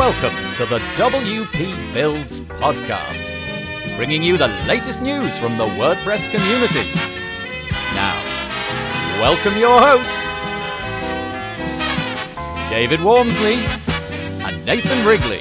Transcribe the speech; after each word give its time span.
Welcome 0.00 0.54
to 0.54 0.64
the 0.64 0.78
WP 0.96 1.92
Builds 1.92 2.40
podcast, 2.40 3.36
bringing 3.98 4.22
you 4.22 4.38
the 4.38 4.48
latest 4.66 5.02
news 5.02 5.36
from 5.36 5.58
the 5.58 5.66
WordPress 5.66 6.30
community. 6.30 6.90
Now, 7.94 8.14
welcome 9.20 9.58
your 9.58 9.78
hosts, 9.78 10.40
David 12.70 13.00
Waumsley 13.00 13.58
and 14.42 14.64
Nathan 14.64 15.06
Wrigley. 15.06 15.40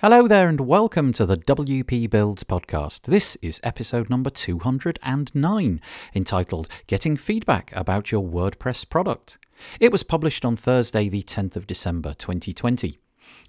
Hello 0.00 0.28
there, 0.28 0.50
and 0.50 0.60
welcome 0.60 1.14
to 1.14 1.24
the 1.24 1.38
WP 1.38 2.10
Builds 2.10 2.44
podcast. 2.44 3.04
This 3.04 3.36
is 3.36 3.62
episode 3.64 4.10
number 4.10 4.28
209, 4.28 5.80
entitled 6.14 6.68
Getting 6.86 7.16
Feedback 7.16 7.72
About 7.74 8.12
Your 8.12 8.22
WordPress 8.22 8.86
Product. 8.86 9.38
It 9.80 9.92
was 9.92 10.02
published 10.02 10.44
on 10.44 10.56
Thursday, 10.56 11.08
the 11.08 11.22
10th 11.22 11.56
of 11.56 11.66
December 11.66 12.14
2020. 12.14 12.98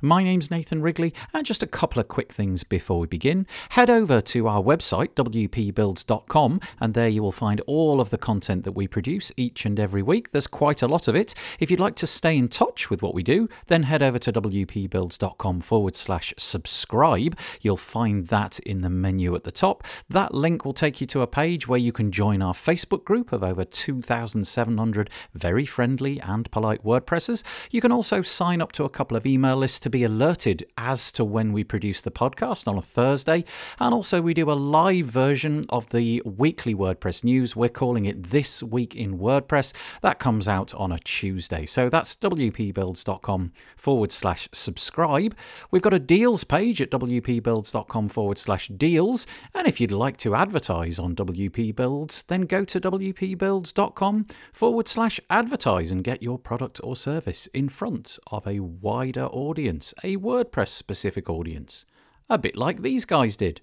My 0.01 0.23
name's 0.23 0.49
Nathan 0.49 0.81
Wrigley, 0.81 1.13
and 1.33 1.45
just 1.45 1.61
a 1.61 1.67
couple 1.67 1.99
of 1.99 2.07
quick 2.07 2.31
things 2.31 2.63
before 2.63 3.01
we 3.01 3.07
begin. 3.07 3.45
Head 3.71 3.89
over 3.89 4.21
to 4.21 4.47
our 4.47 4.61
website, 4.61 5.09
wpbuilds.com, 5.15 6.61
and 6.79 6.93
there 6.93 7.09
you 7.09 7.21
will 7.21 7.33
find 7.33 7.59
all 7.67 7.99
of 7.99 8.09
the 8.09 8.17
content 8.17 8.63
that 8.63 8.71
we 8.71 8.87
produce 8.87 9.33
each 9.35 9.65
and 9.65 9.77
every 9.77 10.01
week. 10.01 10.31
There's 10.31 10.47
quite 10.47 10.81
a 10.81 10.87
lot 10.87 11.09
of 11.09 11.17
it. 11.17 11.35
If 11.59 11.69
you'd 11.69 11.81
like 11.81 11.95
to 11.95 12.07
stay 12.07 12.37
in 12.37 12.47
touch 12.47 12.89
with 12.89 13.01
what 13.01 13.13
we 13.13 13.23
do, 13.23 13.49
then 13.67 13.83
head 13.83 14.01
over 14.01 14.17
to 14.19 14.31
wpbuilds.com 14.31 15.59
forward 15.59 15.97
slash 15.97 16.33
subscribe. 16.37 17.37
You'll 17.59 17.75
find 17.75 18.27
that 18.27 18.59
in 18.59 18.79
the 18.79 18.89
menu 18.89 19.35
at 19.35 19.43
the 19.43 19.51
top. 19.51 19.83
That 20.09 20.33
link 20.33 20.63
will 20.63 20.73
take 20.73 21.01
you 21.01 21.07
to 21.07 21.21
a 21.21 21.27
page 21.27 21.67
where 21.67 21.77
you 21.77 21.91
can 21.91 22.13
join 22.13 22.41
our 22.41 22.53
Facebook 22.53 23.03
group 23.03 23.33
of 23.33 23.43
over 23.43 23.65
2,700 23.65 25.09
very 25.33 25.65
friendly 25.65 26.21
and 26.21 26.49
polite 26.51 26.85
WordPressers. 26.85 27.43
You 27.69 27.81
can 27.81 27.91
also 27.91 28.21
sign 28.21 28.61
up 28.61 28.71
to 28.73 28.85
a 28.85 28.89
couple 28.89 29.17
of 29.17 29.25
email 29.25 29.57
lists 29.57 29.88
to 29.89 29.97
be 29.97 30.03
alerted 30.03 30.63
as 30.77 31.11
to 31.13 31.25
when 31.25 31.51
we 31.51 31.63
produce 31.63 32.01
the 32.01 32.11
podcast 32.11 32.67
on 32.67 32.77
a 32.77 32.81
Thursday. 32.81 33.43
And 33.79 33.93
also, 33.93 34.21
we 34.21 34.35
do 34.35 34.51
a 34.51 34.53
live 34.53 35.07
version 35.07 35.65
of 35.69 35.89
the 35.89 36.21
weekly 36.23 36.75
WordPress 36.75 37.23
news. 37.23 37.55
We're 37.55 37.69
calling 37.69 38.05
it 38.05 38.29
This 38.29 38.61
Week 38.61 38.95
in 38.95 39.17
WordPress. 39.17 39.73
That 40.01 40.19
comes 40.19 40.47
out 40.47 40.73
on 40.75 40.91
a 40.91 40.99
Tuesday. 40.99 41.65
So 41.65 41.89
that's 41.89 42.15
wpbuilds.com 42.15 43.51
forward 43.75 44.11
slash 44.11 44.47
subscribe. 44.51 45.35
We've 45.71 45.81
got 45.81 45.93
a 45.93 45.99
deals 45.99 46.43
page 46.43 46.81
at 46.81 46.91
wpbuilds.com 46.91 48.09
forward 48.09 48.37
slash 48.37 48.67
deals. 48.67 49.25
And 49.55 49.67
if 49.67 49.81
you'd 49.81 49.91
like 49.91 50.17
to 50.17 50.35
advertise 50.35 50.99
on 50.99 51.15
WP 51.15 51.75
Builds, 51.75 52.23
then 52.23 52.41
go 52.41 52.63
to 52.63 52.79
wpbuilds.com 52.79 54.27
forward 54.53 54.87
slash 54.87 55.19
advertise 55.29 55.91
and 55.91 56.03
get 56.03 56.21
your 56.21 56.37
product 56.37 56.79
or 56.83 56.95
service 56.95 57.47
in 57.47 57.69
front 57.69 58.19
of 58.27 58.45
a 58.45 58.59
wider 58.59 59.25
audience 59.25 59.78
audience, 59.79 59.93
a 60.03 60.17
WordPress 60.17 60.67
specific 60.69 61.29
audience, 61.29 61.85
a 62.29 62.37
bit 62.37 62.57
like 62.57 62.81
these 62.81 63.05
guys 63.05 63.37
did. 63.37 63.61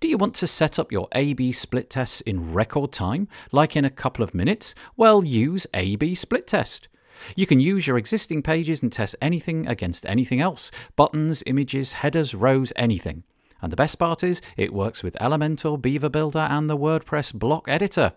Do 0.00 0.08
you 0.08 0.16
want 0.16 0.34
to 0.36 0.46
set 0.46 0.78
up 0.78 0.90
your 0.90 1.08
A 1.12 1.34
B 1.34 1.52
split 1.52 1.90
tests 1.90 2.22
in 2.22 2.54
record 2.54 2.90
time, 2.90 3.28
like 3.52 3.76
in 3.76 3.84
a 3.84 3.90
couple 3.90 4.24
of 4.24 4.34
minutes? 4.34 4.74
Well, 4.96 5.22
use 5.22 5.66
A 5.74 5.96
B 5.96 6.14
split 6.14 6.46
test. 6.46 6.88
You 7.34 7.46
can 7.46 7.60
use 7.60 7.86
your 7.86 7.98
existing 7.98 8.42
pages 8.42 8.82
and 8.82 8.90
test 8.90 9.14
anything 9.20 9.66
against 9.66 10.06
anything 10.06 10.40
else 10.40 10.70
buttons, 10.96 11.42
images, 11.44 11.92
headers, 12.00 12.34
rows, 12.34 12.72
anything. 12.74 13.24
And 13.60 13.70
the 13.70 13.76
best 13.76 13.98
part 13.98 14.24
is, 14.24 14.40
it 14.56 14.72
works 14.72 15.02
with 15.02 15.18
Elementor, 15.20 15.82
Beaver 15.82 16.08
Builder, 16.08 16.48
and 16.50 16.70
the 16.70 16.78
WordPress 16.78 17.34
block 17.34 17.68
editor. 17.68 18.14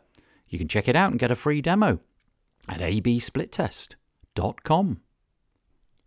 You 0.48 0.58
can 0.58 0.70
check 0.70 0.88
it 0.88 0.96
out 0.96 1.12
and 1.12 1.20
get 1.20 1.32
a 1.32 1.36
free 1.36 1.62
demo 1.62 2.00
at 2.70 2.80
absplittest.com. 2.80 5.02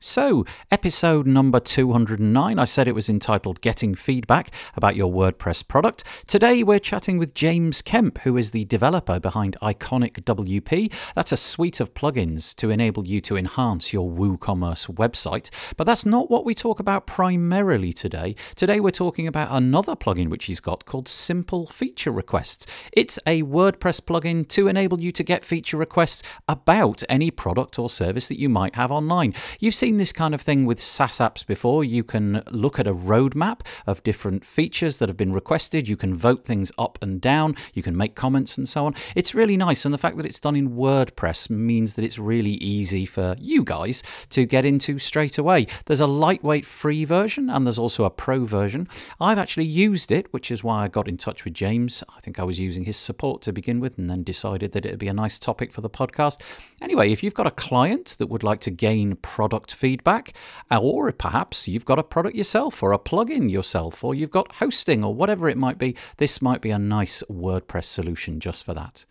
So, 0.05 0.45
episode 0.69 1.29
number 1.29 1.61
209, 1.61 2.59
I 2.59 2.65
said 2.65 2.89
it 2.89 2.95
was 2.95 3.09
entitled 3.09 3.61
Getting 3.61 3.95
Feedback 3.95 4.51
About 4.75 4.97
Your 4.97 5.13
WordPress 5.13 5.69
Product. 5.69 6.03
Today 6.27 6.65
we're 6.65 6.81
chatting 6.81 7.19
with 7.19 7.35
James 7.35 7.83
Kemp, 7.83 8.19
who 8.23 8.37
is 8.37 8.51
the 8.51 8.65
developer 8.65 9.21
behind 9.21 9.57
Iconic 9.63 10.25
WP. 10.25 10.93
That's 11.15 11.31
a 11.31 11.37
suite 11.37 11.79
of 11.79 11.95
plugins 11.95 12.53
to 12.57 12.71
enable 12.71 13.07
you 13.07 13.21
to 13.21 13.37
enhance 13.37 13.93
your 13.93 14.11
WooCommerce 14.11 14.93
website. 14.93 15.51
But 15.77 15.85
that's 15.85 16.05
not 16.05 16.29
what 16.29 16.45
we 16.45 16.53
talk 16.53 16.81
about 16.81 17.07
primarily 17.07 17.93
today. 17.93 18.35
Today 18.57 18.81
we're 18.81 18.91
talking 18.91 19.29
about 19.29 19.53
another 19.53 19.95
plugin 19.95 20.31
which 20.31 20.47
he's 20.47 20.59
got 20.59 20.85
called 20.85 21.09
Simple 21.09 21.65
Feature 21.69 22.11
Requests. 22.11 22.67
It's 22.93 23.21
a 23.25 23.45
WordPress 23.45 24.01
plugin 24.01 24.49
to 24.49 24.67
enable 24.67 25.01
you 25.01 25.13
to 25.13 25.23
get 25.23 25.45
feature 25.45 25.77
requests 25.77 26.25
about 26.49 27.05
any 27.09 27.31
product 27.31 27.79
or 27.79 27.89
service 27.89 28.27
that 28.27 28.41
you 28.41 28.49
might 28.49 28.75
have 28.75 28.91
online. 28.91 29.33
You've 29.61 29.77
seen 29.77 29.92
seen 29.93 29.99
this 29.99 30.13
kind 30.13 30.35
of 30.35 30.41
thing 30.41 30.65
with 30.65 30.81
SaaS 30.81 31.19
apps 31.19 31.47
before. 31.47 31.85
You 31.85 32.03
can 32.03 32.43
look 32.51 32.79
at 32.79 32.87
a 32.87 32.95
roadmap 32.95 33.61
of 33.87 34.03
different 34.03 34.43
features 34.43 34.97
that 34.97 35.11
have 35.11 35.19
been 35.19 35.35
requested. 35.35 35.87
You 35.87 35.99
can 35.99 36.15
vote 36.17 36.47
things 36.47 36.73
up 36.79 36.99
and 37.03 37.21
down. 37.21 37.57
You 37.75 37.83
can 37.83 37.95
make 37.95 38.15
comments 38.15 38.57
and 38.57 38.67
so 38.67 38.87
on. 38.87 38.95
It's 39.15 39.35
really 39.35 39.59
nice. 39.59 39.85
And 39.85 39.93
the 39.93 39.99
fact 39.99 40.17
that 40.17 40.25
it's 40.25 40.41
done 40.41 40.57
in 40.57 40.71
WordPress 40.71 41.51
means 41.51 41.93
that 41.93 42.07
it's 42.07 42.19
really 42.19 42.53
easy 42.53 43.05
for 43.05 43.37
you 43.39 43.63
guys 43.65 44.03
to 44.31 44.47
get 44.47 44.65
into 44.65 44.99
straight 44.99 45.37
away. 45.37 45.67
There's 45.85 46.01
a 46.01 46.07
lightweight 46.07 46.65
free 46.65 47.05
version 47.05 47.51
and 47.51 47.67
there's 47.67 47.79
also 47.79 48.05
a 48.05 48.11
pro 48.11 48.47
version. 48.47 48.89
I've 49.21 49.39
actually 49.39 49.67
used 49.67 50.11
it, 50.11 50.33
which 50.33 50.51
is 50.51 50.65
why 50.65 50.85
I 50.85 50.89
got 50.89 51.07
in 51.07 51.19
touch 51.19 51.45
with 51.45 51.53
James. 51.53 52.03
I 52.17 52.21
think 52.21 52.39
I 52.39 52.45
was 52.45 52.59
using 52.59 52.85
his 52.85 52.97
support 52.97 53.43
to 53.43 53.53
begin 53.53 53.79
with 53.79 53.99
and 53.99 54.09
then 54.09 54.23
decided 54.23 54.73
that 54.73 54.87
it'd 54.87 54.99
be 54.99 55.09
a 55.09 55.13
nice 55.13 55.39
topic 55.39 55.71
for 55.71 55.83
the 55.83 55.91
podcast. 55.91 56.41
Anyway, 56.81 57.13
if 57.13 57.23
you've 57.23 57.35
got 57.35 57.47
a 57.47 57.51
client 57.51 58.17
that 58.19 58.29
would 58.29 58.43
like 58.43 58.61
to 58.61 58.71
gain 58.71 59.17
product 59.17 59.75
feedback, 59.83 60.33
or 60.71 61.11
perhaps 61.11 61.67
you've 61.67 61.85
got 61.85 61.99
a 61.99 62.05
product 62.05 62.37
yourself 62.37 62.85
or 62.85 62.93
a 62.93 63.01
plugin 63.01 63.51
yourself, 63.51 64.05
or 64.05 64.15
you've 64.15 64.31
got 64.31 64.53
hosting 64.53 65.03
or 65.03 65.13
whatever 65.13 65.49
it 65.49 65.59
might 65.59 65.77
be, 65.77 65.97
this 66.19 66.41
might 66.41 66.61
be 66.61 66.71
a 66.71 66.79
nice 66.79 67.25
WordPress 67.29 67.87
solution 67.87 68.39
just 68.39 68.65
for 68.65 68.75
that. 68.75 69.05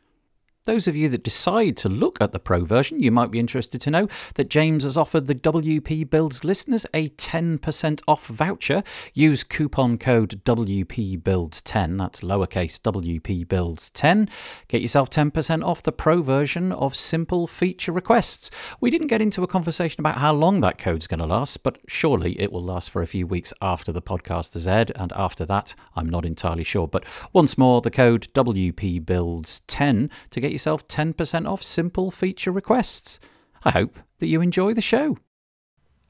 Those 0.66 0.88
of 0.88 0.96
you 0.96 1.10
that 1.10 1.24
decide 1.24 1.76
to 1.78 1.90
look 1.90 2.22
at 2.22 2.34
the 2.34 2.40
Pro 2.40 2.66
version, 2.66 3.00
you 3.00 3.10
might 3.10 3.32
be 3.32 3.40
interested 3.40 3.82
to 3.82 3.90
know 3.90 4.08
that 4.36 4.48
James 4.48 4.84
has 4.84 4.96
offered 4.96 5.26
the 5.26 5.34
WP 5.34 6.08
Builds 6.08 6.44
listeners 6.44 6.86
a 6.94 7.10
10% 7.10 8.02
off 8.08 8.28
voucher. 8.28 8.84
Use 9.16 9.44
coupon 9.44 9.98
code 9.98 10.40
WPBuilds10, 10.46 11.98
that's 11.98 12.22
lowercase 12.22 12.80
WPBuilds10. 12.80 14.30
Get 14.68 14.82
yourself 14.82 15.10
10% 15.10 15.66
off 15.66 15.82
the 15.82 15.92
Pro 15.92 16.22
version 16.22 16.72
of 16.72 16.96
Simple 16.96 17.48
Feature 17.48 17.92
Requests. 17.92 18.52
We 18.80 18.92
didn't 18.92 19.08
get 19.08 19.20
into 19.20 19.42
a 19.42 19.48
conversation 19.48 20.00
about 20.00 20.20
how 20.20 20.32
long 20.32 20.62
that 20.62 20.78
code's 20.78 21.08
going 21.08 21.22
to 21.22 21.26
last, 21.26 21.64
but 21.64 21.80
surely 21.88 22.40
it 22.40 22.52
will 22.52 22.64
last 22.64 22.92
for 22.92 23.02
a 23.02 23.08
few 23.08 23.26
weeks 23.26 23.52
after 23.64 23.92
the 23.92 24.00
podcast 24.00 24.54
has 24.54 24.68
aired, 24.68 24.92
and 24.96 25.12
after 25.14 25.44
that, 25.44 25.74
I'm 25.96 26.08
not 26.08 26.24
entirely 26.24 26.64
sure. 26.64 26.88
But 26.88 27.04
once 27.34 27.58
more, 27.58 27.82
the 27.82 27.90
code 27.90 28.28
WPBuilds10 28.36 30.12
to 30.30 30.40
get 30.40 30.51
get 30.52 30.56
yourself 30.56 30.86
10% 30.90 31.50
off 31.50 31.64
simple 31.64 32.12
feature 32.12 32.52
requests. 32.52 33.22
I 33.64 33.72
hope 33.72 34.00
that 34.20 34.28
you 34.28 34.42
enjoy 34.42 34.74
the 34.74 34.82
show. 34.82 35.18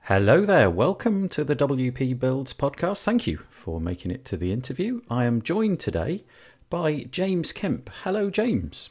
Hello 0.06 0.46
there, 0.46 0.68
welcome 0.68 1.30
to 1.30 1.44
the 1.44 1.56
WP 1.56 2.20
Builds 2.20 2.52
podcast. 2.52 3.04
Thank 3.04 3.28
you 3.28 3.42
for 3.52 3.80
making 3.80 4.10
it 4.10 4.26
to 4.26 4.38
the 4.38 4.52
interview. 4.52 5.02
I 5.12 5.26
am 5.26 5.44
joined 5.44 5.80
today 5.80 6.24
by 6.72 7.04
James 7.12 7.54
Kemp. 7.54 7.92
Hello, 8.02 8.32
James. 8.32 8.90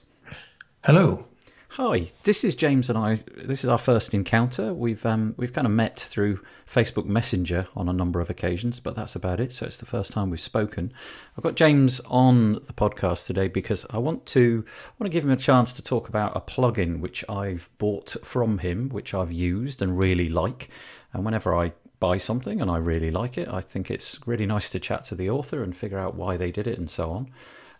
Hello. 0.85 1.27
Hi, 1.75 2.09
this 2.25 2.43
is 2.43 2.57
James 2.57 2.89
and 2.89 2.99
I. 2.99 3.23
This 3.37 3.63
is 3.63 3.71
our 3.71 3.79
first 3.79 4.13
encounter. 4.13 4.75
We've 4.75 5.07
um, 5.07 5.37
we've 5.37 5.53
kind 5.53 5.69
of 5.69 5.73
met 5.73 6.01
through 6.01 6.41
Facebook 6.69 7.07
Messenger 7.07 7.69
on 7.77 7.89
a 7.89 7.93
number 7.93 8.21
of 8.21 8.29
occasions, 8.29 8.81
but 8.81 8.97
that's 8.97 9.15
about 9.15 9.39
it. 9.39 9.53
So 9.53 9.67
it's 9.67 9.77
the 9.77 9.87
first 9.87 10.11
time 10.11 10.31
we've 10.31 10.41
spoken. 10.41 10.93
I've 11.39 11.45
got 11.45 11.55
James 11.55 12.01
on 12.07 12.55
the 12.55 12.73
podcast 12.73 13.27
today 13.27 13.47
because 13.47 13.87
I 13.91 13.99
want 13.99 14.27
to 14.27 14.65
I 14.67 14.93
want 14.99 15.13
to 15.13 15.17
give 15.17 15.23
him 15.23 15.31
a 15.31 15.37
chance 15.37 15.73
to 15.75 15.83
talk 15.83 16.09
about 16.09 16.37
a 16.37 16.41
plugin 16.41 16.99
which 16.99 17.25
I've 17.29 17.71
bought 17.79 18.17
from 18.25 18.59
him, 18.59 18.89
which 18.89 19.15
I've 19.15 19.31
used 19.31 19.81
and 19.81 19.97
really 19.97 20.29
like. 20.29 20.71
And 21.13 21.25
whenever 21.25 21.55
I 21.55 21.73
buy 22.01 22.19
something 22.19 22.61
and 22.61 22.69
I 22.69 22.79
really 22.79 23.13
like 23.13 23.39
it, 23.39 23.47
I 23.47 23.61
think 23.61 23.93
it's 23.93 24.19
really 24.27 24.45
nice 24.45 24.71
to 24.71 24.81
chat 24.81 25.05
to 25.05 25.15
the 25.15 25.31
author 25.31 25.63
and 25.63 25.77
figure 25.77 26.01
out 26.01 26.17
why 26.17 26.37
they 26.37 26.51
did 26.51 26.67
it 26.67 26.79
and 26.79 26.91
so 26.91 27.13
on. 27.13 27.31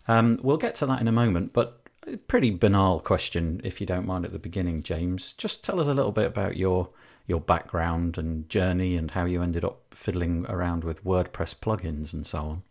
Um, 0.07 0.39
we'll 0.41 0.55
get 0.55 0.75
to 0.75 0.85
that 0.85 1.01
in 1.01 1.09
a 1.09 1.11
moment, 1.11 1.51
but 1.51 1.80
pretty 2.27 2.51
banal 2.51 2.99
question, 2.99 3.61
if 3.63 3.79
you 3.79 3.87
don't 3.87 4.07
mind, 4.07 4.25
at 4.25 4.31
the 4.31 4.39
beginning, 4.39 4.83
James. 4.83 5.33
Just 5.33 5.63
tell 5.63 5.79
us 5.79 5.87
a 5.87 5.93
little 5.93 6.11
bit 6.11 6.25
about 6.25 6.57
your 6.57 6.89
your 7.27 7.39
background 7.39 8.17
and 8.17 8.49
journey 8.49 8.97
and 8.97 9.11
how 9.11 9.25
you 9.25 9.41
ended 9.41 9.63
up 9.63 9.79
fiddling 9.91 10.45
around 10.49 10.83
with 10.83 11.05
WordPress 11.05 11.55
plugins 11.55 12.13
and 12.13 12.25
so 12.25 12.39
on. 12.39 12.63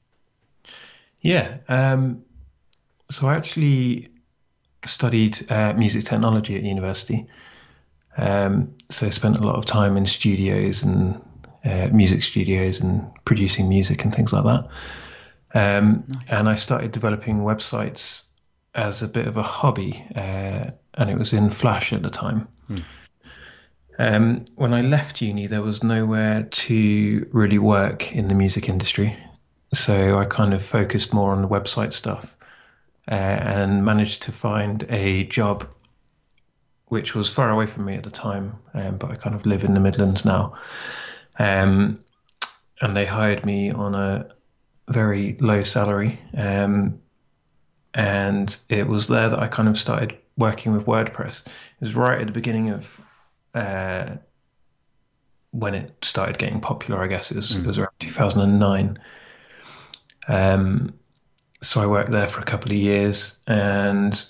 Yeah. 1.21 1.59
Um, 1.69 2.25
so 3.11 3.29
I 3.29 3.37
actually 3.37 4.09
studied 4.85 5.50
uh, 5.50 5.73
music 5.75 6.05
technology 6.05 6.56
at 6.56 6.62
university. 6.62 7.26
Um, 8.17 8.75
so 8.91 9.06
I 9.06 9.11
spent 9.11 9.38
a 9.38 9.43
lot 9.43 9.56
of 9.56 9.67
time 9.67 9.97
in 9.97 10.05
studios 10.05 10.83
and 10.83 11.23
uh, 11.65 11.88
music 11.93 12.23
studios 12.23 12.81
and 12.81 13.09
producing 13.25 13.69
music 13.69 14.05
and 14.05 14.15
things 14.15 14.33
like 14.33 14.44
that. 14.44 14.69
Um, 15.55 16.05
nice. 16.09 16.33
And 16.33 16.49
I 16.49 16.55
started 16.56 16.93
developing 16.93 17.38
websites 17.38 18.25
as 18.75 19.02
a 19.02 19.08
bit 19.08 19.26
of 19.26 19.37
a 19.37 19.43
hobby, 19.43 20.05
uh, 20.14 20.70
and 20.94 21.11
it 21.11 21.19
was 21.19 21.32
in 21.32 21.50
Flash 21.50 21.93
at 21.93 22.02
the 22.02 22.11
time. 22.11 22.49
Hmm. 22.67 22.78
Um, 23.99 24.44
when 24.56 24.72
I 24.72 24.81
left 24.81 25.20
uni, 25.20 25.46
there 25.46 25.62
was 25.62 25.82
nowhere 25.82 26.44
to 26.44 27.28
really 27.32 27.58
work 27.58 28.12
in 28.12 28.28
the 28.28 28.34
music 28.34 28.69
industry. 28.69 29.17
So 29.75 30.19
I 30.19 30.25
kind 30.25 30.55
of 30.55 30.64
focused 30.64 31.12
more 31.12 31.32
on 31.32 31.43
the 31.43 31.49
website 31.49 31.93
stuff 31.93 32.34
uh, 33.11 33.14
and 33.14 33.84
managed 33.84 34.22
to 34.22 34.32
find 34.32 34.84
a 34.88 35.25
job 35.25 35.69
which 36.87 37.14
was 37.14 37.31
far 37.31 37.50
away 37.50 37.66
from 37.66 37.84
me 37.84 37.94
at 37.94 38.02
the 38.02 38.11
time, 38.11 38.58
um, 38.75 38.96
but 38.96 39.11
I 39.11 39.14
kind 39.14 39.37
of 39.37 39.46
live 39.46 39.62
in 39.62 39.75
the 39.75 39.81
Midlands 39.81 40.25
now. 40.25 40.55
Um, 41.38 42.00
and 42.81 42.96
they 42.96 43.06
hired 43.06 43.44
me 43.44 43.70
on 43.70 43.94
a 43.94 44.34
very 44.88 45.37
low 45.40 45.62
salary. 45.62 46.19
Um, 46.37 47.00
and 47.94 48.56
it 48.69 48.87
was 48.87 49.08
there 49.08 49.28
that 49.28 49.38
I 49.38 49.48
kind 49.48 49.69
of 49.69 49.78
started 49.78 50.16
working 50.37 50.72
with 50.72 50.87
WordPress. 50.87 51.46
It 51.46 51.52
was 51.81 51.94
right 51.94 52.20
at 52.20 52.26
the 52.26 52.32
beginning 52.32 52.70
of 52.70 53.00
uh, 53.54 54.16
when 55.50 55.75
it 55.75 55.92
started 56.02 56.38
getting 56.38 56.60
popular, 56.60 57.02
I 57.02 57.08
guess. 57.08 57.31
It 57.31 57.37
was, 57.37 57.56
mm. 57.56 57.60
it 57.60 57.66
was 57.66 57.78
around 57.78 57.90
2009. 57.98 58.98
Um, 60.28 60.94
so 61.62 61.81
I 61.81 61.87
worked 61.87 62.10
there 62.10 62.28
for 62.28 62.40
a 62.40 62.44
couple 62.44 62.70
of 62.70 62.76
years. 62.76 63.38
And 63.46 64.25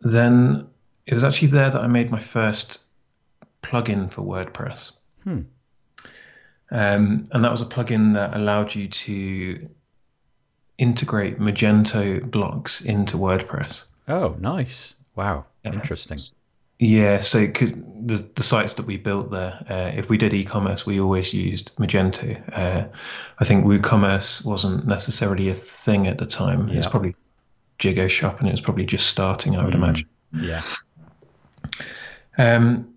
then 0.00 0.68
it 1.06 1.14
was 1.14 1.24
actually 1.24 1.48
there 1.48 1.70
that 1.70 1.80
I 1.80 1.86
made 1.86 2.10
my 2.10 2.18
first 2.18 2.80
plugin 3.62 4.10
for 4.10 4.22
WordPress. 4.22 4.92
Hmm. 5.24 5.40
Um, 6.72 7.28
and 7.32 7.44
that 7.44 7.50
was 7.50 7.62
a 7.62 7.66
plugin 7.66 8.14
that 8.14 8.36
allowed 8.36 8.74
you 8.74 8.88
to 8.88 9.68
integrate 10.80 11.38
Magento 11.38 12.28
blocks 12.28 12.80
into 12.80 13.16
WordPress. 13.18 13.84
Oh, 14.08 14.34
nice. 14.40 14.94
Wow. 15.14 15.44
Interesting. 15.62 16.18
Yeah, 16.78 17.20
so 17.20 17.46
could, 17.50 18.08
the 18.08 18.26
the 18.34 18.42
sites 18.42 18.74
that 18.74 18.86
we 18.86 18.96
built 18.96 19.30
there, 19.30 19.62
uh, 19.68 19.92
if 19.94 20.08
we 20.08 20.16
did 20.16 20.32
e-commerce, 20.32 20.86
we 20.86 20.98
always 20.98 21.34
used 21.34 21.76
Magento. 21.76 22.42
Uh, 22.50 22.88
I 23.38 23.44
think 23.44 23.66
WooCommerce 23.66 24.46
wasn't 24.46 24.86
necessarily 24.86 25.50
a 25.50 25.54
thing 25.54 26.06
at 26.06 26.16
the 26.16 26.24
time. 26.24 26.68
Yep. 26.68 26.74
It 26.74 26.76
was 26.78 26.86
probably 26.86 27.14
Jigoshop, 27.78 28.38
and 28.38 28.48
it 28.48 28.52
was 28.52 28.62
probably 28.62 28.86
just 28.86 29.06
starting, 29.08 29.56
I 29.56 29.64
would 29.64 29.74
mm. 29.74 29.82
imagine. 29.82 30.08
Yeah. 30.32 30.62
Um, 32.38 32.94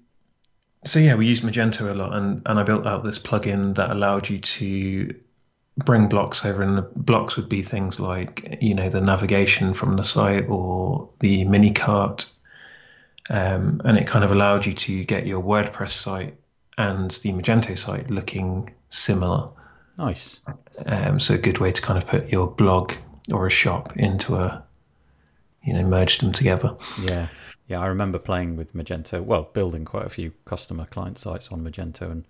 so 0.86 1.00
yeah, 1.00 1.16
we 1.16 1.26
used 1.26 1.44
Magento 1.44 1.92
a 1.92 1.94
lot, 1.94 2.14
and, 2.14 2.42
and 2.46 2.58
I 2.58 2.64
built 2.64 2.88
out 2.88 3.04
this 3.04 3.20
plugin 3.20 3.76
that 3.76 3.90
allowed 3.92 4.30
you 4.30 4.40
to 4.40 5.14
bring 5.78 6.08
blocks 6.08 6.46
over, 6.46 6.62
and 6.62 6.78
the 6.78 6.82
blocks 6.96 7.36
would 7.36 7.50
be 7.50 7.62
things 7.62 8.00
like 8.00 8.58
you 8.62 8.76
know 8.76 8.90
the 8.90 9.02
navigation 9.02 9.74
from 9.74 9.96
the 9.96 10.04
site 10.04 10.46
or 10.50 11.10
the 11.20 11.46
mini 11.46 11.72
cart, 11.72 12.30
um, 13.30 13.82
and 13.84 13.98
it 13.98 14.08
kind 14.08 14.24
of 14.24 14.32
allowed 14.32 14.66
you 14.66 14.74
to 14.74 15.04
get 15.04 15.26
your 15.26 15.42
WordPress 15.42 15.92
site 15.92 16.36
and 16.78 17.12
the 17.12 17.32
Magento 17.32 17.78
site 17.78 18.10
looking 18.10 18.74
similar. 18.90 19.50
Nice. 19.98 20.40
Um, 20.86 21.20
so 21.20 21.36
a 21.36 21.38
good 21.38 21.60
way 21.60 21.72
to 21.72 21.82
kind 21.82 22.02
of 22.02 22.10
put 22.10 22.30
your 22.30 22.48
blog 22.48 22.94
or 23.32 23.46
a 23.46 23.52
shop 23.52 23.96
into 23.96 24.36
a, 24.36 24.64
you 25.64 25.74
know, 25.74 25.84
merge 25.84 26.18
them 26.18 26.34
together. 26.34 26.76
Yeah. 27.00 27.28
Yeah, 27.68 27.80
I 27.80 27.88
remember 27.88 28.20
playing 28.20 28.58
with 28.58 28.74
Magento. 28.74 29.24
Well, 29.24 29.50
building 29.54 29.86
quite 29.86 30.06
a 30.06 30.10
few 30.10 30.34
customer 30.46 30.86
client 30.86 31.18
sites 31.18 31.48
on 31.50 31.64
Magento, 31.64 32.12
and 32.12 32.26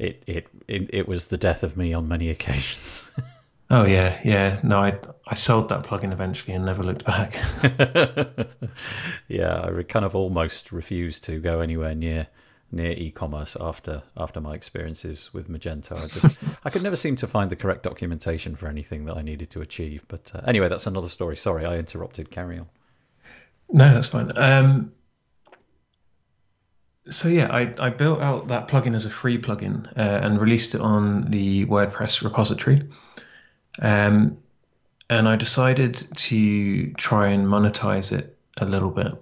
it 0.00 0.22
it 0.26 0.46
it, 0.66 0.90
it 0.94 1.08
was 1.08 1.26
the 1.26 1.36
death 1.36 1.62
of 1.62 1.76
me 1.76 1.92
on 1.92 2.08
many 2.08 2.30
occasions. 2.30 3.10
oh 3.70 3.84
yeah, 3.84 4.18
yeah. 4.24 4.58
No, 4.62 4.78
I 4.78 4.98
I 5.26 5.34
sold 5.34 5.68
that 5.68 5.84
plugin 5.84 6.12
eventually 6.12 6.54
and 6.54 6.64
never 6.64 6.82
looked 6.82 7.04
back. 7.04 7.34
yeah, 9.28 9.60
I 9.62 9.82
kind 9.82 10.04
of 10.04 10.16
almost 10.16 10.72
refused 10.72 11.24
to 11.24 11.38
go 11.38 11.60
anywhere 11.60 11.94
near 11.94 12.28
near 12.72 12.92
e-commerce 12.92 13.56
after 13.60 14.02
after 14.16 14.40
my 14.40 14.54
experiences 14.54 15.30
with 15.34 15.50
Magento. 15.50 15.92
I 16.02 16.06
just 16.08 16.36
I 16.64 16.70
could 16.70 16.82
never 16.82 16.96
seem 16.96 17.16
to 17.16 17.26
find 17.26 17.50
the 17.50 17.56
correct 17.56 17.82
documentation 17.82 18.56
for 18.56 18.68
anything 18.68 19.04
that 19.04 19.16
I 19.16 19.22
needed 19.22 19.50
to 19.50 19.60
achieve. 19.60 20.04
But 20.08 20.32
uh, 20.34 20.40
anyway, 20.46 20.68
that's 20.68 20.86
another 20.86 21.08
story. 21.08 21.36
Sorry, 21.36 21.66
I 21.66 21.76
interrupted. 21.76 22.30
Carry 22.30 22.58
on. 22.58 22.68
No, 23.68 23.92
that's 23.92 24.08
fine. 24.08 24.32
Um, 24.36 24.92
so 27.08 27.28
yeah, 27.28 27.48
I, 27.50 27.74
I 27.78 27.90
built 27.90 28.20
out 28.20 28.48
that 28.48 28.68
plugin 28.68 28.94
as 28.94 29.04
a 29.04 29.10
free 29.10 29.38
plugin 29.38 29.86
uh, 29.96 30.20
and 30.22 30.40
released 30.40 30.74
it 30.74 30.80
on 30.80 31.30
the 31.30 31.64
WordPress 31.66 32.22
repository. 32.22 32.82
Um, 33.80 34.38
and 35.08 35.28
I 35.28 35.36
decided 35.36 36.06
to 36.16 36.92
try 36.92 37.30
and 37.30 37.46
monetize 37.46 38.12
it 38.12 38.36
a 38.58 38.66
little 38.66 38.90
bit. 38.90 39.12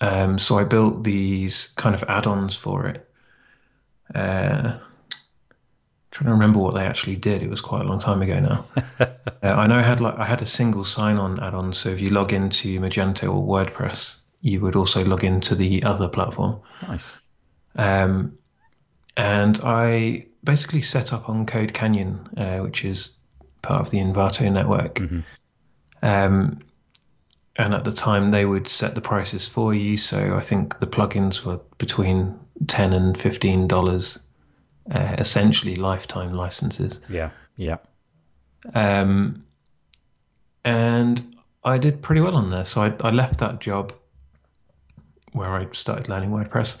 Um, 0.00 0.38
so 0.38 0.58
I 0.58 0.64
built 0.64 1.04
these 1.04 1.68
kind 1.76 1.94
of 1.94 2.04
add-ons 2.08 2.56
for 2.56 2.86
it. 2.88 3.08
Uh, 4.14 4.78
trying 6.10 6.26
to 6.26 6.32
remember 6.32 6.58
what 6.58 6.74
they 6.74 6.84
actually 6.84 7.16
did. 7.16 7.42
It 7.42 7.50
was 7.50 7.60
quite 7.60 7.82
a 7.82 7.88
long 7.88 8.00
time 8.00 8.22
ago 8.22 8.40
now. 8.40 8.66
uh, 9.00 9.06
I 9.42 9.66
know 9.66 9.76
I 9.76 9.82
had 9.82 10.00
like 10.00 10.18
I 10.18 10.24
had 10.24 10.42
a 10.42 10.46
single 10.46 10.84
sign-on 10.84 11.40
add-on. 11.40 11.74
So 11.74 11.90
if 11.90 12.00
you 12.00 12.10
log 12.10 12.32
into 12.32 12.80
Magento 12.80 13.24
or 13.24 13.44
WordPress, 13.44 14.16
you 14.40 14.60
would 14.60 14.76
also 14.76 15.04
log 15.04 15.24
into 15.24 15.54
the 15.54 15.82
other 15.84 16.08
platform. 16.08 16.60
Nice. 16.88 17.18
Um, 17.76 18.38
and 19.16 19.60
I 19.62 20.26
basically 20.42 20.82
set 20.82 21.12
up 21.12 21.28
on 21.28 21.46
Code 21.46 21.72
Canyon, 21.72 22.28
uh, 22.36 22.58
which 22.58 22.84
is 22.84 23.10
part 23.62 23.80
of 23.80 23.90
the 23.90 23.98
Envato 23.98 24.50
network. 24.50 24.96
Mm-hmm. 24.96 25.20
Um, 26.02 26.60
and 27.56 27.74
at 27.74 27.84
the 27.84 27.92
time, 27.92 28.30
they 28.30 28.44
would 28.44 28.68
set 28.68 28.94
the 28.94 29.00
prices 29.00 29.48
for 29.48 29.74
you. 29.74 29.96
So 29.96 30.36
I 30.36 30.40
think 30.40 30.78
the 30.78 30.86
plugins 30.86 31.44
were 31.44 31.60
between 31.78 32.38
ten 32.66 32.92
and 32.92 33.18
fifteen 33.18 33.66
dollars 33.66 34.18
uh, 34.90 35.16
essentially 35.18 35.76
lifetime 35.76 36.32
licenses. 36.32 37.00
Yeah, 37.08 37.30
yeah. 37.56 37.78
Um, 38.74 39.44
and 40.64 41.36
I 41.64 41.78
did 41.78 42.02
pretty 42.02 42.20
well 42.20 42.36
on 42.36 42.50
there. 42.50 42.64
So 42.64 42.82
I, 42.82 42.94
I 43.00 43.10
left 43.10 43.38
that 43.40 43.60
job 43.60 43.92
where 45.32 45.50
I 45.50 45.66
started 45.72 46.08
learning 46.08 46.30
WordPress, 46.30 46.78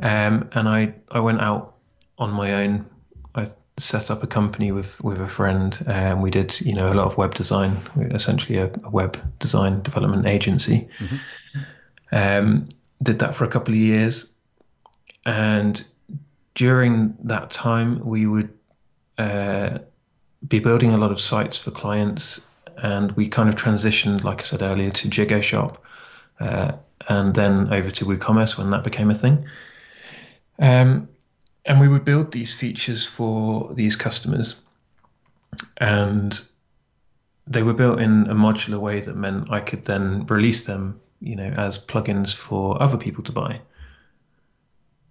um, 0.00 0.48
and 0.52 0.68
I 0.68 0.94
I 1.10 1.20
went 1.20 1.40
out 1.40 1.74
on 2.18 2.30
my 2.30 2.64
own. 2.64 2.86
I 3.34 3.50
set 3.78 4.10
up 4.10 4.22
a 4.22 4.26
company 4.26 4.72
with 4.72 5.00
with 5.02 5.20
a 5.20 5.28
friend, 5.28 5.78
and 5.86 6.22
we 6.22 6.30
did 6.30 6.60
you 6.60 6.74
know 6.74 6.92
a 6.92 6.94
lot 6.94 7.06
of 7.06 7.16
web 7.16 7.34
design, 7.34 7.80
essentially 7.96 8.58
a, 8.58 8.70
a 8.84 8.90
web 8.90 9.18
design 9.38 9.82
development 9.82 10.26
agency. 10.26 10.88
Mm-hmm. 10.98 11.16
Um, 12.12 12.68
did 13.02 13.18
that 13.18 13.34
for 13.34 13.44
a 13.44 13.48
couple 13.48 13.74
of 13.74 13.80
years, 13.80 14.30
and 15.24 15.84
during 16.54 17.14
that 17.24 17.50
time, 17.50 18.04
we 18.04 18.26
would 18.26 18.52
uh, 19.18 19.78
be 20.46 20.58
building 20.58 20.92
a 20.92 20.96
lot 20.96 21.10
of 21.10 21.20
sites 21.20 21.56
for 21.56 21.70
clients, 21.70 22.40
and 22.76 23.12
we 23.12 23.28
kind 23.28 23.48
of 23.48 23.56
transitioned, 23.56 24.24
like 24.24 24.40
I 24.40 24.44
said 24.44 24.62
earlier, 24.62 24.90
to 24.90 25.08
Jigoshop, 25.08 25.76
uh, 26.40 26.72
and 27.08 27.34
then 27.34 27.72
over 27.72 27.90
to 27.90 28.04
WooCommerce 28.04 28.58
when 28.58 28.70
that 28.70 28.84
became 28.84 29.10
a 29.10 29.14
thing. 29.14 29.46
Um, 30.58 31.08
and 31.64 31.80
we 31.80 31.88
would 31.88 32.04
build 32.04 32.32
these 32.32 32.54
features 32.54 33.06
for 33.06 33.72
these 33.74 33.96
customers, 33.96 34.56
and 35.76 36.40
they 37.46 37.62
were 37.62 37.74
built 37.74 38.00
in 38.00 38.28
a 38.28 38.34
modular 38.34 38.78
way 38.78 39.00
that 39.00 39.16
meant 39.16 39.50
I 39.50 39.60
could 39.60 39.84
then 39.84 40.26
release 40.26 40.64
them, 40.64 41.00
you 41.20 41.36
know, 41.36 41.48
as 41.48 41.78
plugins 41.78 42.34
for 42.34 42.80
other 42.82 42.96
people 42.96 43.24
to 43.24 43.32
buy. 43.32 43.60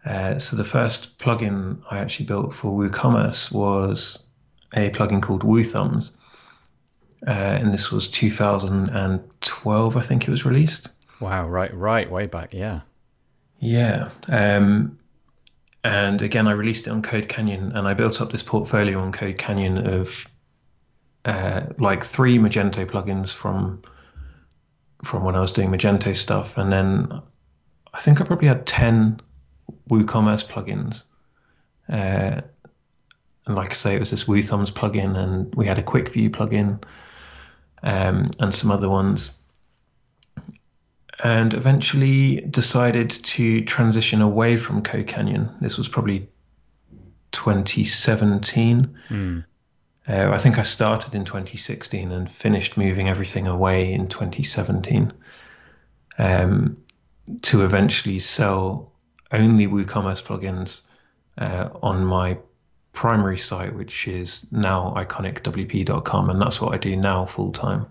Uh, 0.06 0.40
so 0.40 0.56
the 0.56 0.64
first 0.64 1.18
plugin 1.18 1.82
I 1.90 2.00
actually 2.00 2.28
built 2.28 2.54
for 2.54 2.72
WooCommerce 2.72 3.52
was 3.52 4.24
a 4.74 4.90
plugin 4.92 5.22
called 5.22 5.44
WooThumbs, 5.44 6.12
uh, 7.28 7.30
and 7.32 7.74
this 7.74 7.92
was 7.92 8.08
2012, 8.08 9.98
I 9.98 10.02
think 10.02 10.28
it 10.28 10.32
was 10.32 10.46
released. 10.46 10.90
Wow! 11.20 11.48
Right, 11.48 11.74
right, 11.74 12.10
way 12.12 12.28
back, 12.28 12.54
yeah. 12.54 12.82
Yeah. 13.60 14.10
Um, 14.30 15.00
and 15.86 16.24
again, 16.24 16.48
I 16.48 16.54
released 16.54 16.88
it 16.88 16.90
on 16.90 17.04
Code 17.04 17.30
Canyon, 17.30 17.74
and 17.76 17.88
I 17.88 17.94
built 17.94 18.20
up 18.20 18.32
this 18.32 18.42
portfolio 18.42 19.00
on 19.00 19.12
Code 19.12 19.38
Canyon 19.38 19.78
of 19.78 20.28
uh, 21.26 21.68
like 21.78 22.04
three 22.04 22.40
Magento 22.40 22.88
plugins 22.88 23.32
from 23.32 23.84
from 25.04 25.24
when 25.24 25.36
I 25.36 25.42
was 25.42 25.52
doing 25.52 25.70
Magento 25.70 26.18
stuff, 26.18 26.58
and 26.58 26.74
then 26.74 27.22
I 27.94 28.00
think 28.00 28.20
I 28.20 28.24
probably 28.24 28.48
had 28.48 28.66
ten 28.66 29.20
WooCommerce 29.88 30.48
plugins. 30.48 31.04
Uh, 31.88 32.42
and 33.46 33.56
like 33.56 33.70
I 33.70 33.74
say, 33.74 33.96
it 33.96 34.00
was 34.00 34.10
this 34.10 34.24
WooThumbs 34.24 34.72
plugin, 34.72 35.16
and 35.16 35.54
we 35.54 35.68
had 35.68 35.78
a 35.78 35.84
Quick 35.84 36.10
View 36.10 36.32
plugin, 36.32 36.82
um, 37.84 38.32
and 38.40 38.56
some 38.56 38.72
other 38.72 38.90
ones. 38.90 39.34
And 41.24 41.54
eventually 41.54 42.42
decided 42.42 43.10
to 43.10 43.64
transition 43.64 44.22
away 44.22 44.58
from 44.58 44.84
Code 44.84 45.08
Canyon. 45.08 45.50
This 45.62 45.78
was 45.78 45.88
probably 45.88 46.28
2017. 47.32 48.98
Mm. 49.10 49.46
Uh, 50.08 50.30
I 50.32 50.38
think 50.38 50.60
I 50.60 50.64
started 50.64 51.16
in 51.16 51.26
2016 51.26 52.12
and 52.12 52.30
finished 52.30 52.78
moving 52.78 53.10
everything 53.10 53.48
away 53.48 53.94
in 53.94 54.08
2017 54.08 55.14
um, 56.18 56.78
to 57.42 57.66
eventually 57.66 58.20
sell 58.20 58.92
only 59.32 59.68
WooCommerce 59.68 60.24
plugins 60.24 60.82
uh, 61.38 61.70
on 61.82 62.06
my 62.06 62.38
primary 62.94 63.38
site, 63.38 63.76
which 63.76 64.08
is 64.08 64.46
now 64.52 64.94
iconicwp.com, 64.96 66.30
and 66.30 66.42
that's 66.42 66.62
what 66.62 66.74
I 66.74 66.78
do 66.78 66.96
now 66.96 67.26
full 67.26 67.52
time. 67.52 67.88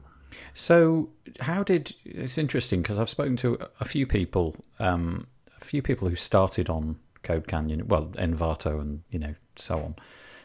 So, 0.55 1.11
how 1.41 1.63
did 1.63 1.95
it's 2.05 2.39
interesting 2.39 2.83
because 2.83 2.99
I've 2.99 3.11
spoken 3.11 3.37
to 3.39 3.59
a 3.81 3.85
few 3.85 4.07
people, 4.07 4.57
um, 4.79 5.27
a 5.61 5.65
few 5.65 5.83
people 5.83 6.09
who 6.09 6.17
started 6.17 6.69
on 6.69 6.97
Code 7.23 7.47
Canyon, 7.49 7.89
well, 7.89 8.07
Envato, 8.15 8.81
and 8.81 9.03
you 9.11 9.19
know 9.19 9.35
so 9.57 9.77
on, 9.77 9.97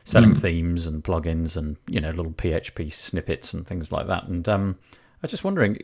selling 0.03 0.33
mm. 0.33 0.41
themes 0.41 0.87
and 0.87 1.03
plugins 1.03 1.55
and 1.55 1.77
you 1.87 2.01
know 2.01 2.11
little 2.11 2.31
PHP 2.31 2.91
snippets 2.91 3.53
and 3.53 3.67
things 3.67 3.91
like 3.91 4.07
that. 4.07 4.25
And 4.25 4.47
um, 4.49 4.77
I 4.87 4.95
was 5.23 5.31
just 5.31 5.43
wondering, 5.43 5.79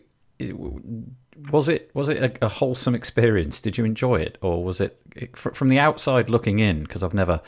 was 1.52 1.70
it 1.70 1.92
was 1.94 2.10
it 2.10 2.24
a, 2.24 2.46
a, 2.46 2.50
wholesome 2.50 2.96
experience? 2.96 3.62
Did 3.62 3.78
you 3.78 3.86
enjoy 3.86 4.22
it, 4.22 4.38
or 4.42 4.64
was 4.64 4.82
it 4.82 5.00
from 5.36 5.70
the 5.70 5.80
outside 5.80 6.30
looking 6.30 6.60
in? 6.60 6.84
Because 6.84 7.04
I've 7.04 7.14
never 7.14 7.42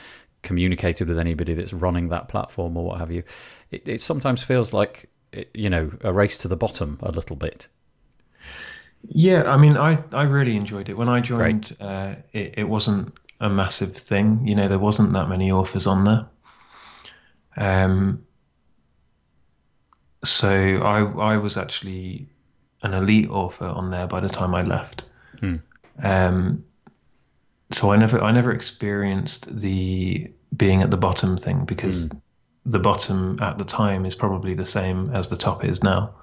communicated 0.44 1.08
with 1.08 1.20
anybody 1.20 1.54
that's 1.54 1.74
running 1.74 2.10
that 2.10 2.28
platform 2.28 2.78
or 2.78 2.86
what 2.86 3.00
have 3.00 3.12
you. 3.12 3.24
It, 3.72 3.88
it 3.88 4.02
sometimes 4.02 4.44
feels 4.44 4.72
like 4.72 5.10
you 5.54 5.70
know 5.70 5.92
a 6.02 6.14
race 6.14 6.38
to 6.40 6.48
the 6.48 6.58
bottom 6.58 7.00
a 7.02 7.12
little 7.12 7.36
bit. 7.36 7.68
Yeah, 9.08 9.44
I 9.44 9.58
mean, 9.58 9.78
I 9.78 10.00
I 10.12 10.24
really 10.24 10.56
enjoyed 10.56 10.90
it 10.90 10.98
when 10.98 11.10
I 11.10 11.22
joined. 11.22 11.76
Uh, 11.80 12.16
it, 12.34 12.60
it 12.60 12.70
wasn't 12.70 13.14
a 13.40 13.50
massive 13.50 13.96
thing. 13.96 14.48
You 14.48 14.56
know, 14.56 14.68
there 14.68 14.80
wasn't 14.80 15.14
that 15.14 15.30
many 15.30 15.52
authors 15.52 15.88
on 15.88 16.04
there. 16.04 16.26
Um, 17.56 18.26
so 20.24 20.50
I 20.50 21.34
I 21.34 21.38
was 21.38 21.58
actually 21.58 22.28
an 22.84 22.94
elite 22.94 23.30
author 23.30 23.66
on 23.66 23.92
there 23.92 24.08
by 24.08 24.20
the 24.20 24.30
time 24.30 24.54
I 24.56 24.64
left. 24.64 25.04
Hmm. 25.40 25.56
Um, 26.02 26.64
so 27.72 27.92
I 27.92 27.98
never 27.98 28.22
I 28.22 28.32
never 28.32 28.52
experienced 28.52 29.56
the 29.60 30.32
being 30.56 30.82
at 30.82 30.92
the 30.92 30.98
bottom 30.98 31.38
thing 31.38 31.66
because 31.66 32.08
mm. 32.08 32.22
The 32.68 32.80
bottom 32.80 33.38
at 33.42 33.58
the 33.58 33.64
time 33.64 34.06
is 34.06 34.14
probably 34.14 34.54
the 34.54 34.66
same 34.66 35.10
as 35.12 35.30
the 35.30 35.38
top 35.38 35.64
is 35.64 35.82
now. 35.82 36.14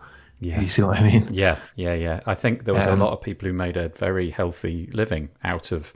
Yeah. 0.41 0.61
You 0.61 0.69
see 0.69 0.83
what 0.83 0.99
I 0.99 1.03
mean? 1.03 1.29
Yeah, 1.33 1.59
yeah, 1.75 1.95
yeah. 1.95 2.21
I 2.27 2.35
think 2.35 2.65
there 2.65 2.75
was 2.75 2.87
um, 2.87 3.01
a 3.01 3.05
lot 3.05 3.13
of 3.13 3.23
people 3.23 3.49
who 3.49 3.55
made 3.55 3.79
a 3.79 3.89
very 3.89 4.31
healthy 4.31 4.91
living 4.93 5.31
out 5.43 5.73
of 5.73 5.95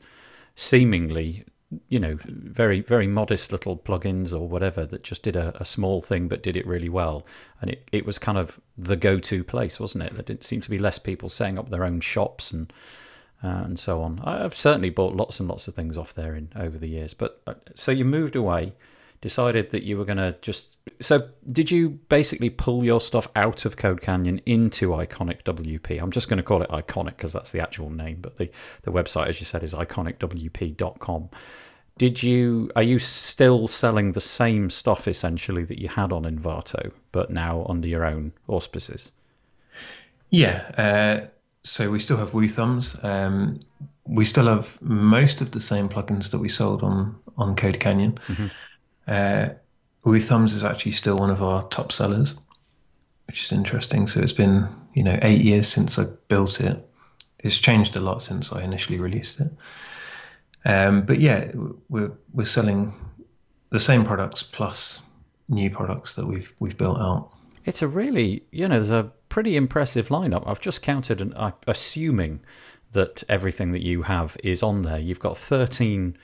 seemingly, 0.56 1.44
you 1.90 2.00
know, 2.00 2.18
very, 2.24 2.80
very 2.80 3.06
modest 3.06 3.52
little 3.52 3.76
plugins 3.76 4.32
or 4.32 4.48
whatever 4.48 4.86
that 4.86 5.02
just 5.02 5.22
did 5.22 5.36
a, 5.36 5.54
a 5.60 5.66
small 5.66 6.00
thing 6.00 6.28
but 6.28 6.42
did 6.42 6.56
it 6.56 6.66
really 6.66 6.88
well. 6.88 7.26
And 7.60 7.70
it, 7.70 7.86
it 7.92 8.06
was 8.06 8.18
kind 8.18 8.38
of 8.38 8.58
the 8.78 8.96
go 8.96 9.18
to 9.18 9.44
place, 9.44 9.78
wasn't 9.78 10.04
it? 10.04 10.14
There 10.14 10.22
didn't 10.22 10.44
seem 10.44 10.62
to 10.62 10.70
be 10.70 10.78
less 10.78 10.98
people 10.98 11.28
setting 11.28 11.58
up 11.58 11.68
their 11.68 11.84
own 11.84 12.00
shops 12.00 12.50
and 12.50 12.72
uh, 13.42 13.62
and 13.64 13.78
so 13.78 14.02
on. 14.02 14.20
I've 14.24 14.56
certainly 14.56 14.90
bought 14.90 15.14
lots 15.14 15.38
and 15.38 15.48
lots 15.48 15.68
of 15.68 15.74
things 15.74 15.96
off 15.96 16.12
there 16.14 16.34
in 16.34 16.50
over 16.56 16.76
the 16.76 16.88
years. 16.88 17.14
But 17.14 17.40
uh, 17.46 17.54
so 17.74 17.92
you 17.92 18.04
moved 18.04 18.34
away, 18.34 18.72
decided 19.20 19.70
that 19.70 19.82
you 19.82 19.98
were 19.98 20.04
going 20.04 20.18
to 20.18 20.36
just. 20.42 20.76
So 21.00 21.28
did 21.50 21.70
you 21.70 21.90
basically 22.08 22.50
pull 22.50 22.84
your 22.84 23.00
stuff 23.00 23.28
out 23.36 23.64
of 23.64 23.76
Code 23.76 24.00
Canyon 24.00 24.40
into 24.46 24.90
Iconic 24.90 25.42
WP? 25.44 26.00
I'm 26.00 26.10
just 26.10 26.28
going 26.28 26.38
to 26.38 26.42
call 26.42 26.62
it 26.62 26.70
Iconic 26.70 27.16
because 27.16 27.32
that's 27.32 27.50
the 27.50 27.60
actual 27.60 27.90
name, 27.90 28.18
but 28.20 28.36
the 28.38 28.50
the 28.82 28.92
website, 28.92 29.28
as 29.28 29.40
you 29.40 29.46
said, 29.46 29.62
is 29.62 29.74
iconicwp.com. 29.74 31.28
Did 31.98 32.22
you 32.22 32.70
are 32.76 32.82
you 32.82 32.98
still 32.98 33.66
selling 33.66 34.12
the 34.12 34.20
same 34.20 34.70
stuff 34.70 35.08
essentially 35.08 35.64
that 35.64 35.80
you 35.80 35.88
had 35.88 36.12
on 36.12 36.22
Envato, 36.22 36.92
but 37.12 37.30
now 37.30 37.66
under 37.68 37.88
your 37.88 38.04
own 38.04 38.32
auspices? 38.46 39.10
Yeah. 40.30 40.70
Uh 40.76 41.26
so 41.64 41.90
we 41.90 41.98
still 41.98 42.16
have 42.16 42.30
WooThumbs. 42.30 43.04
Um, 43.04 43.60
we 44.06 44.24
still 44.24 44.46
have 44.46 44.80
most 44.80 45.40
of 45.40 45.50
the 45.50 45.60
same 45.60 45.88
plugins 45.88 46.30
that 46.30 46.38
we 46.38 46.48
sold 46.48 46.82
on 46.82 47.16
on 47.36 47.56
Code 47.56 47.78
Canyon. 47.78 48.18
Mm-hmm. 48.26 48.46
Uh, 49.08 49.48
Thumbs 50.18 50.54
is 50.54 50.64
actually 50.64 50.92
still 50.92 51.16
one 51.16 51.30
of 51.30 51.42
our 51.42 51.66
top 51.68 51.92
sellers, 51.92 52.34
which 53.26 53.44
is 53.44 53.52
interesting. 53.52 54.06
So 54.06 54.20
it's 54.20 54.32
been 54.32 54.68
you 54.94 55.02
know 55.02 55.18
eight 55.22 55.40
years 55.40 55.68
since 55.68 55.98
I 55.98 56.04
built 56.28 56.60
it. 56.60 56.88
It's 57.40 57.58
changed 57.58 57.96
a 57.96 58.00
lot 58.00 58.22
since 58.22 58.52
I 58.52 58.62
initially 58.62 58.98
released 58.98 59.40
it. 59.40 59.50
Um, 60.64 61.02
but 61.02 61.20
yeah, 61.20 61.50
we're 61.88 62.12
we're 62.32 62.44
selling 62.44 62.94
the 63.70 63.80
same 63.80 64.04
products 64.04 64.42
plus 64.42 65.02
new 65.48 65.70
products 65.70 66.16
that 66.16 66.26
we've 66.26 66.52
we've 66.58 66.76
built 66.76 66.98
out. 66.98 67.30
It's 67.64 67.82
a 67.82 67.88
really 67.88 68.44
you 68.50 68.68
know 68.68 68.76
there's 68.76 68.90
a 68.90 69.12
pretty 69.28 69.56
impressive 69.56 70.08
lineup. 70.08 70.44
I've 70.46 70.60
just 70.60 70.82
counted, 70.82 71.20
and 71.20 71.34
I'm 71.34 71.54
assuming 71.66 72.40
that 72.92 73.22
everything 73.28 73.72
that 73.72 73.82
you 73.82 74.02
have 74.02 74.36
is 74.42 74.62
on 74.62 74.82
there. 74.82 74.98
You've 74.98 75.20
got 75.20 75.36
13 75.36 76.16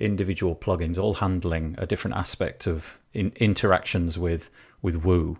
individual 0.00 0.56
plugins, 0.56 0.98
all 0.98 1.14
handling 1.14 1.74
a 1.78 1.86
different 1.86 2.16
aspect 2.16 2.66
of 2.66 2.98
in, 3.12 3.32
interactions 3.36 4.18
with 4.18 4.50
with 4.82 4.96
Woo, 4.96 5.38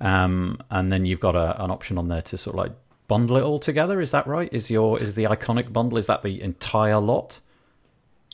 um, 0.00 0.58
and 0.70 0.92
then 0.92 1.06
you've 1.06 1.20
got 1.20 1.34
a, 1.34 1.62
an 1.62 1.70
option 1.70 1.98
on 1.98 2.08
there 2.08 2.22
to 2.22 2.38
sort 2.38 2.54
of 2.54 2.58
like 2.58 2.72
bundle 3.08 3.36
it 3.36 3.42
all 3.42 3.58
together. 3.58 4.00
Is 4.00 4.10
that 4.10 4.26
right? 4.26 4.48
Is 4.52 4.70
your 4.70 5.00
is 5.00 5.14
the 5.14 5.24
iconic 5.24 5.72
bundle? 5.72 5.98
Is 5.98 6.06
that 6.06 6.22
the 6.22 6.40
entire 6.42 6.98
lot? 6.98 7.40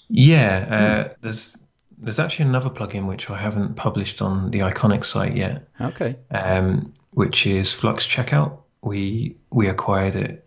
Yeah, 0.08 0.66
uh, 0.70 1.08
hmm. 1.08 1.14
there's 1.20 1.56
there's 1.99 2.20
actually 2.20 2.47
another 2.47 2.70
plugin 2.70 3.06
which 3.06 3.28
I 3.28 3.37
haven't 3.37 3.75
published 3.75 4.23
on 4.23 4.50
the 4.50 4.61
Iconic 4.61 5.04
site 5.04 5.37
yet. 5.37 5.68
Okay. 5.80 6.16
Um, 6.30 6.92
which 7.11 7.47
is 7.47 7.73
Flux 7.73 8.06
Checkout. 8.06 8.58
We 8.82 9.37
we 9.50 9.68
acquired 9.68 10.14
it 10.14 10.47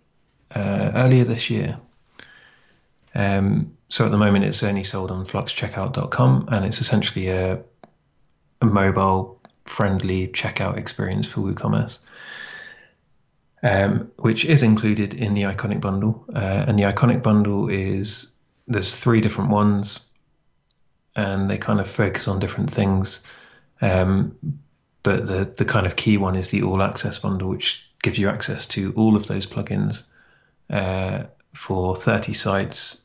uh, 0.56 0.92
earlier 0.96 1.24
this 1.24 1.50
year. 1.50 1.78
Um, 3.14 3.78
so 3.90 4.06
at 4.06 4.12
the 4.12 4.18
moment, 4.18 4.46
it's 4.46 4.64
only 4.64 4.84
sold 4.84 5.12
on 5.12 5.26
fluxcheckout.com, 5.26 6.48
and 6.52 6.66
it's 6.66 6.80
essentially 6.80 7.28
a, 7.28 7.62
a 8.62 8.66
mobile-friendly 8.66 10.30
checkout 10.30 10.78
experience 10.78 11.28
for 11.28 11.42
WooCommerce, 11.42 12.00
um, 13.64 14.12
which 14.18 14.46
is 14.46 14.64
included 14.64 15.14
in 15.14 15.34
the 15.34 15.44
Iconic 15.44 15.82
bundle. 15.82 16.26
Uh, 16.34 16.66
and 16.68 16.80
the 16.80 16.84
Iconic 16.84 17.22
bundle 17.22 17.68
is 17.68 18.32
there's 18.68 18.96
three 18.96 19.22
different 19.22 19.50
ones 19.50 20.00
and 21.16 21.50
they 21.50 21.58
kind 21.58 21.80
of 21.80 21.90
focus 21.90 22.28
on 22.28 22.40
different 22.40 22.72
things. 22.72 23.22
Um, 23.82 24.38
but 25.04 25.26
the 25.26 25.54
the 25.58 25.66
kind 25.66 25.86
of 25.86 25.96
key 25.96 26.18
one 26.18 26.36
is 26.36 26.50
the 26.50 26.64
all 26.64 26.82
access 26.82 27.20
bundle, 27.20 27.50
which 27.50 27.84
gives 28.02 28.18
you 28.18 28.30
access 28.30 28.66
to 28.68 28.94
all 28.96 29.16
of 29.16 29.28
those 29.28 29.46
plugins 29.46 30.04
uh, 30.70 31.24
for 31.54 31.96
30 31.96 32.34
sites 32.34 33.01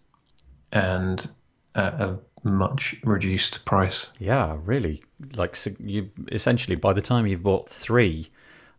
and 0.76 1.28
at 1.75 1.95
a 1.95 2.18
much 2.45 2.97
reduced 3.04 3.64
price. 3.64 4.11
Yeah, 4.18 4.56
really. 4.64 5.02
Like 5.35 5.56
you 5.80 6.11
essentially 6.30 6.76
by 6.76 6.92
the 6.92 7.00
time 7.00 7.26
you've 7.26 7.42
bought 7.42 7.68
three 7.68 8.30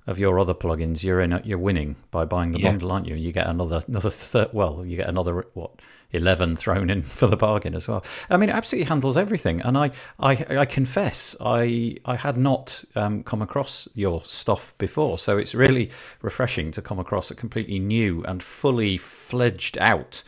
of 0.06 0.18
your 0.18 0.40
other 0.40 0.54
plugins, 0.54 1.04
you're 1.04 1.20
in. 1.20 1.40
You're 1.44 1.58
winning 1.58 1.98
by 2.12 2.24
buying 2.24 2.54
the 2.54 2.60
yeah. 2.60 2.70
bundle, 2.70 2.92
aren't 2.92 3.08
you? 3.08 3.16
And 3.16 3.24
you 3.24 3.32
get 3.32 3.48
another 3.48 3.82
another 3.88 4.10
third. 4.10 4.50
Well, 4.54 4.86
you 4.86 4.96
get 4.96 5.10
another 5.10 5.46
what 5.54 5.72
11 6.12 6.56
thrown 6.56 6.90
in 6.90 7.02
for 7.20 7.28
the 7.28 7.36
bargain 7.36 7.76
as 7.76 7.88
well. 7.88 8.04
I 8.30 8.38
mean, 8.38 8.50
it 8.50 8.56
absolutely 8.56 8.88
handles 8.88 9.18
everything. 9.18 9.62
And 9.62 9.78
I, 9.78 9.92
I, 10.20 10.60
I 10.60 10.66
confess, 10.66 11.36
I, 11.42 11.98
I 12.06 12.16
had 12.16 12.38
not 12.38 12.86
um, 12.96 13.24
come 13.24 13.42
across 13.42 13.88
your 13.94 14.24
stuff 14.24 14.74
before. 14.78 15.18
So 15.18 15.38
it's 15.38 15.54
really 15.54 15.92
refreshing 16.22 16.72
to 16.72 16.82
come 16.82 17.00
across 17.00 17.30
a 17.30 17.36
completely 17.36 17.80
new 17.80 18.24
and 18.24 18.42
fully 18.42 18.98
fledged 18.98 19.78
out 19.80 20.24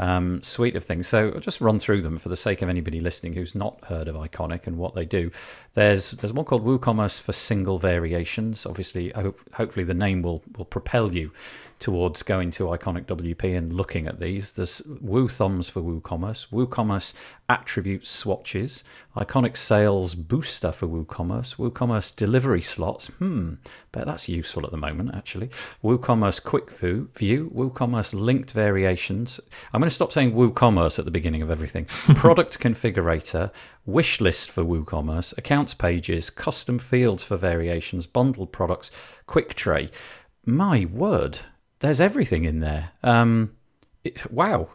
um, 0.00 0.42
suite 0.42 0.76
of 0.76 0.84
things. 0.84 1.06
So 1.06 1.30
I'll 1.34 1.40
just 1.40 1.60
run 1.60 1.78
through 1.78 2.02
them 2.02 2.18
for 2.18 2.30
the 2.30 2.36
sake 2.36 2.62
of 2.62 2.68
anybody 2.68 3.00
listening 3.00 3.34
who's 3.34 3.54
not 3.54 3.84
heard 3.84 4.08
of 4.08 4.16
Iconic 4.16 4.66
and 4.66 4.78
what 4.78 4.94
they 4.94 5.04
do. 5.04 5.30
There's 5.74 6.12
there's 6.12 6.32
one 6.32 6.46
called 6.46 6.64
WooCommerce 6.64 7.20
for 7.20 7.32
single 7.32 7.78
variations. 7.78 8.66
Obviously, 8.66 9.12
hopefully 9.52 9.84
the 9.84 9.94
name 9.94 10.22
will 10.22 10.42
will 10.56 10.64
propel 10.64 11.12
you 11.12 11.30
towards 11.80 12.22
going 12.22 12.50
to 12.52 12.64
Iconic 12.64 13.06
WP 13.06 13.56
and 13.56 13.72
looking 13.72 14.06
at 14.06 14.20
these. 14.20 14.52
There's 14.52 14.82
Woo 15.00 15.28
Thumbs 15.28 15.68
for 15.68 15.80
WooCommerce, 15.80 16.48
WooCommerce 16.50 17.14
attribute 17.48 18.06
swatches, 18.06 18.84
Iconic 19.16 19.56
Sales 19.56 20.14
Booster 20.14 20.70
for 20.70 20.86
WooCommerce, 20.86 21.56
WooCommerce 21.56 22.14
delivery 22.14 22.62
slots. 22.62 23.06
Hmm, 23.06 23.54
bet 23.90 24.06
that's 24.06 24.28
useful 24.28 24.64
at 24.64 24.70
the 24.70 24.76
moment, 24.76 25.14
actually. 25.14 25.50
WooCommerce 25.82 26.44
Quick 26.44 26.70
View, 26.70 27.10
view 27.16 27.50
WooCommerce 27.54 28.14
linked 28.14 28.52
variations. 28.52 29.40
I'm 29.72 29.80
going 29.80 29.88
to 29.88 29.94
stop 29.94 30.12
saying 30.12 30.32
WooCommerce 30.32 30.98
at 30.98 31.06
the 31.06 31.10
beginning 31.10 31.42
of 31.42 31.50
everything. 31.50 31.84
Product 32.14 32.60
configurator, 32.60 33.50
wish 33.86 34.20
list 34.20 34.50
for 34.50 34.62
WooCommerce, 34.62 35.36
accounts 35.38 35.74
pages, 35.74 36.30
custom 36.30 36.78
fields 36.78 37.22
for 37.22 37.36
variations, 37.36 38.06
bundled 38.06 38.52
products, 38.52 38.90
quick 39.26 39.54
tray. 39.54 39.90
My 40.46 40.86
word, 40.86 41.40
there's 41.80 42.00
everything 42.00 42.44
in 42.44 42.60
there. 42.60 42.90
Um, 43.02 43.52
it, 44.04 44.30
wow, 44.32 44.68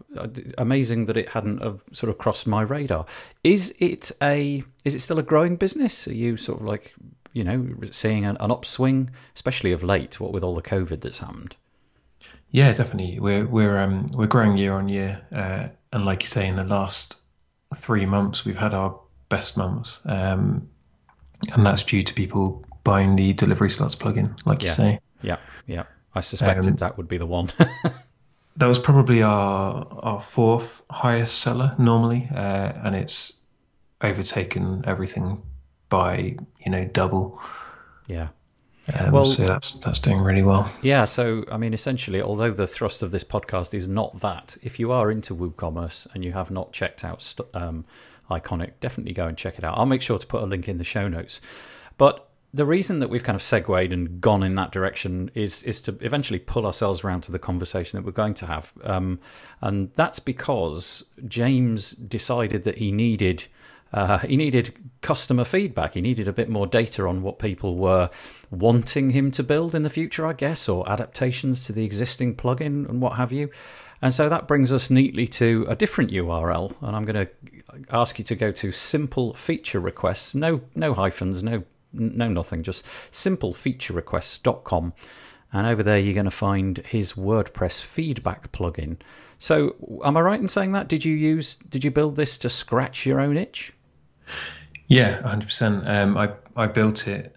amazing 0.57 1.05
that 1.05 1.17
it 1.17 1.29
hadn't 1.29 1.62
uh, 1.62 1.74
sort 1.91 2.12
of 2.12 2.17
crossed 2.17 2.45
my 2.45 2.62
radar. 2.62 3.05
Is 3.43 3.74
it 3.79 4.12
a? 4.21 4.63
Is 4.83 4.93
it 4.93 5.00
still 5.00 5.17
a 5.17 5.24
growing 5.24 5.55
business? 5.55 6.07
Are 6.07 6.13
you 6.13 6.38
sort 6.38 6.59
of 6.59 6.67
like 6.67 6.93
you 7.33 7.43
know 7.43 7.74
seeing 7.89 8.25
an, 8.25 8.38
an 8.39 8.51
upswing, 8.51 9.09
especially 9.33 9.71
of 9.71 9.81
late? 9.81 10.19
What 10.19 10.31
with 10.31 10.43
all 10.43 10.53
the 10.53 10.62
COVID 10.62 11.01
that's 11.01 11.19
happened? 11.19 11.55
Yeah, 12.51 12.71
definitely. 12.74 13.19
We're 13.19 13.47
we're 13.47 13.77
um 13.77 14.05
we're 14.15 14.27
growing 14.27 14.57
year 14.57 14.74
on 14.74 14.89
year, 14.89 15.19
uh, 15.31 15.69
and 15.91 16.05
like 16.05 16.21
you 16.21 16.27
say, 16.27 16.47
in 16.47 16.55
the 16.55 16.63
last 16.63 17.15
three 17.75 18.05
months, 18.05 18.45
we've 18.45 18.55
had 18.55 18.75
our 18.75 19.00
best 19.29 19.57
months, 19.57 20.01
um, 20.05 20.69
and 21.51 21.65
that's 21.65 21.81
due 21.81 22.03
to 22.03 22.13
people 22.13 22.63
buying 22.83 23.15
the 23.15 23.33
delivery 23.33 23.71
slots 23.71 23.95
plugin, 23.95 24.39
like 24.45 24.62
yeah. 24.62 24.69
you 24.69 24.75
say. 24.75 25.00
Yeah, 25.24 25.38
yeah. 25.65 25.83
I 26.15 26.22
suspected 26.22 26.67
um, 26.67 26.75
that 26.77 26.98
would 26.98 27.07
be 27.07 27.17
the 27.17 27.25
one. 27.25 27.51
that 28.57 28.65
was 28.65 28.79
probably 28.79 29.22
our 29.22 29.88
our 29.91 30.22
fourth 30.22 30.81
highest 30.89 31.39
seller 31.39 31.75
normally, 31.77 32.27
uh, 32.34 32.72
and 32.84 32.95
it's 32.95 33.34
overtaken 34.01 34.84
everything 34.88 35.43
by 35.89 36.38
you 36.65 36.72
know 36.72 36.86
double. 36.86 37.39
Yeah. 38.07 38.29
Um, 38.93 39.12
well, 39.12 39.25
so 39.25 39.45
that's 39.45 39.74
that's 39.74 40.00
doing 40.00 40.19
really 40.19 40.43
well. 40.43 40.72
Yeah. 40.81 41.05
So 41.05 41.43
I 41.51 41.57
mean, 41.57 41.74
essentially, 41.74 42.22
although 42.22 42.51
the 42.51 42.67
thrust 42.67 43.01
of 43.01 43.12
this 43.12 43.24
podcast 43.24 43.74
is 43.74 43.88
not 43.88 44.19
that, 44.22 44.57
if 44.62 44.79
you 44.79 44.91
are 44.91 45.12
into 45.12 45.36
WooCommerce 45.36 46.07
and 46.13 46.24
you 46.24 46.34
have 46.34 46.51
not 46.51 46.72
checked 46.72 47.03
out 47.03 47.36
um, 47.53 47.86
Iconic, 48.29 48.74
definitely 48.79 49.13
go 49.13 49.27
and 49.27 49.38
check 49.38 49.57
it 49.57 49.63
out. 49.63 49.77
I'll 49.77 49.86
make 49.86 50.01
sure 50.01 50.17
to 50.17 50.27
put 50.27 50.43
a 50.43 50.45
link 50.45 50.69
in 50.69 50.77
the 50.77 50.84
show 50.84 51.07
notes. 51.07 51.41
But 51.98 52.29
the 52.55 52.65
reason 52.65 53.00
that 53.00 53.09
we've 53.09 53.24
kind 53.24 53.35
of 53.35 53.41
segued 53.41 53.91
and 53.91 54.21
gone 54.21 54.41
in 54.41 54.55
that 54.55 54.71
direction 54.71 55.29
is 55.33 55.62
is 55.63 55.81
to 55.81 55.97
eventually 56.01 56.39
pull 56.39 56.65
ourselves 56.65 57.03
around 57.03 57.21
to 57.21 57.31
the 57.31 57.39
conversation 57.39 57.97
that 57.97 58.05
we're 58.05 58.13
going 58.13 58.33
to 58.35 58.45
have, 58.45 58.71
um, 58.83 59.19
and 59.62 59.91
that's 59.93 60.19
because 60.19 61.03
James 61.27 61.91
decided 61.91 62.63
that 62.63 62.77
he 62.77 62.91
needed 62.91 63.45
uh, 63.93 64.19
he 64.19 64.38
needed 64.38 64.74
customer 65.01 65.43
feedback. 65.43 65.93
He 65.93 66.01
needed 66.01 66.27
a 66.27 66.33
bit 66.33 66.50
more 66.50 66.65
data 66.65 67.05
on 67.07 67.21
what 67.21 67.39
people 67.39 67.75
were 67.75 68.09
wanting 68.51 69.12
him 69.12 69.31
to 69.31 69.43
build 69.43 69.75
in 69.75 69.83
the 69.83 69.89
future, 69.89 70.25
I 70.25 70.33
guess, 70.33 70.69
or 70.69 70.89
adaptations 70.89 71.65
to 71.65 71.74
the 71.74 71.83
existing 71.83 72.35
plugin 72.35 72.89
and 72.89 73.01
what 73.01 73.13
have 73.13 73.31
you. 73.31 73.50
And 74.01 74.13
so 74.13 74.29
that 74.29 74.47
brings 74.47 74.71
us 74.71 74.89
neatly 74.89 75.27
to 75.27 75.65
a 75.67 75.75
different 75.75 76.12
URL, 76.12 76.75
and 76.81 76.95
I'm 76.95 77.05
going 77.05 77.25
to 77.25 77.31
ask 77.89 78.19
you 78.19 78.25
to 78.25 78.35
go 78.35 78.51
to 78.51 78.71
simple 78.71 79.33
feature 79.33 79.79
requests, 79.79 80.33
no 80.35 80.62
no 80.74 80.93
hyphens, 80.93 81.43
no 81.43 81.63
no 81.95 82.27
nothing, 82.27 82.63
just 82.63 82.85
simplefeaturerequests.com. 83.11 84.93
And 85.53 85.67
over 85.67 85.83
there, 85.83 85.99
you're 85.99 86.13
going 86.13 86.25
to 86.25 86.31
find 86.31 86.79
his 86.79 87.13
WordPress 87.13 87.81
feedback 87.81 88.51
plugin. 88.51 88.97
So, 89.39 90.01
am 90.03 90.17
I 90.17 90.21
right 90.21 90.39
in 90.39 90.47
saying 90.47 90.73
that? 90.73 90.87
Did 90.87 91.05
you 91.05 91.15
use? 91.15 91.55
Did 91.55 91.83
you 91.83 91.91
build 91.91 92.15
this 92.15 92.37
to 92.39 92.49
scratch 92.49 93.05
your 93.05 93.19
own 93.19 93.37
itch? 93.37 93.73
Yeah, 94.87 95.21
100%. 95.21 95.87
Um, 95.87 96.17
I 96.17 96.33
I 96.55 96.67
built 96.67 97.07
it 97.07 97.35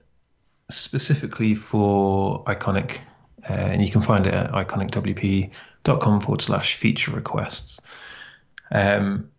specifically 0.70 1.54
for 1.54 2.44
Iconic, 2.44 2.98
uh, 3.48 3.52
and 3.52 3.84
you 3.84 3.90
can 3.90 4.02
find 4.02 4.26
it 4.26 4.34
at 4.34 4.50
iconicwp.com 4.52 6.20
forward 6.20 6.42
slash 6.42 6.76
feature 6.76 7.12
requests. 7.12 7.80
Um, 8.70 9.30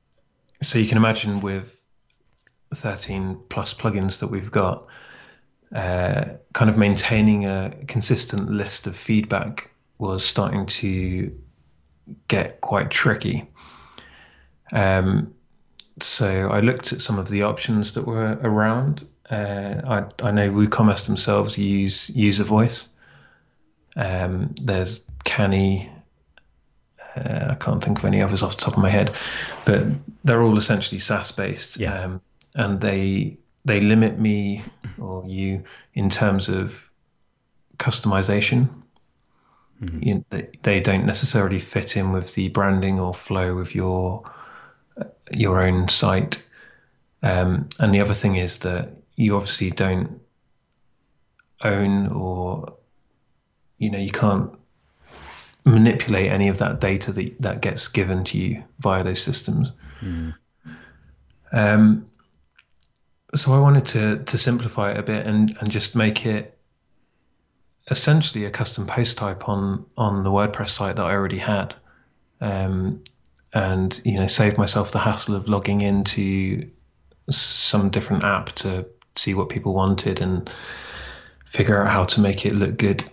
so 0.61 0.79
you 0.79 0.87
can 0.87 0.97
imagine 0.97 1.39
with 1.39 1.79
13 2.73 3.39
plus 3.49 3.73
plugins 3.73 4.19
that 4.19 4.27
we've 4.27 4.51
got, 4.51 4.87
uh, 5.73 6.25
kind 6.53 6.69
of 6.69 6.77
maintaining 6.77 7.45
a 7.45 7.73
consistent 7.87 8.49
list 8.49 8.87
of 8.87 8.95
feedback 8.95 9.69
was 9.97 10.25
starting 10.25 10.65
to 10.65 11.37
get 12.27 12.61
quite 12.61 12.89
tricky. 12.89 13.47
Um, 14.71 15.33
so 16.01 16.49
I 16.49 16.61
looked 16.61 16.93
at 16.93 17.01
some 17.01 17.19
of 17.19 17.29
the 17.29 17.43
options 17.43 17.93
that 17.93 18.07
were 18.07 18.39
around. 18.41 19.05
Uh, 19.29 19.81
I, 19.85 20.27
I 20.27 20.31
know 20.31 20.49
WooCommerce 20.49 21.05
themselves 21.05 21.57
use 21.57 22.09
UserVoice. 22.09 22.87
Um, 23.95 24.55
there's 24.61 25.03
Canny. 25.23 25.89
Uh, 27.15 27.49
I 27.51 27.55
can't 27.55 27.83
think 27.83 27.99
of 27.99 28.05
any 28.05 28.21
others 28.21 28.43
off 28.43 28.55
the 28.55 28.61
top 28.61 28.73
of 28.73 28.81
my 28.81 28.89
head, 28.89 29.11
but 29.65 29.85
they're 30.23 30.41
all 30.41 30.57
essentially 30.57 30.99
SaaS 30.99 31.31
based, 31.31 31.77
yeah. 31.79 32.03
um, 32.03 32.21
and 32.55 32.79
they 32.79 33.37
they 33.65 33.81
limit 33.81 34.19
me 34.19 34.63
or 34.99 35.25
you 35.25 35.63
in 35.93 36.09
terms 36.09 36.49
of 36.49 36.89
customization. 37.77 38.69
Mm-hmm. 39.81 40.03
You, 40.03 40.25
they, 40.29 40.49
they 40.61 40.81
don't 40.81 41.05
necessarily 41.05 41.59
fit 41.59 41.95
in 41.95 42.11
with 42.11 42.33
the 42.35 42.49
branding 42.49 42.99
or 42.99 43.13
flow 43.13 43.59
of 43.59 43.73
your 43.73 44.29
your 45.31 45.61
own 45.61 45.87
site. 45.87 46.43
Um, 47.23 47.69
and 47.79 47.93
the 47.93 48.01
other 48.01 48.13
thing 48.13 48.35
is 48.35 48.59
that 48.59 48.89
you 49.15 49.35
obviously 49.35 49.71
don't 49.71 50.21
own 51.61 52.07
or 52.07 52.73
you 53.77 53.91
know 53.91 53.99
you 53.99 54.11
can't 54.11 54.51
manipulate 55.65 56.31
any 56.31 56.47
of 56.47 56.57
that 56.59 56.79
data 56.79 57.11
that 57.11 57.41
that 57.41 57.61
gets 57.61 57.87
given 57.87 58.23
to 58.25 58.37
you 58.37 58.63
via 58.79 59.03
those 59.03 59.21
systems. 59.21 59.71
Mm. 60.01 60.33
Um, 61.51 62.08
so 63.35 63.53
I 63.53 63.59
wanted 63.59 63.85
to 63.85 64.23
to 64.23 64.37
simplify 64.37 64.91
it 64.91 64.97
a 64.97 65.03
bit 65.03 65.25
and 65.25 65.55
and 65.59 65.71
just 65.71 65.95
make 65.95 66.25
it 66.25 66.57
essentially 67.89 68.45
a 68.45 68.51
custom 68.51 68.85
post 68.85 69.17
type 69.17 69.47
on 69.49 69.85
on 69.97 70.23
the 70.23 70.29
WordPress 70.29 70.69
site 70.69 70.95
that 70.95 71.05
I 71.05 71.13
already 71.13 71.37
had. 71.37 71.75
Um, 72.41 73.03
and 73.53 73.99
you 74.05 74.13
know 74.13 74.27
save 74.27 74.57
myself 74.57 74.91
the 74.91 74.99
hassle 74.99 75.35
of 75.35 75.49
logging 75.49 75.81
into 75.81 76.69
some 77.29 77.89
different 77.89 78.23
app 78.23 78.47
to 78.47 78.85
see 79.15 79.33
what 79.33 79.49
people 79.49 79.73
wanted 79.73 80.21
and 80.21 80.49
figure 81.45 81.81
out 81.81 81.89
how 81.89 82.05
to 82.05 82.21
make 82.21 82.45
it 82.45 82.53
look 82.53 82.77
good. 82.77 83.03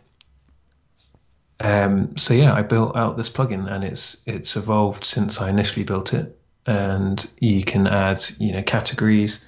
Um, 1.59 2.17
so 2.17 2.35
yeah, 2.35 2.53
I 2.53 2.63
built 2.63 2.97
out 2.97 3.17
this 3.17 3.31
plugin 3.31 3.71
and 3.71 3.83
it's 3.83 4.19
it's 4.27 4.57
evolved 4.57 5.05
since 5.05 5.41
I 5.41 5.51
initially 5.51 5.85
built 5.85 6.13
it. 6.13 6.39
And 6.67 7.25
you 7.39 7.65
can 7.65 7.87
add 7.87 8.25
you 8.39 8.53
know 8.53 8.63
categories, 8.63 9.45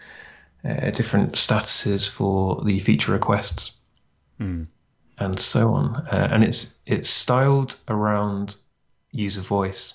uh, 0.69 0.91
different 0.91 1.33
statuses 1.33 2.09
for 2.09 2.63
the 2.65 2.79
feature 2.81 3.13
requests, 3.13 3.73
mm. 4.41 4.67
and 5.19 5.41
so 5.41 5.71
on. 5.71 5.97
Uh, 5.97 6.29
and 6.31 6.45
it's 6.45 6.75
it's 6.87 7.09
styled 7.09 7.77
around 7.89 8.57
UserVoice. 9.15 9.95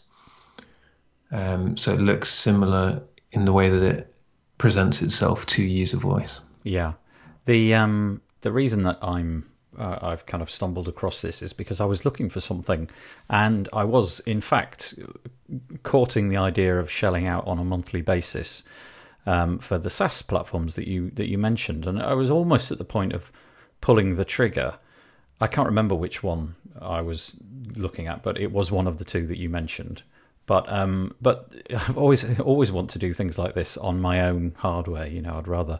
Um, 1.32 1.78
so 1.78 1.94
it 1.94 2.00
looks 2.00 2.30
similar 2.30 3.04
in 3.32 3.46
the 3.46 3.54
way 3.54 3.70
that 3.70 3.84
it 3.84 4.16
presents 4.58 5.02
itself 5.02 5.46
to 5.48 5.68
UserVoice. 5.68 6.40
Yeah, 6.64 6.94
the 7.46 7.76
um, 7.76 8.22
the 8.42 8.52
reason 8.52 8.84
that 8.84 8.98
I'm 9.02 9.50
uh, 9.78 10.00
I've 10.02 10.26
kind 10.26 10.42
of 10.42 10.50
stumbled 10.50 10.88
across 10.88 11.22
this 11.22 11.42
is 11.42 11.54
because 11.54 11.82
I 11.82 11.86
was 11.86 12.06
looking 12.06 12.30
for 12.30 12.40
something, 12.40 12.90
and 13.30 13.70
I 13.74 13.84
was 13.84 14.22
in 14.22 14.42
fact 14.42 14.96
courting 15.84 16.30
the 16.30 16.38
idea 16.38 16.80
of 16.80 16.90
shelling 16.90 17.28
out 17.28 17.46
on 17.46 17.60
a 17.60 17.64
monthly 17.64 18.02
basis 18.02 18.64
um, 19.26 19.60
for 19.60 19.78
the 19.78 19.90
SaaS 19.90 20.22
platforms 20.22 20.76
that 20.76 20.88
you 20.88 21.12
that 21.12 21.30
you 21.30 21.38
mentioned, 21.38 21.86
and 21.86 22.02
I 22.02 22.14
was 22.14 22.30
almost 22.30 22.72
at 22.72 22.78
the 22.78 22.86
point 22.86 23.14
of 23.14 23.32
pulling 23.82 24.16
the 24.16 24.26
trigger. 24.26 24.76
I 25.42 25.48
can't 25.48 25.68
remember 25.68 25.96
which 25.96 26.24
one 26.24 26.56
I 26.80 27.02
was 27.02 27.38
looking 27.76 28.08
at, 28.08 28.24
but 28.24 28.38
it 28.38 28.52
was 28.52 28.72
one 28.72 28.88
of 28.88 28.98
the 28.98 29.06
two 29.06 29.28
that 29.28 29.38
you 29.38 29.50
mentioned. 29.50 30.04
But 30.46 30.72
um, 30.72 31.16
but 31.22 31.52
I've 31.70 31.98
always 31.98 32.40
always 32.40 32.72
want 32.72 32.90
to 32.92 33.00
do 33.00 33.14
things 33.14 33.38
like 33.38 33.54
this 33.56 33.78
on 33.78 34.00
my 34.00 34.22
own 34.22 34.56
hardware. 34.58 35.08
You 35.08 35.22
know, 35.22 35.38
I'd 35.38 35.48
rather 35.48 35.80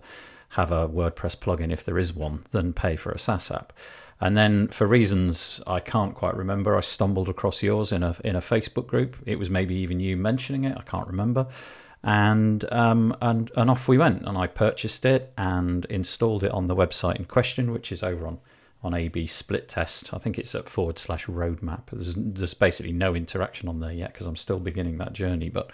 have 0.50 0.72
a 0.72 0.88
WordPress 0.88 1.38
plugin 1.38 1.72
if 1.72 1.84
there 1.84 1.98
is 1.98 2.14
one 2.14 2.46
than 2.52 2.74
pay 2.74 2.96
for 2.96 3.12
a 3.12 3.20
SaaS 3.20 3.50
app. 3.50 3.74
And 4.22 4.38
then 4.38 4.68
for 4.68 4.88
reasons 4.88 5.60
I 5.68 5.80
can't 5.80 6.16
quite 6.16 6.36
remember, 6.38 6.78
I 6.78 6.82
stumbled 6.82 7.28
across 7.28 7.62
yours 7.64 7.92
in 7.92 8.04
a 8.04 8.16
in 8.24 8.36
a 8.36 8.42
Facebook 8.42 8.88
group. 8.88 9.18
It 9.26 9.38
was 9.38 9.50
maybe 9.50 9.76
even 9.76 10.00
you 10.00 10.16
mentioning 10.16 10.64
it. 10.64 10.78
I 10.78 10.84
can't 10.84 11.08
remember. 11.08 11.48
And 12.04 12.66
um, 12.72 13.16
and 13.22 13.50
and 13.56 13.70
off 13.70 13.88
we 13.88 13.98
went. 13.98 14.28
And 14.28 14.38
I 14.38 14.48
purchased 14.48 15.06
it 15.06 15.32
and 15.38 15.86
installed 15.86 16.44
it 16.44 16.52
on 16.52 16.68
the 16.68 16.76
website 16.76 17.16
in 17.16 17.26
question, 17.26 17.72
which 17.72 17.92
is 17.92 18.04
over 18.04 18.28
on 18.28 18.40
on 18.84 18.94
AB 18.94 19.28
split 19.28 19.70
test. 19.70 20.14
I 20.14 20.18
think 20.18 20.38
it's 20.38 20.54
at 20.54 20.70
forward 20.70 21.00
slash 21.00 21.26
roadmap. 21.28 21.84
There's, 21.92 22.14
there's 22.18 22.54
basically 22.54 22.92
no 22.92 23.16
interaction 23.16 23.70
on 23.70 23.80
there 23.80 23.94
yet 23.94 24.12
because 24.12 24.28
I'm 24.28 24.36
still 24.36 24.60
beginning 24.60 24.98
that 24.98 25.14
journey. 25.14 25.50
But 25.50 25.72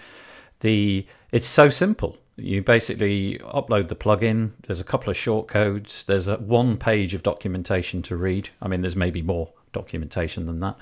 the 0.59 1.07
it's 1.31 1.47
so 1.47 1.69
simple. 1.69 2.17
You 2.35 2.61
basically 2.61 3.39
upload 3.39 3.87
the 3.87 3.95
plugin. 3.95 4.51
There's 4.67 4.79
a 4.79 4.85
couple 4.85 5.09
of 5.09 5.17
short 5.17 5.47
codes. 5.47 6.03
There's 6.03 6.27
a 6.27 6.37
one 6.37 6.77
page 6.77 7.13
of 7.13 7.23
documentation 7.23 8.01
to 8.03 8.15
read. 8.15 8.49
I 8.61 8.67
mean, 8.67 8.81
there's 8.81 8.95
maybe 8.95 9.21
more 9.21 9.51
documentation 9.73 10.45
than 10.45 10.59
that, 10.59 10.77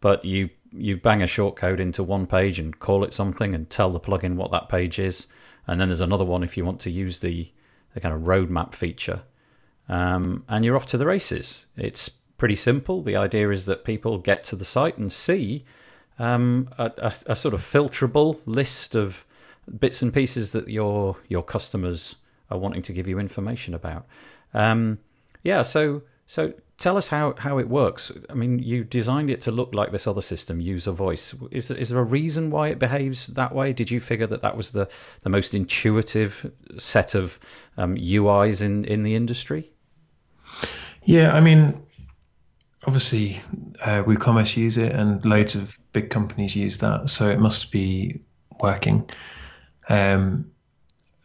but 0.00 0.24
you 0.24 0.50
you 0.76 0.96
bang 0.96 1.22
a 1.22 1.26
short 1.26 1.56
code 1.56 1.80
into 1.80 2.02
one 2.02 2.26
page 2.26 2.58
and 2.58 2.78
call 2.78 3.04
it 3.04 3.14
something 3.14 3.54
and 3.54 3.70
tell 3.70 3.90
the 3.90 4.00
plugin 4.00 4.34
what 4.34 4.50
that 4.50 4.68
page 4.68 4.98
is. 4.98 5.26
And 5.66 5.80
then 5.80 5.88
there's 5.88 6.00
another 6.00 6.24
one 6.24 6.42
if 6.42 6.56
you 6.56 6.64
want 6.64 6.80
to 6.80 6.90
use 6.90 7.18
the 7.18 7.50
the 7.94 8.00
kind 8.00 8.12
of 8.12 8.22
roadmap 8.22 8.74
feature 8.74 9.22
um, 9.88 10.44
and 10.48 10.64
you're 10.64 10.76
off 10.76 10.86
to 10.86 10.98
the 10.98 11.06
races. 11.06 11.66
It's 11.76 12.08
pretty 12.38 12.56
simple. 12.56 13.02
The 13.02 13.16
idea 13.16 13.50
is 13.50 13.66
that 13.66 13.84
people 13.84 14.18
get 14.18 14.44
to 14.44 14.56
the 14.56 14.64
site 14.64 14.98
and 14.98 15.12
see 15.12 15.64
um, 16.18 16.68
a, 16.78 16.90
a, 16.98 17.14
a, 17.32 17.36
sort 17.36 17.54
of 17.54 17.60
filterable 17.60 18.40
list 18.46 18.94
of 18.94 19.24
bits 19.78 20.00
and 20.00 20.14
pieces 20.14 20.52
that 20.52 20.68
your 20.68 21.16
your 21.28 21.42
customers 21.42 22.16
are 22.50 22.58
wanting 22.58 22.82
to 22.82 22.92
give 22.92 23.08
you 23.08 23.18
information 23.18 23.74
about. 23.74 24.06
Um, 24.52 24.98
yeah, 25.42 25.62
so 25.62 26.02
so 26.26 26.54
tell 26.78 26.96
us 26.96 27.08
how, 27.08 27.34
how 27.38 27.58
it 27.58 27.68
works. 27.68 28.10
I 28.28 28.34
mean, 28.34 28.58
you 28.58 28.84
designed 28.84 29.30
it 29.30 29.40
to 29.42 29.50
look 29.50 29.74
like 29.74 29.92
this 29.92 30.06
other 30.06 30.22
system, 30.22 30.60
UserVoice. 30.60 31.48
Is 31.52 31.68
there, 31.68 31.76
is 31.76 31.88
there 31.90 31.98
a 31.98 32.04
reason 32.04 32.50
why 32.50 32.68
it 32.68 32.78
behaves 32.78 33.28
that 33.28 33.54
way? 33.54 33.72
Did 33.72 33.90
you 33.90 34.00
figure 34.00 34.26
that 34.26 34.42
that 34.42 34.56
was 34.56 34.72
the, 34.72 34.88
the 35.22 35.30
most 35.30 35.54
intuitive 35.54 36.50
set 36.78 37.14
of 37.14 37.38
um, 37.76 37.96
UIs 37.96 38.60
in, 38.60 38.84
in 38.84 39.02
the 39.02 39.14
industry? 39.14 39.70
Yeah, 41.04 41.32
I 41.32 41.40
mean, 41.40 41.82
obviously, 42.84 43.40
uh, 43.80 44.02
WooCommerce 44.04 44.56
use 44.56 44.78
it, 44.78 44.92
and 44.92 45.24
loads 45.24 45.54
of 45.54 45.78
big 45.92 46.10
companies 46.10 46.56
use 46.56 46.78
that, 46.78 47.10
so 47.10 47.28
it 47.28 47.38
must 47.38 47.70
be 47.70 48.20
working. 48.60 49.08
Um, 49.88 50.50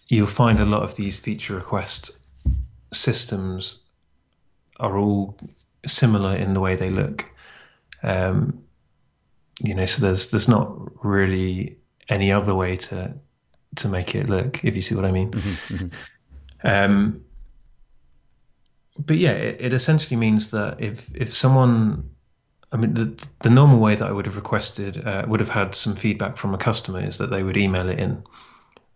you'll 0.07 0.27
find 0.27 0.59
a 0.59 0.65
lot 0.65 0.83
of 0.83 0.95
these 0.95 1.17
feature 1.17 1.55
request 1.55 2.12
systems 2.91 3.79
are 4.79 4.97
all 4.97 5.37
similar 5.85 6.35
in 6.35 6.53
the 6.53 6.59
way 6.59 6.75
they 6.75 6.89
look. 6.89 7.25
Um, 8.03 8.63
you 9.61 9.75
know, 9.75 9.85
so 9.85 10.01
there's 10.01 10.31
there's 10.31 10.47
not 10.47 11.03
really 11.05 11.77
any 12.07 12.31
other 12.31 12.55
way 12.55 12.77
to 12.77 13.15
to 13.75 13.87
make 13.87 14.15
it 14.15 14.29
look, 14.29 14.63
if 14.63 14.75
you 14.75 14.81
see 14.81 14.95
what 14.95 15.05
I 15.05 15.11
mean. 15.11 15.31
Mm-hmm, 15.31 15.75
mm-hmm. 15.75 16.67
Um, 16.67 17.25
but 18.97 19.17
yeah, 19.17 19.31
it, 19.31 19.61
it, 19.61 19.73
essentially 19.73 20.17
means 20.17 20.51
that 20.51 20.81
if 20.81 21.09
if 21.15 21.33
someone, 21.33 22.09
I 22.71 22.77
mean, 22.77 22.93
the 22.93 23.27
the 23.39 23.49
normal 23.49 23.79
way 23.79 23.95
that 23.95 24.07
I 24.07 24.11
would 24.11 24.25
have 24.25 24.35
requested 24.35 25.05
uh, 25.05 25.25
would 25.27 25.39
have 25.39 25.49
had 25.49 25.75
some 25.75 25.95
feedback 25.95 26.37
from 26.37 26.53
a 26.53 26.57
customer 26.57 27.01
is 27.01 27.17
that 27.19 27.29
they 27.29 27.43
would 27.43 27.57
email 27.57 27.87
it 27.89 27.99
in, 27.99 28.23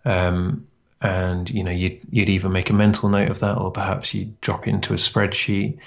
um, 0.05 0.67
and 1.03 1.49
you 1.49 1.63
know 1.63 1.71
you'd 1.71 1.99
you'd 2.09 2.29
either 2.29 2.49
make 2.49 2.69
a 2.69 2.73
mental 2.73 3.09
note 3.09 3.29
of 3.29 3.39
that 3.39 3.57
or 3.57 3.71
perhaps 3.71 4.13
you 4.13 4.33
drop 4.41 4.67
it 4.67 4.71
into 4.71 4.93
a 4.93 4.97
spreadsheet. 4.97 5.77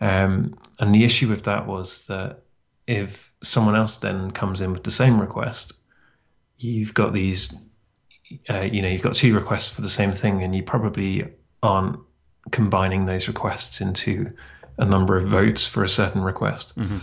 Um, 0.00 0.58
and 0.80 0.94
the 0.94 1.04
issue 1.04 1.28
with 1.28 1.44
that 1.44 1.66
was 1.66 2.06
that 2.08 2.42
if 2.86 3.32
someone 3.42 3.76
else 3.76 3.96
then 3.98 4.32
comes 4.32 4.60
in 4.60 4.72
with 4.72 4.82
the 4.82 4.90
same 4.90 5.20
request, 5.20 5.74
you've 6.58 6.94
got 6.94 7.12
these, 7.12 7.54
uh, 8.48 8.66
you 8.72 8.82
know, 8.82 8.88
you've 8.88 9.02
got 9.02 9.14
two 9.14 9.34
requests 9.34 9.68
for 9.68 9.82
the 9.82 9.88
same 9.88 10.10
thing, 10.10 10.42
and 10.42 10.54
you 10.56 10.62
probably 10.62 11.32
aren't 11.62 12.00
combining 12.50 13.04
those 13.04 13.28
requests 13.28 13.80
into 13.80 14.32
a 14.78 14.84
number 14.84 15.16
of 15.16 15.28
votes 15.28 15.68
for 15.68 15.84
a 15.84 15.88
certain 15.88 16.22
request. 16.22 16.76
Mm-hmm. 16.76 16.98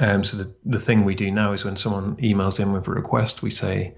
Um, 0.00 0.24
so 0.24 0.36
the, 0.36 0.54
the 0.64 0.80
thing 0.80 1.04
we 1.04 1.14
do 1.14 1.30
now 1.30 1.52
is 1.52 1.64
when 1.64 1.76
someone 1.76 2.16
emails 2.16 2.60
in 2.60 2.72
with 2.72 2.86
a 2.86 2.90
request, 2.90 3.42
we 3.42 3.50
say, 3.50 3.94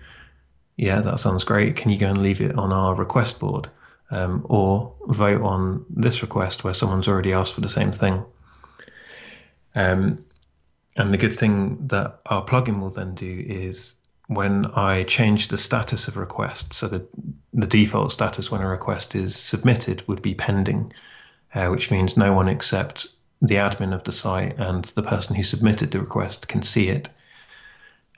yeah, 0.81 1.03
that 1.03 1.21
sounds 1.21 1.45
great. 1.45 1.77
Can 1.77 1.91
you 1.91 1.99
go 1.99 2.07
and 2.09 2.23
leave 2.23 2.41
it 2.41 2.57
on 2.57 2.73
our 2.73 2.95
request 2.95 3.39
board? 3.39 3.69
Um, 4.11 4.47
or 4.49 4.95
vote 5.07 5.43
on 5.43 5.85
this 5.91 6.23
request 6.23 6.65
where 6.65 6.73
someone's 6.73 7.07
already 7.07 7.35
asked 7.35 7.53
for 7.53 7.61
the 7.61 7.69
same 7.69 7.93
thing. 7.93 8.25
Um, 9.75 10.25
and 10.97 11.13
the 11.13 11.19
good 11.19 11.39
thing 11.39 11.87
that 11.89 12.21
our 12.25 12.45
plugin 12.45 12.81
will 12.81 12.89
then 12.89 13.15
do 13.15 13.45
is 13.47 13.95
when 14.27 14.65
I 14.75 15.05
change 15.05 15.49
the 15.49 15.59
status 15.59 16.09
of 16.09 16.17
request, 16.17 16.73
so 16.73 16.89
the, 16.89 17.07
the 17.53 17.67
default 17.67 18.11
status 18.11 18.51
when 18.51 18.63
a 18.63 18.67
request 18.67 19.15
is 19.15 19.37
submitted 19.37 20.09
would 20.09 20.23
be 20.23 20.35
pending, 20.35 20.95
uh, 21.55 21.69
which 21.69 21.91
means 21.91 22.17
no 22.17 22.33
one 22.33 22.49
except 22.49 23.07
the 23.43 23.57
admin 23.57 23.95
of 23.95 24.05
the 24.05 24.13
site 24.13 24.59
and 24.59 24.85
the 24.87 25.03
person 25.03 25.37
who 25.37 25.43
submitted 25.43 25.91
the 25.91 26.01
request 26.01 26.49
can 26.49 26.63
see 26.63 26.89
it. 26.89 27.11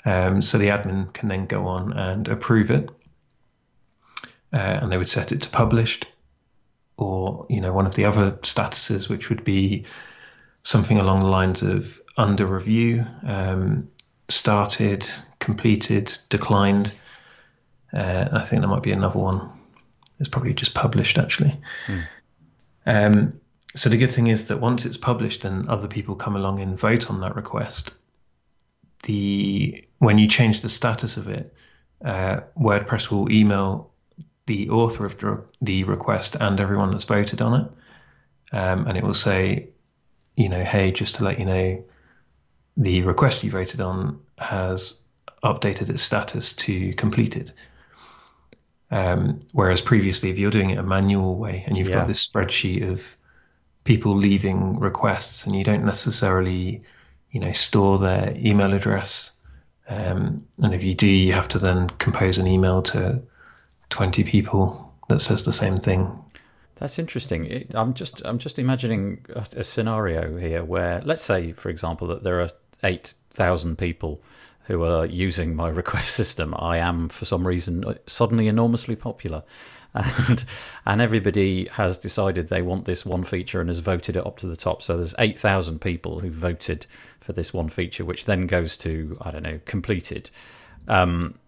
Um, 0.04 0.42
so 0.42 0.58
the 0.58 0.68
admin 0.68 1.12
can 1.12 1.28
then 1.28 1.46
go 1.46 1.66
on 1.66 1.92
and 1.92 2.26
approve 2.28 2.70
it, 2.70 2.90
uh, 4.52 4.78
and 4.82 4.90
they 4.90 4.98
would 4.98 5.08
set 5.08 5.32
it 5.32 5.42
to 5.42 5.50
published, 5.50 6.06
or 6.96 7.46
you 7.48 7.60
know 7.60 7.72
one 7.72 7.86
of 7.86 7.94
the 7.94 8.04
other 8.04 8.32
statuses, 8.42 9.08
which 9.08 9.28
would 9.28 9.44
be 9.44 9.84
something 10.64 10.98
along 10.98 11.20
the 11.20 11.26
lines 11.26 11.62
of 11.62 12.00
under 12.16 12.46
review, 12.46 13.06
um, 13.24 13.88
started, 14.28 15.06
completed, 15.38 16.16
declined. 16.28 16.92
Uh, 17.92 18.28
I 18.32 18.42
think 18.42 18.62
there 18.62 18.70
might 18.70 18.82
be 18.82 18.92
another 18.92 19.18
one. 19.18 19.50
It's 20.18 20.28
probably 20.28 20.54
just 20.54 20.74
published 20.74 21.18
actually. 21.18 21.60
Mm. 21.86 22.06
Um, 22.86 23.40
so 23.74 23.88
the 23.88 23.96
good 23.96 24.10
thing 24.10 24.26
is 24.26 24.48
that 24.48 24.60
once 24.60 24.84
it's 24.84 24.96
published 24.96 25.44
and 25.44 25.68
other 25.68 25.88
people 25.88 26.14
come 26.14 26.36
along 26.36 26.60
and 26.60 26.78
vote 26.78 27.10
on 27.10 27.20
that 27.22 27.36
request, 27.36 27.92
the 29.02 29.84
when 29.98 30.18
you 30.18 30.28
change 30.28 30.60
the 30.60 30.68
status 30.68 31.16
of 31.16 31.28
it, 31.28 31.54
uh, 32.04 32.40
WordPress 32.58 33.10
will 33.10 33.30
email 33.30 33.90
the 34.46 34.70
author 34.70 35.06
of 35.06 35.16
the 35.60 35.84
request 35.84 36.36
and 36.38 36.58
everyone 36.60 36.90
that's 36.90 37.04
voted 37.04 37.40
on 37.40 37.60
it, 37.60 37.70
um, 38.56 38.86
and 38.86 38.98
it 38.98 39.04
will 39.04 39.14
say, 39.14 39.68
you 40.36 40.48
know, 40.48 40.62
hey, 40.62 40.90
just 40.90 41.16
to 41.16 41.24
let 41.24 41.38
you 41.38 41.44
know, 41.44 41.84
the 42.76 43.02
request 43.02 43.44
you 43.44 43.50
voted 43.50 43.80
on 43.80 44.20
has 44.38 44.96
updated 45.44 45.88
its 45.90 46.02
status 46.02 46.52
to 46.54 46.92
completed. 46.94 47.52
Um, 48.90 49.38
whereas 49.52 49.80
previously, 49.80 50.30
if 50.30 50.38
you're 50.38 50.50
doing 50.50 50.70
it 50.70 50.78
a 50.78 50.82
manual 50.82 51.36
way 51.36 51.64
and 51.66 51.78
you've 51.78 51.88
yeah. 51.88 52.00
got 52.00 52.08
this 52.08 52.26
spreadsheet 52.26 52.88
of 52.90 53.16
people 53.84 54.16
leaving 54.16 54.78
requests 54.78 55.46
and 55.46 55.56
you 55.56 55.64
don't 55.64 55.84
necessarily 55.84 56.82
you 57.32 57.40
know, 57.40 57.52
store 57.52 57.98
their 57.98 58.34
email 58.36 58.72
address. 58.72 59.30
Um, 59.88 60.46
and 60.62 60.74
if 60.74 60.84
you 60.84 60.94
do, 60.94 61.08
you 61.08 61.32
have 61.32 61.48
to 61.48 61.58
then 61.58 61.88
compose 61.88 62.38
an 62.38 62.46
email 62.46 62.82
to 62.82 63.20
20 63.90 64.22
people 64.24 64.94
that 65.08 65.20
says 65.20 65.42
the 65.42 65.52
same 65.52 65.80
thing. 65.80 66.16
That's 66.76 66.98
interesting. 66.98 67.66
I'm 67.74 67.94
just 67.94 68.22
I'm 68.24 68.38
just 68.38 68.58
imagining 68.58 69.24
a, 69.34 69.62
scenario 69.62 70.36
here 70.36 70.64
where, 70.64 71.00
let's 71.04 71.22
say, 71.22 71.52
for 71.52 71.68
example, 71.68 72.08
that 72.08 72.24
there 72.24 72.40
are 72.40 72.50
eight 72.82 73.14
thousand 73.30 73.78
people 73.78 74.20
who 74.64 74.82
are 74.82 75.06
using 75.06 75.54
my 75.54 75.68
request 75.82 76.14
system. 76.14 76.54
I 76.58 76.78
am, 76.78 77.08
for 77.08 77.24
some 77.24 77.46
reason, 77.46 77.84
suddenly 78.06 78.48
enormously 78.48 78.96
popular, 78.96 79.44
and 79.94 80.44
and 80.86 81.00
everybody 81.00 81.68
has 81.72 81.98
decided 81.98 82.48
they 82.48 82.62
want 82.62 82.84
this 82.84 83.04
one 83.04 83.24
feature 83.24 83.60
and 83.60 83.68
has 83.68 83.80
voted 83.80 84.16
it 84.16 84.26
up 84.26 84.38
to 84.38 84.46
the 84.46 84.56
top. 84.56 84.82
So 84.82 84.96
there's 84.96 85.14
eight 85.18 85.38
thousand 85.38 85.80
people 85.80 86.20
who 86.20 86.30
voted 86.30 86.86
for 87.20 87.32
this 87.32 87.52
one 87.52 87.68
feature, 87.68 88.04
which 88.04 88.24
then 88.24 88.46
goes 88.46 88.76
to 88.78 89.16
I 89.20 89.30
don't 89.30 89.42
know 89.42 89.60
completed. 89.64 90.30
Um, 90.88 91.38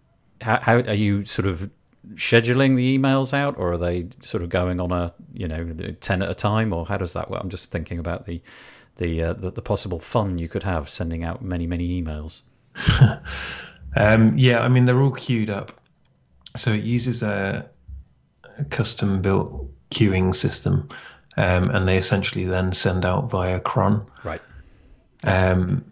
how, 0.40 0.60
how 0.60 0.74
are 0.76 0.94
you 0.94 1.24
sort 1.24 1.46
of 1.46 1.70
scheduling 2.12 2.76
the 2.76 2.98
emails 2.98 3.32
out, 3.32 3.56
or 3.58 3.72
are 3.72 3.78
they 3.78 4.08
sort 4.22 4.42
of 4.42 4.48
going 4.48 4.80
on 4.80 4.92
a 4.92 5.12
you 5.32 5.48
know 5.48 5.74
ten 6.00 6.22
at 6.22 6.30
a 6.30 6.34
time, 6.34 6.72
or 6.72 6.86
how 6.86 6.96
does 6.96 7.12
that 7.14 7.30
work? 7.30 7.40
I'm 7.42 7.50
just 7.50 7.70
thinking 7.70 7.98
about 7.98 8.26
the 8.26 8.42
the 8.96 9.22
uh, 9.22 9.32
the, 9.32 9.50
the, 9.50 9.62
possible 9.62 9.98
fun 9.98 10.38
you 10.38 10.48
could 10.48 10.62
have 10.62 10.88
sending 10.88 11.24
out 11.24 11.42
many 11.42 11.66
many 11.66 12.00
emails. 12.00 12.42
um, 13.96 14.36
yeah, 14.36 14.60
I 14.60 14.68
mean 14.68 14.84
they're 14.84 15.00
all 15.00 15.12
queued 15.12 15.50
up, 15.50 15.80
so 16.56 16.72
it 16.72 16.84
uses 16.84 17.22
a, 17.22 17.68
a 17.72 17.73
custom 18.70 19.22
built 19.22 19.70
queuing 19.90 20.34
system, 20.34 20.88
um, 21.36 21.70
and 21.70 21.86
they 21.88 21.96
essentially 21.96 22.44
then 22.44 22.72
send 22.72 23.04
out 23.04 23.30
via 23.30 23.60
cron. 23.60 24.06
Right. 24.22 24.42
Um, 25.22 25.90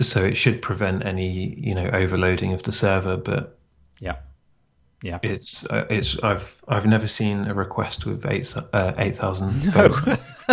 so 0.00 0.24
it 0.24 0.36
should 0.36 0.60
prevent 0.60 1.04
any 1.04 1.54
you 1.54 1.74
know 1.74 1.88
overloading 1.92 2.52
of 2.52 2.62
the 2.62 2.72
server, 2.72 3.16
but 3.16 3.58
yeah, 4.00 4.16
yeah, 5.02 5.18
it's 5.22 5.66
uh, 5.66 5.86
it's 5.90 6.18
I've 6.22 6.56
I've 6.66 6.86
never 6.86 7.06
seen 7.06 7.46
a 7.46 7.54
request 7.54 8.06
with 8.06 8.26
eight 8.26 8.52
uh, 8.72 8.94
eight 8.98 9.16
thousand 9.16 9.50
votes. 9.72 10.00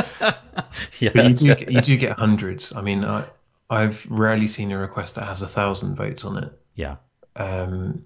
yeah, 1.00 1.12
but 1.14 1.30
you 1.30 1.34
do 1.34 1.56
you 1.68 1.82
do 1.82 1.98
get 1.98 2.18
hundreds. 2.18 2.74
I 2.76 2.82
mean, 2.82 3.04
I 3.04 3.26
I've 3.70 4.06
rarely 4.10 4.48
seen 4.48 4.72
a 4.72 4.78
request 4.78 5.16
that 5.16 5.24
has 5.24 5.42
a 5.42 5.48
thousand 5.48 5.96
votes 5.96 6.26
on 6.26 6.44
it. 6.44 6.54
Yeah. 6.76 6.98
Um, 7.36 8.06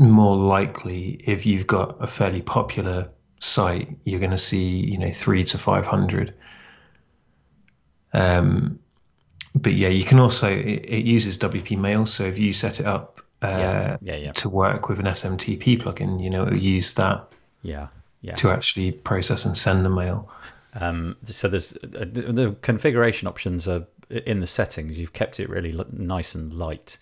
more 0.00 0.34
likely, 0.34 1.20
if 1.26 1.44
you've 1.44 1.66
got 1.66 1.98
a 2.00 2.06
fairly 2.06 2.40
popular 2.40 3.10
site, 3.38 3.98
you're 4.04 4.18
going 4.18 4.30
to 4.30 4.38
see 4.38 4.78
you 4.78 4.98
know 4.98 5.12
three 5.12 5.44
to 5.44 5.58
five 5.58 5.86
hundred. 5.86 6.34
Um, 8.12 8.80
but 9.54 9.74
yeah, 9.74 9.88
you 9.88 10.04
can 10.04 10.18
also 10.18 10.50
it, 10.50 10.86
it, 10.86 11.04
uses 11.04 11.38
WP 11.38 11.78
Mail. 11.78 12.06
So 12.06 12.24
if 12.24 12.38
you 12.38 12.52
set 12.52 12.80
it 12.80 12.86
up 12.86 13.20
uh, 13.42 13.56
yeah. 13.58 13.96
Yeah, 14.00 14.16
yeah. 14.16 14.32
to 14.32 14.48
work 14.48 14.88
with 14.88 15.00
an 15.00 15.06
SMTP 15.06 15.80
plugin, 15.80 16.22
you 16.22 16.30
know, 16.30 16.46
it'll 16.46 16.56
use 16.56 16.94
that. 16.94 17.30
Yeah, 17.62 17.88
yeah. 18.22 18.36
To 18.36 18.50
actually 18.50 18.92
process 18.92 19.44
and 19.44 19.56
send 19.56 19.84
the 19.84 19.90
mail. 19.90 20.30
Um, 20.74 21.16
so 21.24 21.48
there's 21.48 21.76
uh, 21.76 22.06
the 22.06 22.56
configuration 22.62 23.28
options 23.28 23.68
are 23.68 23.86
in 24.08 24.40
the 24.40 24.46
settings. 24.46 24.98
You've 24.98 25.12
kept 25.12 25.40
it 25.40 25.48
really 25.50 25.78
nice 25.92 26.34
and 26.34 26.54
light. 26.54 26.96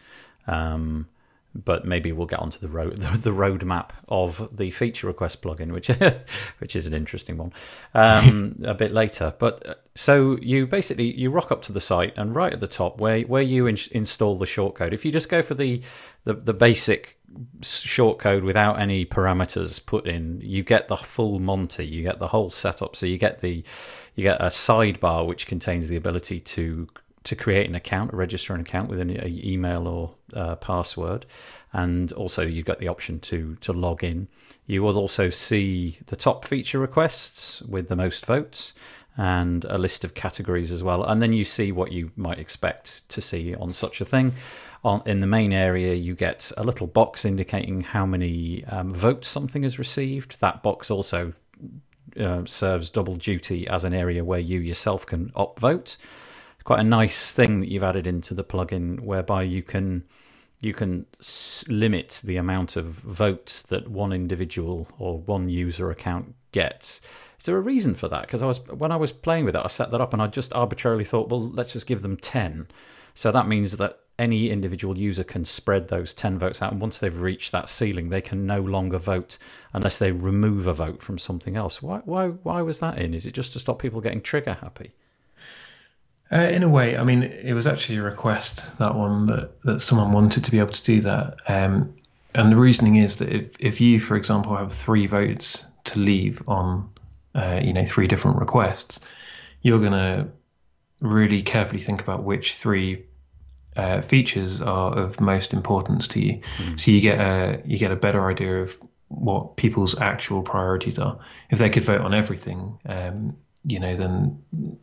Um, 0.47 1.09
but 1.55 1.85
maybe 1.85 2.13
we'll 2.13 2.27
get 2.27 2.39
onto 2.39 2.59
the 2.59 2.69
road 2.69 2.97
the, 2.99 3.19
the 3.19 3.31
roadmap 3.31 3.91
of 4.09 4.49
the 4.57 4.71
feature 4.71 5.07
request 5.07 5.43
plugin, 5.43 5.73
which 5.73 5.89
which 6.59 6.77
is 6.77 6.87
an 6.87 6.95
interesting 6.95 7.37
one, 7.37 7.53
um, 7.95 8.61
a 8.65 8.75
bit 8.75 8.93
later. 8.93 9.35
But 9.39 9.67
uh, 9.67 9.75
so 9.95 10.39
you 10.41 10.67
basically 10.67 11.13
you 11.19 11.31
rock 11.31 11.51
up 11.51 11.63
to 11.63 11.73
the 11.73 11.81
site, 11.81 12.15
and 12.17 12.35
right 12.35 12.53
at 12.53 12.61
the 12.61 12.69
top 12.69 12.99
where 12.99 13.21
where 13.23 13.43
you 13.43 13.67
in, 13.67 13.79
install 13.93 14.37
the 14.37 14.47
shortcode, 14.47 14.93
if 14.93 15.05
you 15.05 15.13
just 15.13 15.29
go 15.29 15.43
for 15.43 15.55
the 15.55 15.83
the, 16.25 16.35
the 16.35 16.55
basic 16.55 17.19
shortcode 17.61 18.43
without 18.43 18.81
any 18.81 19.05
parameters 19.05 19.85
put 19.85 20.07
in, 20.07 20.41
you 20.43 20.63
get 20.63 20.89
the 20.89 20.97
full 20.97 21.39
Monty. 21.39 21.87
You 21.87 22.03
get 22.03 22.19
the 22.19 22.29
whole 22.29 22.51
setup. 22.51 22.97
So 22.97 23.07
you 23.07 23.19
get 23.19 23.41
the 23.41 23.63
you 24.15 24.23
get 24.23 24.41
a 24.41 24.47
sidebar 24.47 25.27
which 25.27 25.47
contains 25.47 25.89
the 25.89 25.97
ability 25.97 26.41
to 26.41 26.89
to 27.25 27.37
create 27.37 27.69
an 27.69 27.75
account, 27.75 28.13
register 28.13 28.55
an 28.55 28.61
account 28.61 28.89
with 28.89 29.01
an 29.01 29.11
email 29.27 29.87
or 29.87 30.15
uh, 30.35 30.57
password, 30.57 31.27
and 31.73 32.13
also 32.13 32.43
you've 32.43 32.65
got 32.65 32.79
the 32.79 32.89
option 32.89 33.21
to 33.21 33.57
to 33.61 33.73
log 33.73 34.05
in. 34.05 34.29
You 34.67 34.83
will 34.83 34.99
also 34.99 35.31
see 35.31 35.99
the 36.07 36.17
top 36.17 36.45
feature 36.45 36.79
requests 36.79 37.63
with 37.63 37.89
the 37.89 37.97
most 37.97 38.27
votes 38.27 38.75
and 39.17 39.65
a 39.65 39.79
list 39.79 40.05
of 40.05 40.15
categories 40.15 40.71
as 40.71 40.83
well, 40.83 41.03
and 41.03 41.21
then 41.21 41.33
you 41.33 41.45
see 41.45 41.73
what 41.73 41.91
you 41.93 42.13
might 42.17 42.39
expect 42.39 43.09
to 43.09 43.21
see 43.21 43.55
on 43.55 43.73
such 43.73 44.01
a 44.01 44.05
thing. 44.05 44.35
On, 44.85 45.03
in 45.07 45.19
the 45.19 45.27
main 45.27 45.53
area, 45.53 45.95
you 45.95 46.15
get 46.15 46.53
a 46.57 46.63
little 46.63 46.87
box 46.87 47.25
indicating 47.25 47.81
how 47.81 48.07
many 48.07 48.65
um, 48.67 48.95
votes 48.95 49.27
something 49.27 49.65
has 49.65 49.77
received. 49.77 50.41
That 50.41 50.63
box 50.63 50.89
also 50.89 51.33
uh, 52.19 52.45
serves 52.45 52.91
double 52.91 53.17
duty 53.17 53.67
as 53.67 53.83
an 53.83 53.93
area 53.93 54.25
where 54.25 54.39
you 54.39 54.61
yourself 54.61 55.05
can 55.05 55.31
upvote. 55.31 55.97
Quite 56.69 56.81
a 56.81 56.85
nice 56.85 57.33
thing 57.33 57.61
that 57.61 57.71
you've 57.71 57.83
added 57.83 58.07
into 58.07 58.35
the 58.35 58.45
plugin, 58.45 59.01
whereby 59.01 59.43
you 59.43 59.63
can 59.63 60.05
you 60.61 60.75
can 60.75 61.07
limit 61.67 62.21
the 62.23 62.37
amount 62.37 62.77
of 62.77 62.85
votes 62.85 63.63
that 63.63 63.89
one 63.89 64.13
individual 64.13 64.87
or 64.99 65.19
one 65.19 65.49
user 65.49 65.91
account 65.91 66.35
gets. 66.53 67.01
Is 67.41 67.47
there 67.47 67.57
a 67.57 67.61
reason 67.63 67.95
for 67.95 68.07
that? 68.09 68.27
Because 68.27 68.43
I 68.43 68.47
was 68.47 68.59
when 68.69 68.93
I 68.93 68.97
was 68.97 69.13
playing 69.13 69.47
with 69.47 69.57
it, 69.57 69.63
I 69.65 69.69
set 69.69 69.91
that 69.93 70.03
up 70.03 70.13
and 70.13 70.21
I 70.21 70.27
just 70.27 70.53
arbitrarily 70.53 71.07
thought, 71.07 71.31
well, 71.31 71.41
let's 71.41 71.73
just 71.73 71.87
give 71.87 72.03
them 72.03 72.19
ten. 72.19 72.69
So 73.15 73.33
that 73.33 73.49
means 73.49 73.79
that 73.79 74.01
any 74.19 74.51
individual 74.51 74.99
user 74.99 75.25
can 75.25 75.47
spread 75.47 75.89
those 75.89 76.13
10 76.13 76.39
votes 76.39 76.61
out 76.61 76.73
and 76.73 76.83
once 76.83 76.99
they've 76.99 77.19
reached 77.19 77.51
that 77.53 77.71
ceiling 77.71 78.11
they 78.11 78.21
can 78.21 78.47
no 78.47 78.61
longer 78.61 78.99
vote 78.99 79.39
unless 79.73 79.97
they 79.97 80.13
remove 80.13 80.67
a 80.67 80.75
vote 80.75 81.01
from 81.01 81.19
something 81.19 81.57
else 81.57 81.81
why 81.81 81.99
why 82.05 82.27
why 82.27 82.61
was 82.61 82.81
that 82.81 82.99
in 82.99 83.15
is 83.15 83.27
it 83.27 83.33
just 83.33 83.53
to 83.53 83.61
stop 83.61 83.79
people 83.79 84.01
getting 84.01 84.21
trigger 84.21 84.55
happy 84.55 84.93
uh, 86.33 86.37
in 86.37 86.63
a 86.63 86.69
way, 86.69 86.97
I 86.97 87.05
mean, 87.05 87.23
it 87.23 87.55
was 87.55 87.67
actually 87.67 87.99
a 87.99 88.03
request 88.03 88.79
that 88.79 88.95
one 88.95 89.27
that, 89.27 89.61
that 89.63 89.81
someone 89.81 90.13
wanted 90.13 90.45
to 90.45 90.51
be 90.51 90.59
able 90.59 90.73
to 90.73 90.85
do 90.85 91.01
that. 91.03 91.37
Um, 91.49 91.95
and 92.35 92.53
the 92.53 92.57
reasoning 92.57 92.97
is 92.97 93.17
that 93.17 93.31
if, 93.31 93.51
if 93.59 93.81
you, 93.81 93.99
for 93.99 94.17
example, 94.17 94.57
have 94.57 94.73
three 94.73 95.07
votes 95.07 95.65
to 95.85 95.99
leave 95.99 96.43
on, 96.47 96.91
uh, 97.35 97.61
you 97.63 97.73
know, 97.73 97.85
three 97.85 98.07
different 98.07 98.39
requests, 98.39 99.01
you're 99.63 99.81
going 99.81 99.93
to 99.93 100.29
really 101.01 101.43
carefully 101.43 101.81
think 101.81 102.03
about 102.03 102.25
which 102.25 102.55
three 102.55 103.05
uh, 103.77 104.03
features 104.03 104.61
are 104.61 104.97
of 104.97 105.21
most 105.21 105.55
importance 105.55 106.09
to 106.09 106.21
you. 106.21 106.41
Mm-hmm. 106.59 106.77
So 106.77 106.91
you 106.91 107.01
get 107.01 107.19
a 107.21 107.63
you 107.65 107.79
get 107.79 107.93
a 107.93 107.97
better 107.97 108.29
idea 108.29 108.63
of 108.63 108.77
what 109.09 109.57
people's 109.57 109.99
actual 109.99 110.43
priorities 110.43 110.99
are. 110.99 111.19
If 111.51 111.59
they 111.59 111.71
could 111.71 111.85
vote 111.85 112.01
on 112.01 112.13
everything, 112.13 112.79
um, 112.87 113.37
you 113.65 113.81
know, 113.81 113.97
then 113.97 114.43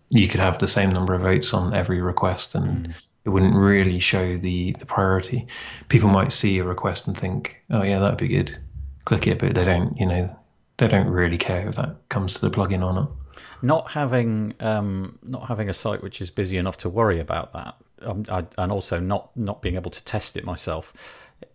you 0.09 0.27
could 0.27 0.39
have 0.39 0.59
the 0.59 0.67
same 0.67 0.89
number 0.89 1.13
of 1.13 1.21
votes 1.21 1.53
on 1.53 1.73
every 1.73 2.01
request 2.01 2.55
and 2.55 2.87
mm. 2.87 2.93
it 3.23 3.29
wouldn't 3.29 3.55
really 3.55 3.99
show 3.99 4.37
the, 4.37 4.75
the 4.79 4.85
priority. 4.85 5.47
People 5.89 6.09
might 6.09 6.31
see 6.31 6.59
a 6.59 6.63
request 6.63 7.07
and 7.07 7.17
think, 7.17 7.61
oh, 7.71 7.83
yeah, 7.83 7.99
that'd 7.99 8.17
be 8.17 8.27
good. 8.27 8.57
Click 9.05 9.27
it, 9.27 9.39
but 9.39 9.55
they 9.55 9.63
don't, 9.63 9.97
you 9.99 10.05
know, 10.05 10.35
they 10.77 10.87
don't 10.87 11.07
really 11.07 11.37
care 11.37 11.69
if 11.69 11.75
that 11.75 11.95
comes 12.09 12.33
to 12.35 12.41
the 12.41 12.49
plugin 12.49 12.85
or 12.85 12.93
not. 12.93 13.11
Not 13.61 13.91
having 13.91 14.53
um, 14.59 15.17
not 15.23 15.47
having 15.47 15.69
a 15.69 15.73
site 15.73 16.03
which 16.03 16.21
is 16.21 16.29
busy 16.29 16.57
enough 16.57 16.77
to 16.79 16.89
worry 16.89 17.19
about 17.19 17.53
that, 17.53 17.75
um, 18.01 18.25
I, 18.29 18.45
and 18.57 18.71
also 18.71 18.99
not 18.99 19.35
not 19.35 19.61
being 19.61 19.75
able 19.75 19.91
to 19.91 20.03
test 20.03 20.35
it 20.35 20.43
myself 20.43 20.93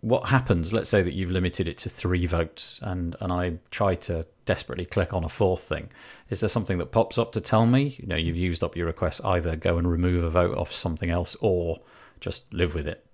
what 0.01 0.29
happens 0.29 0.71
let's 0.73 0.89
say 0.89 1.01
that 1.01 1.13
you've 1.13 1.31
limited 1.31 1.67
it 1.67 1.77
to 1.77 1.89
three 1.89 2.25
votes 2.25 2.79
and 2.83 3.15
and 3.19 3.31
i 3.31 3.53
try 3.71 3.95
to 3.95 4.25
desperately 4.45 4.85
click 4.85 5.13
on 5.13 5.23
a 5.23 5.29
fourth 5.29 5.63
thing 5.63 5.89
is 6.31 6.39
there 6.39 6.49
something 6.49 6.77
that 6.77 6.91
pops 6.93 7.17
up 7.17 7.33
to 7.33 7.41
tell 7.41 7.65
me? 7.67 7.97
You 7.99 8.07
know 8.07 8.15
you've 8.15 8.37
used 8.37 8.63
up 8.63 8.75
your 8.75 8.87
request 8.87 9.21
either 9.25 9.57
go 9.57 9.77
and 9.77 9.87
remove 9.87 10.23
a 10.23 10.29
vote 10.29 10.57
off 10.57 10.71
something 10.71 11.09
else 11.09 11.35
or 11.41 11.81
just 12.21 12.51
live 12.53 12.73
with 12.73 12.87
it. 12.87 13.05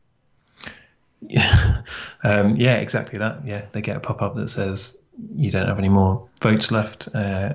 Yeah 1.21 1.81
um, 2.23 2.55
yeah 2.55 2.75
exactly 2.75 3.17
that. 3.19 3.45
Yeah 3.45 3.65
they 3.71 3.81
get 3.81 3.97
a 3.97 3.99
pop-up 3.99 4.35
that 4.35 4.49
says 4.49 4.95
you 5.35 5.49
don't 5.49 5.67
have 5.67 5.79
any 5.79 5.89
more 5.89 6.29
votes 6.41 6.71
left 6.71 7.09
uh, 7.15 7.53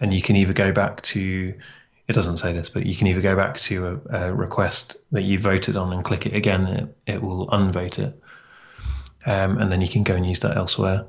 and 0.00 0.12
you 0.12 0.20
can 0.20 0.34
either 0.34 0.52
go 0.52 0.72
back 0.72 1.00
to 1.02 1.54
it 2.08 2.12
doesn't 2.12 2.38
say 2.38 2.52
this, 2.52 2.68
but 2.68 2.86
you 2.86 2.94
can 2.94 3.08
either 3.08 3.20
go 3.20 3.34
back 3.34 3.58
to 3.58 4.00
a, 4.10 4.26
a 4.26 4.34
request 4.34 4.96
that 5.10 5.22
you 5.22 5.40
voted 5.40 5.76
on 5.76 5.92
and 5.92 6.04
click 6.04 6.24
it 6.24 6.36
again. 6.36 6.64
It, 6.64 7.14
it 7.14 7.22
will 7.22 7.48
unvote 7.50 7.98
it, 7.98 8.20
um, 9.26 9.58
and 9.58 9.70
then 9.70 9.80
you 9.80 9.88
can 9.88 10.02
go 10.02 10.14
and 10.14 10.26
use 10.26 10.40
that 10.40 10.56
elsewhere. 10.56 11.06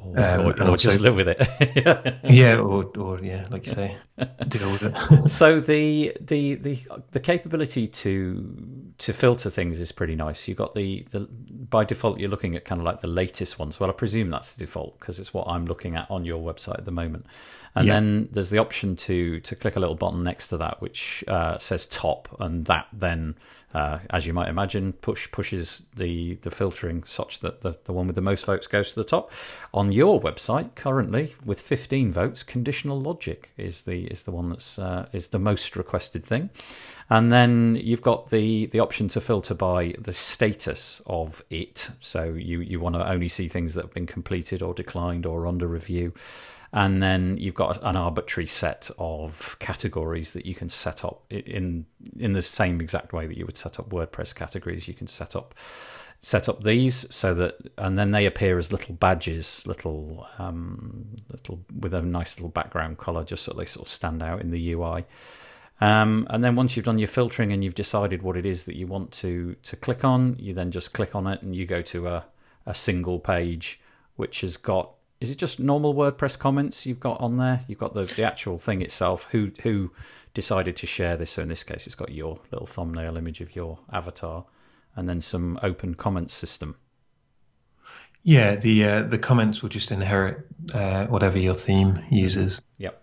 Or, 0.00 0.20
um, 0.20 0.40
or, 0.40 0.62
or 0.62 0.70
also, 0.70 0.90
just 0.90 1.00
live 1.00 1.16
with 1.16 1.28
it. 1.28 2.20
yeah, 2.24 2.56
or, 2.56 2.84
or 2.98 3.20
yeah, 3.20 3.46
like 3.50 3.66
you 3.66 3.72
say, 3.72 3.96
deal 4.48 4.70
with 4.70 4.82
it. 4.82 4.94
so 5.30 5.60
the 5.60 6.14
the 6.20 6.56
the 6.56 6.82
the 7.12 7.20
capability 7.20 7.86
to 7.86 8.92
to 8.98 9.12
filter 9.12 9.48
things 9.48 9.80
is 9.80 9.92
pretty 9.92 10.14
nice. 10.14 10.46
You 10.46 10.54
got 10.54 10.74
the 10.74 11.06
the 11.10 11.20
by 11.20 11.84
default 11.84 12.18
you're 12.18 12.28
looking 12.28 12.54
at 12.54 12.66
kind 12.66 12.80
of 12.80 12.84
like 12.84 13.00
the 13.00 13.06
latest 13.06 13.58
ones. 13.58 13.80
Well, 13.80 13.88
I 13.88 13.94
presume 13.94 14.28
that's 14.28 14.52
the 14.52 14.66
default 14.66 14.98
because 15.00 15.18
it's 15.18 15.32
what 15.32 15.46
I'm 15.48 15.64
looking 15.64 15.96
at 15.96 16.10
on 16.10 16.24
your 16.26 16.42
website 16.42 16.78
at 16.78 16.84
the 16.84 16.92
moment. 16.92 17.24
And 17.74 17.88
yeah. 17.88 17.94
then 17.94 18.28
there's 18.30 18.50
the 18.50 18.58
option 18.58 18.96
to 18.96 19.40
to 19.40 19.56
click 19.56 19.76
a 19.76 19.80
little 19.80 19.96
button 19.96 20.22
next 20.22 20.48
to 20.48 20.58
that 20.58 20.82
which 20.82 21.24
uh, 21.28 21.58
says 21.58 21.86
top, 21.86 22.28
and 22.40 22.66
that 22.66 22.88
then 22.92 23.36
uh, 23.74 23.98
as 24.10 24.24
you 24.26 24.32
might 24.32 24.48
imagine, 24.48 24.92
push 24.92 25.30
pushes 25.32 25.86
the, 25.96 26.34
the 26.42 26.50
filtering 26.50 27.02
such 27.04 27.40
that 27.40 27.62
the, 27.62 27.76
the 27.84 27.92
one 27.92 28.06
with 28.06 28.14
the 28.14 28.22
most 28.22 28.46
votes 28.46 28.68
goes 28.68 28.90
to 28.92 28.96
the 28.96 29.04
top. 29.04 29.32
On 29.72 29.90
your 29.90 30.20
website, 30.20 30.76
currently 30.76 31.34
with 31.44 31.60
15 31.60 32.12
votes, 32.12 32.44
conditional 32.44 33.00
logic 33.00 33.50
is 33.56 33.82
the 33.82 34.06
is 34.06 34.22
the 34.22 34.30
one 34.30 34.50
that's 34.50 34.78
uh, 34.78 35.08
is 35.12 35.28
the 35.28 35.40
most 35.40 35.74
requested 35.76 36.24
thing, 36.24 36.50
and 37.10 37.32
then 37.32 37.76
you've 37.82 38.02
got 38.02 38.30
the 38.30 38.66
the 38.66 38.78
option 38.78 39.08
to 39.08 39.20
filter 39.20 39.54
by 39.54 39.94
the 39.98 40.12
status 40.12 41.02
of 41.06 41.42
it. 41.50 41.90
So 41.98 42.24
you 42.24 42.60
you 42.60 42.78
want 42.78 42.94
to 42.94 43.10
only 43.10 43.28
see 43.28 43.48
things 43.48 43.74
that 43.74 43.82
have 43.82 43.94
been 43.94 44.06
completed 44.06 44.62
or 44.62 44.72
declined 44.72 45.26
or 45.26 45.48
under 45.48 45.66
review 45.66 46.12
and 46.74 47.00
then 47.00 47.36
you've 47.38 47.54
got 47.54 47.78
an 47.84 47.94
arbitrary 47.94 48.48
set 48.48 48.90
of 48.98 49.56
categories 49.60 50.32
that 50.32 50.44
you 50.44 50.56
can 50.56 50.68
set 50.68 51.04
up 51.04 51.22
in 51.30 51.86
in 52.18 52.32
the 52.32 52.42
same 52.42 52.80
exact 52.80 53.12
way 53.12 53.28
that 53.28 53.38
you 53.38 53.46
would 53.46 53.56
set 53.56 53.78
up 53.78 53.90
WordPress 53.90 54.34
categories. 54.34 54.88
You 54.88 54.94
can 54.94 55.06
set 55.06 55.36
up 55.36 55.54
set 56.20 56.48
up 56.48 56.64
these 56.64 57.06
so 57.14 57.32
that 57.32 57.54
and 57.78 57.96
then 57.96 58.10
they 58.10 58.26
appear 58.26 58.58
as 58.58 58.72
little 58.72 58.92
badges, 58.96 59.64
little 59.68 60.26
um, 60.38 61.06
little 61.30 61.60
with 61.78 61.94
a 61.94 62.02
nice 62.02 62.36
little 62.38 62.50
background 62.50 62.98
color, 62.98 63.22
just 63.22 63.44
so 63.44 63.52
they 63.52 63.66
sort 63.66 63.86
of 63.86 63.92
stand 63.92 64.20
out 64.20 64.40
in 64.40 64.50
the 64.50 64.72
UI. 64.72 65.04
Um, 65.80 66.26
and 66.28 66.42
then 66.42 66.56
once 66.56 66.74
you've 66.74 66.86
done 66.86 66.98
your 66.98 67.08
filtering 67.08 67.52
and 67.52 67.62
you've 67.62 67.76
decided 67.76 68.22
what 68.22 68.36
it 68.36 68.44
is 68.44 68.64
that 68.64 68.74
you 68.74 68.88
want 68.88 69.12
to 69.12 69.54
to 69.62 69.76
click 69.76 70.02
on, 70.02 70.34
you 70.40 70.52
then 70.52 70.72
just 70.72 70.92
click 70.92 71.14
on 71.14 71.28
it 71.28 71.40
and 71.40 71.54
you 71.54 71.66
go 71.66 71.82
to 71.82 72.08
a, 72.08 72.24
a 72.66 72.74
single 72.74 73.20
page 73.20 73.78
which 74.16 74.40
has 74.40 74.56
got 74.56 74.90
is 75.20 75.30
it 75.30 75.38
just 75.38 75.60
normal 75.60 75.94
WordPress 75.94 76.38
comments 76.38 76.86
you've 76.86 77.00
got 77.00 77.20
on 77.20 77.38
there? 77.38 77.64
You've 77.68 77.78
got 77.78 77.94
the, 77.94 78.04
the 78.04 78.24
actual 78.24 78.58
thing 78.58 78.82
itself. 78.82 79.26
Who 79.30 79.50
who 79.62 79.92
decided 80.34 80.76
to 80.76 80.86
share 80.86 81.16
this? 81.16 81.32
So 81.32 81.42
in 81.42 81.48
this 81.48 81.64
case, 81.64 81.86
it's 81.86 81.94
got 81.94 82.12
your 82.12 82.40
little 82.50 82.66
thumbnail 82.66 83.16
image 83.16 83.40
of 83.40 83.56
your 83.56 83.78
avatar, 83.92 84.44
and 84.96 85.08
then 85.08 85.20
some 85.20 85.58
open 85.62 85.94
comments 85.94 86.34
system. 86.34 86.76
Yeah, 88.22 88.56
the 88.56 88.84
uh, 88.84 89.02
the 89.02 89.18
comments 89.18 89.62
will 89.62 89.68
just 89.68 89.90
inherit 89.90 90.46
uh, 90.72 91.06
whatever 91.06 91.38
your 91.38 91.54
theme 91.54 92.02
uses. 92.10 92.60
Yep. 92.78 93.02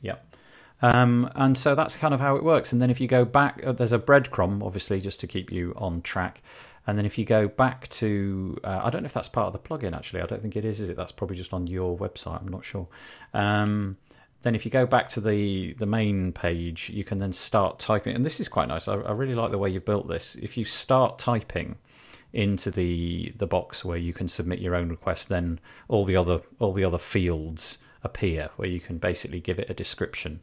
Yep. 0.00 0.36
Um, 0.82 1.30
and 1.36 1.56
so 1.56 1.74
that's 1.74 1.96
kind 1.96 2.12
of 2.12 2.20
how 2.20 2.36
it 2.36 2.42
works. 2.42 2.72
And 2.72 2.82
then 2.82 2.90
if 2.90 3.00
you 3.00 3.06
go 3.06 3.24
back, 3.24 3.60
uh, 3.64 3.72
there's 3.72 3.92
a 3.92 3.98
breadcrumb, 3.98 4.64
obviously, 4.64 5.00
just 5.00 5.20
to 5.20 5.26
keep 5.26 5.52
you 5.52 5.74
on 5.76 6.02
track. 6.02 6.42
And 6.86 6.98
then 6.98 7.06
if 7.06 7.16
you 7.16 7.24
go 7.24 7.46
back 7.46 7.88
to, 7.88 8.58
uh, 8.64 8.80
I 8.82 8.90
don't 8.90 9.02
know 9.02 9.06
if 9.06 9.12
that's 9.12 9.28
part 9.28 9.46
of 9.46 9.52
the 9.52 9.58
plugin 9.58 9.94
actually. 9.94 10.20
I 10.20 10.26
don't 10.26 10.42
think 10.42 10.56
it 10.56 10.64
is. 10.64 10.80
Is 10.80 10.90
it? 10.90 10.96
That's 10.96 11.12
probably 11.12 11.36
just 11.36 11.52
on 11.52 11.66
your 11.66 11.96
website. 11.96 12.40
I'm 12.40 12.48
not 12.48 12.64
sure. 12.64 12.88
Um, 13.34 13.98
then 14.42 14.56
if 14.56 14.64
you 14.64 14.70
go 14.70 14.86
back 14.86 15.08
to 15.10 15.20
the 15.20 15.74
the 15.74 15.86
main 15.86 16.32
page, 16.32 16.90
you 16.90 17.04
can 17.04 17.18
then 17.18 17.32
start 17.32 17.78
typing. 17.78 18.14
And 18.14 18.24
this 18.24 18.40
is 18.40 18.48
quite 18.48 18.68
nice. 18.68 18.88
I, 18.88 18.94
I 18.94 19.12
really 19.12 19.34
like 19.34 19.52
the 19.52 19.58
way 19.58 19.70
you've 19.70 19.84
built 19.84 20.08
this. 20.08 20.34
If 20.36 20.56
you 20.56 20.64
start 20.64 21.18
typing 21.18 21.76
into 22.32 22.70
the 22.70 23.32
the 23.36 23.46
box 23.46 23.84
where 23.84 23.98
you 23.98 24.12
can 24.12 24.26
submit 24.26 24.58
your 24.58 24.74
own 24.74 24.88
request, 24.88 25.28
then 25.28 25.60
all 25.88 26.04
the 26.04 26.16
other 26.16 26.40
all 26.58 26.72
the 26.72 26.84
other 26.84 26.98
fields 26.98 27.78
appear 28.02 28.50
where 28.56 28.68
you 28.68 28.80
can 28.80 28.98
basically 28.98 29.40
give 29.40 29.60
it 29.60 29.70
a 29.70 29.74
description, 29.74 30.40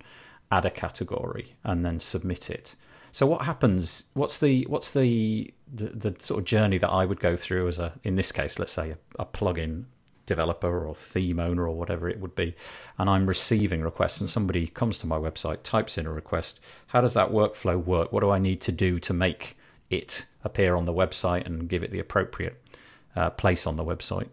add 0.50 0.66
a 0.66 0.72
category, 0.72 1.56
and 1.64 1.86
then 1.86 2.00
submit 2.00 2.50
it. 2.50 2.76
So 3.12 3.26
what 3.26 3.44
happens? 3.44 4.06
What's 4.14 4.40
the 4.40 4.66
what's 4.70 4.94
the, 4.94 5.54
the, 5.72 5.86
the 5.86 6.16
sort 6.20 6.40
of 6.40 6.46
journey 6.46 6.78
that 6.78 6.90
I 6.90 7.06
would 7.06 7.20
go 7.20 7.36
through 7.36 7.68
as 7.68 7.80
a 7.80 7.94
in 8.04 8.16
this 8.16 8.32
case, 8.32 8.60
let's 8.60 8.74
say 8.74 8.92
a, 8.92 8.98
a 9.18 9.26
plugin 9.26 9.86
developer 10.26 10.86
or 10.86 10.94
theme 10.94 11.40
owner 11.40 11.68
or 11.68 11.76
whatever 11.76 12.08
it 12.08 12.20
would 12.20 12.36
be, 12.36 12.56
and 12.98 13.10
I'm 13.10 13.26
receiving 13.26 13.82
requests, 13.82 14.22
and 14.22 14.30
somebody 14.30 14.68
comes 14.68 15.00
to 15.00 15.08
my 15.08 15.18
website, 15.18 15.64
types 15.64 15.98
in 15.98 16.06
a 16.06 16.12
request. 16.12 16.60
How 16.88 17.02
does 17.02 17.16
that 17.16 17.32
workflow 17.32 17.84
work? 17.84 18.12
What 18.12 18.22
do 18.22 18.30
I 18.30 18.38
need 18.38 18.62
to 18.62 18.72
do 18.72 19.00
to 19.00 19.14
make 19.14 19.58
it 19.90 20.26
appear 20.44 20.76
on 20.76 20.86
the 20.86 20.94
website 20.94 21.46
and 21.48 21.68
give 21.68 21.84
it 21.84 21.92
the 21.92 22.00
appropriate 22.00 22.62
uh, 23.16 23.32
place 23.32 23.66
on 23.66 23.76
the 23.76 23.84
website? 23.84 24.30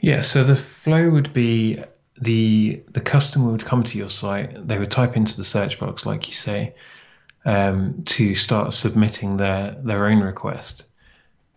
Yeah, 0.00 0.20
so 0.20 0.44
the 0.44 0.56
flow 0.56 1.10
would 1.10 1.32
be 1.32 1.82
the 2.20 2.82
the 2.88 3.00
customer 3.00 3.50
would 3.50 3.64
come 3.64 3.82
to 3.82 3.98
your 3.98 4.10
site, 4.10 4.66
they 4.68 4.78
would 4.78 4.90
type 4.90 5.16
into 5.16 5.36
the 5.36 5.44
search 5.44 5.80
box, 5.80 6.04
like 6.04 6.28
you 6.28 6.34
say, 6.34 6.74
um, 7.44 8.02
to 8.04 8.34
start 8.34 8.72
submitting 8.74 9.36
their 9.36 9.72
their 9.82 10.06
own 10.06 10.20
request. 10.20 10.84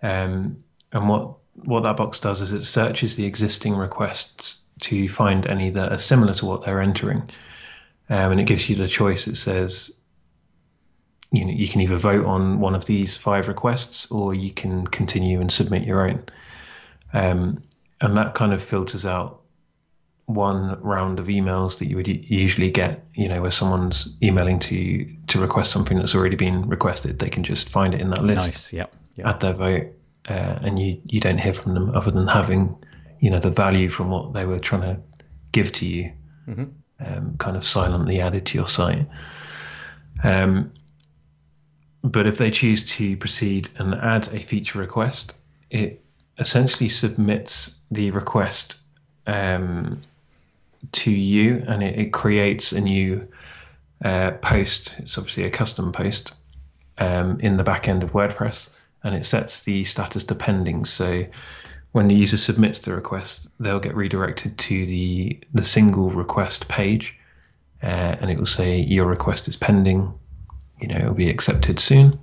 Um, 0.02 0.64
and 0.92 1.10
what 1.10 1.36
what 1.56 1.84
that 1.84 1.98
box 1.98 2.20
does 2.20 2.42
is 2.42 2.52
it 2.52 2.66
searches 2.66 3.16
the 3.16 3.26
existing 3.26 3.76
requests 3.76 4.62
to 4.82 5.08
find 5.08 5.46
any 5.46 5.70
that 5.70 5.92
are 5.92 6.00
similar 6.00 6.34
to 6.34 6.46
what 6.46 6.66
they're 6.66 6.82
entering, 6.82 7.30
um, 8.10 8.32
and 8.32 8.40
it 8.40 8.48
gives 8.48 8.70
you 8.70 8.76
the 8.76 8.88
choice. 8.88 9.28
It 9.28 9.38
says, 9.38 9.92
you 11.32 11.46
know, 11.46 11.52
you 11.52 11.68
can 11.68 11.82
either 11.82 11.98
vote 11.98 12.26
on 12.26 12.60
one 12.60 12.76
of 12.76 12.86
these 12.86 13.18
five 13.18 13.48
requests, 13.48 14.10
or 14.12 14.34
you 14.34 14.52
can 14.52 14.88
continue 14.88 15.40
and 15.40 15.52
submit 15.52 15.84
your 15.84 16.08
own. 16.10 16.24
Um, 17.14 17.64
and 18.02 18.18
that 18.18 18.34
kind 18.34 18.52
of 18.52 18.64
filters 18.64 19.06
out 19.06 19.43
one 20.26 20.80
round 20.82 21.20
of 21.20 21.28
emails 21.28 21.80
that 21.80 21.88
you 21.88 21.96
would 21.98 22.08
usually 22.08 22.72
get, 22.72 23.04
you 23.14 23.28
know, 23.28 23.42
where 23.42 23.52
someone's 23.52 24.16
emailing 24.22 24.60
to 24.60 24.76
you 24.76 25.18
to 25.28 25.40
request 25.40 25.72
something 25.72 25.98
that's 25.98 26.16
already 26.16 26.36
been 26.36 26.68
requested. 26.68 27.20
They 27.20 27.30
can 27.30 27.44
just 27.44 27.70
find 27.70 27.94
it 27.94 28.02
in 28.02 28.10
that 28.12 28.24
list, 28.24 28.46
nice, 28.46 28.74
yep, 28.74 28.94
yep. 29.16 29.28
add 29.28 29.40
their 29.42 29.54
vote, 29.54 29.88
uh, 30.30 30.60
and 30.62 30.80
you 30.80 31.02
you 31.06 31.20
don't 31.20 31.40
hear 31.40 31.54
from 31.54 31.74
them 31.74 31.94
other 31.96 32.12
than 32.12 32.28
having, 32.28 32.76
you 33.20 33.30
know, 33.30 33.40
the 33.40 33.52
value 33.52 33.90
from 33.90 34.10
what 34.10 34.34
they 34.34 34.46
were 34.46 34.60
trying 34.60 34.82
to 34.82 35.02
give 35.52 35.72
to 35.74 35.86
you, 35.86 36.14
mm-hmm. 36.48 36.66
um, 37.06 37.36
kind 37.38 37.58
of 37.58 37.66
silently 37.66 38.22
added 38.22 38.46
to 38.46 38.58
your 38.58 38.68
site. 38.68 39.08
Um, 40.24 40.72
but 42.02 42.28
if 42.28 42.38
they 42.38 42.52
choose 42.52 42.86
to 42.96 43.18
proceed 43.18 43.70
and 43.78 43.94
add 43.94 44.28
a 44.30 44.40
feature 44.40 44.80
request, 44.80 45.36
it 45.70 46.04
essentially 46.38 46.90
submits 46.90 47.76
the 47.92 48.12
request 48.12 48.78
um, 49.28 50.02
to 50.92 51.12
you 51.12 51.64
and 51.68 51.82
it, 51.82 51.98
it 52.00 52.14
creates 52.14 52.72
a 52.72 52.82
new 52.82 53.28
uh, 54.04 54.32
post. 54.32 54.96
It's 55.00 55.18
obviously 55.18 55.46
a 55.46 55.50
custom 55.50 55.92
post 55.92 56.34
um, 56.98 57.40
in 57.40 57.58
the 57.58 57.64
back 57.64 57.88
end 57.88 58.04
of 58.04 58.12
WordPress 58.12 58.70
and 59.04 59.16
it 59.16 59.26
sets 59.26 59.62
the 59.62 59.84
status 59.86 60.26
to 60.26 60.36
pending. 60.36 60.86
So 60.86 61.26
when 61.92 62.08
the 62.08 62.16
user 62.16 62.38
submits 62.38 62.80
the 62.80 62.94
request, 62.94 63.48
they'll 63.60 63.80
get 63.80 63.96
redirected 63.96 64.58
to 64.58 64.86
the, 64.86 65.40
the 65.54 65.64
single 65.64 66.10
request 66.10 66.68
page 66.68 67.16
uh, 67.82 68.16
and 68.20 68.32
it 68.32 68.38
will 68.38 68.46
say 68.46 68.80
your 68.80 69.06
request 69.06 69.48
is 69.48 69.56
pending. 69.56 70.14
You 70.82 70.88
know, 70.90 70.98
it 70.98 71.06
will 71.06 71.14
be 71.14 71.30
accepted 71.30 71.80
soon 71.80 72.20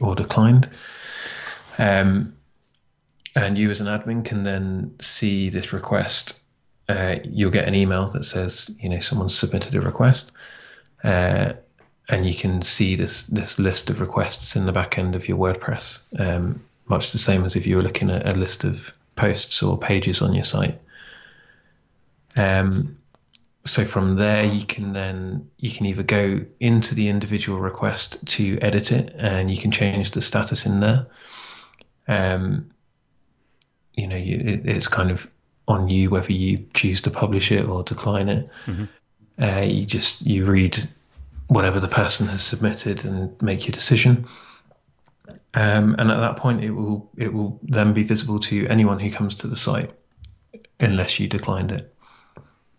or 0.00 0.14
declined. 0.14 0.68
Um, 1.78 2.36
and 3.34 3.56
you 3.56 3.70
as 3.70 3.80
an 3.80 3.86
admin 3.86 4.24
can 4.24 4.44
then 4.44 4.94
see 5.00 5.48
this 5.48 5.72
request 5.72 6.38
uh, 6.88 7.16
you'll 7.24 7.50
get 7.50 7.68
an 7.68 7.74
email 7.74 8.10
that 8.10 8.24
says, 8.24 8.70
you 8.80 8.88
know, 8.88 9.00
someone 9.00 9.30
submitted 9.30 9.74
a 9.74 9.80
request, 9.80 10.32
uh, 11.04 11.52
and 12.08 12.26
you 12.26 12.34
can 12.34 12.62
see 12.62 12.96
this 12.96 13.24
this 13.24 13.58
list 13.58 13.90
of 13.90 14.00
requests 14.00 14.56
in 14.56 14.66
the 14.66 14.72
back 14.72 14.98
end 14.98 15.14
of 15.14 15.28
your 15.28 15.38
WordPress, 15.38 16.00
um, 16.18 16.62
much 16.86 17.12
the 17.12 17.18
same 17.18 17.44
as 17.44 17.56
if 17.56 17.66
you 17.66 17.76
were 17.76 17.82
looking 17.82 18.10
at 18.10 18.26
a 18.26 18.38
list 18.38 18.64
of 18.64 18.92
posts 19.14 19.62
or 19.62 19.78
pages 19.78 20.22
on 20.22 20.34
your 20.34 20.44
site. 20.44 20.80
Um, 22.36 22.98
so 23.64 23.84
from 23.84 24.16
there, 24.16 24.44
you 24.44 24.66
can 24.66 24.92
then 24.92 25.48
you 25.58 25.70
can 25.70 25.86
either 25.86 26.02
go 26.02 26.44
into 26.58 26.94
the 26.94 27.08
individual 27.08 27.60
request 27.60 28.18
to 28.26 28.58
edit 28.60 28.90
it, 28.90 29.14
and 29.16 29.50
you 29.50 29.56
can 29.56 29.70
change 29.70 30.10
the 30.10 30.20
status 30.20 30.66
in 30.66 30.80
there. 30.80 31.06
Um, 32.08 32.70
you 33.94 34.08
know, 34.08 34.16
you, 34.16 34.38
it, 34.38 34.66
it's 34.66 34.88
kind 34.88 35.10
of 35.10 35.30
on 35.68 35.88
you 35.88 36.10
whether 36.10 36.32
you 36.32 36.66
choose 36.74 37.00
to 37.02 37.10
publish 37.10 37.52
it 37.52 37.66
or 37.66 37.82
decline 37.82 38.28
it. 38.28 38.48
Mm-hmm. 38.66 38.84
Uh, 39.42 39.60
you 39.60 39.86
just 39.86 40.20
you 40.22 40.44
read 40.44 40.76
whatever 41.48 41.80
the 41.80 41.88
person 41.88 42.26
has 42.26 42.42
submitted 42.42 43.04
and 43.04 43.40
make 43.42 43.66
your 43.66 43.72
decision. 43.72 44.26
Um, 45.54 45.94
and 45.98 46.10
at 46.10 46.18
that 46.18 46.36
point, 46.36 46.64
it 46.64 46.70
will 46.70 47.10
it 47.16 47.32
will 47.32 47.58
then 47.62 47.92
be 47.92 48.02
visible 48.02 48.40
to 48.40 48.66
anyone 48.68 48.98
who 48.98 49.10
comes 49.10 49.34
to 49.36 49.46
the 49.46 49.56
site, 49.56 49.90
unless 50.80 51.20
you 51.20 51.28
declined 51.28 51.72
it. 51.72 51.92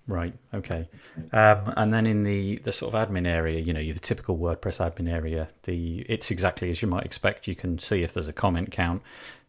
Right. 0.08 0.34
Okay. 0.54 0.90
Um, 1.32 1.74
and 1.78 1.94
then 1.94 2.06
in 2.06 2.24
the, 2.24 2.58
the 2.58 2.74
sort 2.74 2.94
of 2.94 3.10
admin 3.10 3.26
area, 3.26 3.60
you 3.60 3.72
know, 3.72 3.80
the 3.82 4.00
typical 4.00 4.38
WordPress 4.38 4.80
admin 4.80 5.10
area, 5.10 5.48
the 5.64 6.00
it's 6.10 6.30
exactly 6.30 6.70
as 6.72 6.82
you 6.82 6.88
might 6.90 7.06
expect. 7.06 7.48
You 7.48 7.56
can 7.56 7.80
see 7.80 8.04
if 8.04 8.14
there's 8.14 8.28
a 8.28 8.34
comment 8.34 8.72
count. 8.72 9.02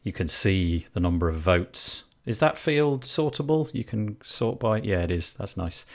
You 0.04 0.12
can 0.12 0.28
see 0.28 0.86
the 0.92 1.00
number 1.00 1.28
of 1.28 1.40
votes 1.40 2.03
is 2.26 2.38
that 2.38 2.58
field 2.58 3.02
sortable? 3.02 3.68
You 3.72 3.84
can 3.84 4.16
sort 4.22 4.58
by. 4.58 4.80
Yeah, 4.80 5.02
it 5.02 5.10
is. 5.10 5.34
That's 5.34 5.56
nice. 5.56 5.86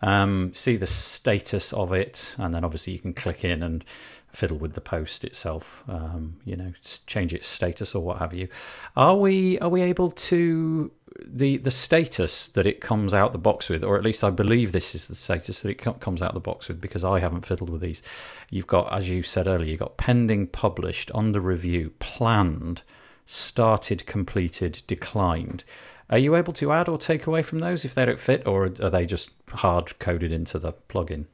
Um, 0.00 0.52
see 0.54 0.76
the 0.76 0.86
status 0.86 1.72
of 1.72 1.92
it, 1.92 2.34
and 2.38 2.54
then 2.54 2.64
obviously 2.64 2.92
you 2.92 2.98
can 3.00 3.14
click 3.14 3.44
in 3.44 3.62
and 3.62 3.84
fiddle 4.32 4.58
with 4.58 4.74
the 4.74 4.80
post 4.80 5.24
itself. 5.24 5.82
Um, 5.88 6.36
you 6.44 6.56
know, 6.56 6.72
change 7.06 7.34
its 7.34 7.48
status 7.48 7.94
or 7.94 8.02
what 8.02 8.18
have 8.18 8.32
you. 8.32 8.48
Are 8.96 9.16
we 9.16 9.58
are 9.58 9.68
we 9.68 9.82
able 9.82 10.10
to 10.10 10.92
the 11.26 11.56
the 11.56 11.70
status 11.70 12.48
that 12.48 12.66
it 12.66 12.80
comes 12.80 13.12
out 13.12 13.32
the 13.32 13.38
box 13.38 13.68
with, 13.68 13.82
or 13.82 13.96
at 13.96 14.04
least 14.04 14.22
I 14.22 14.30
believe 14.30 14.72
this 14.72 14.94
is 14.94 15.08
the 15.08 15.14
status 15.14 15.62
that 15.62 15.70
it 15.70 16.00
comes 16.00 16.22
out 16.22 16.34
the 16.34 16.40
box 16.40 16.68
with 16.68 16.80
because 16.80 17.04
I 17.04 17.18
haven't 17.20 17.46
fiddled 17.46 17.70
with 17.70 17.80
these. 17.80 18.02
You've 18.50 18.66
got, 18.66 18.92
as 18.92 19.08
you 19.08 19.22
said 19.22 19.46
earlier, 19.46 19.70
you've 19.70 19.80
got 19.80 19.96
pending, 19.96 20.48
published, 20.48 21.10
under 21.14 21.40
review, 21.40 21.92
planned 21.98 22.82
started, 23.30 24.06
completed, 24.06 24.82
declined. 24.86 25.62
Are 26.08 26.16
you 26.16 26.34
able 26.34 26.54
to 26.54 26.72
add 26.72 26.88
or 26.88 26.96
take 26.96 27.26
away 27.26 27.42
from 27.42 27.58
those 27.58 27.84
if 27.84 27.94
they 27.94 28.06
don't 28.06 28.18
fit, 28.18 28.46
or 28.46 28.64
are 28.64 28.90
they 28.90 29.04
just 29.04 29.30
hard 29.50 29.98
coded 29.98 30.32
into 30.32 30.58
the 30.58 30.72
plugin? 30.88 31.26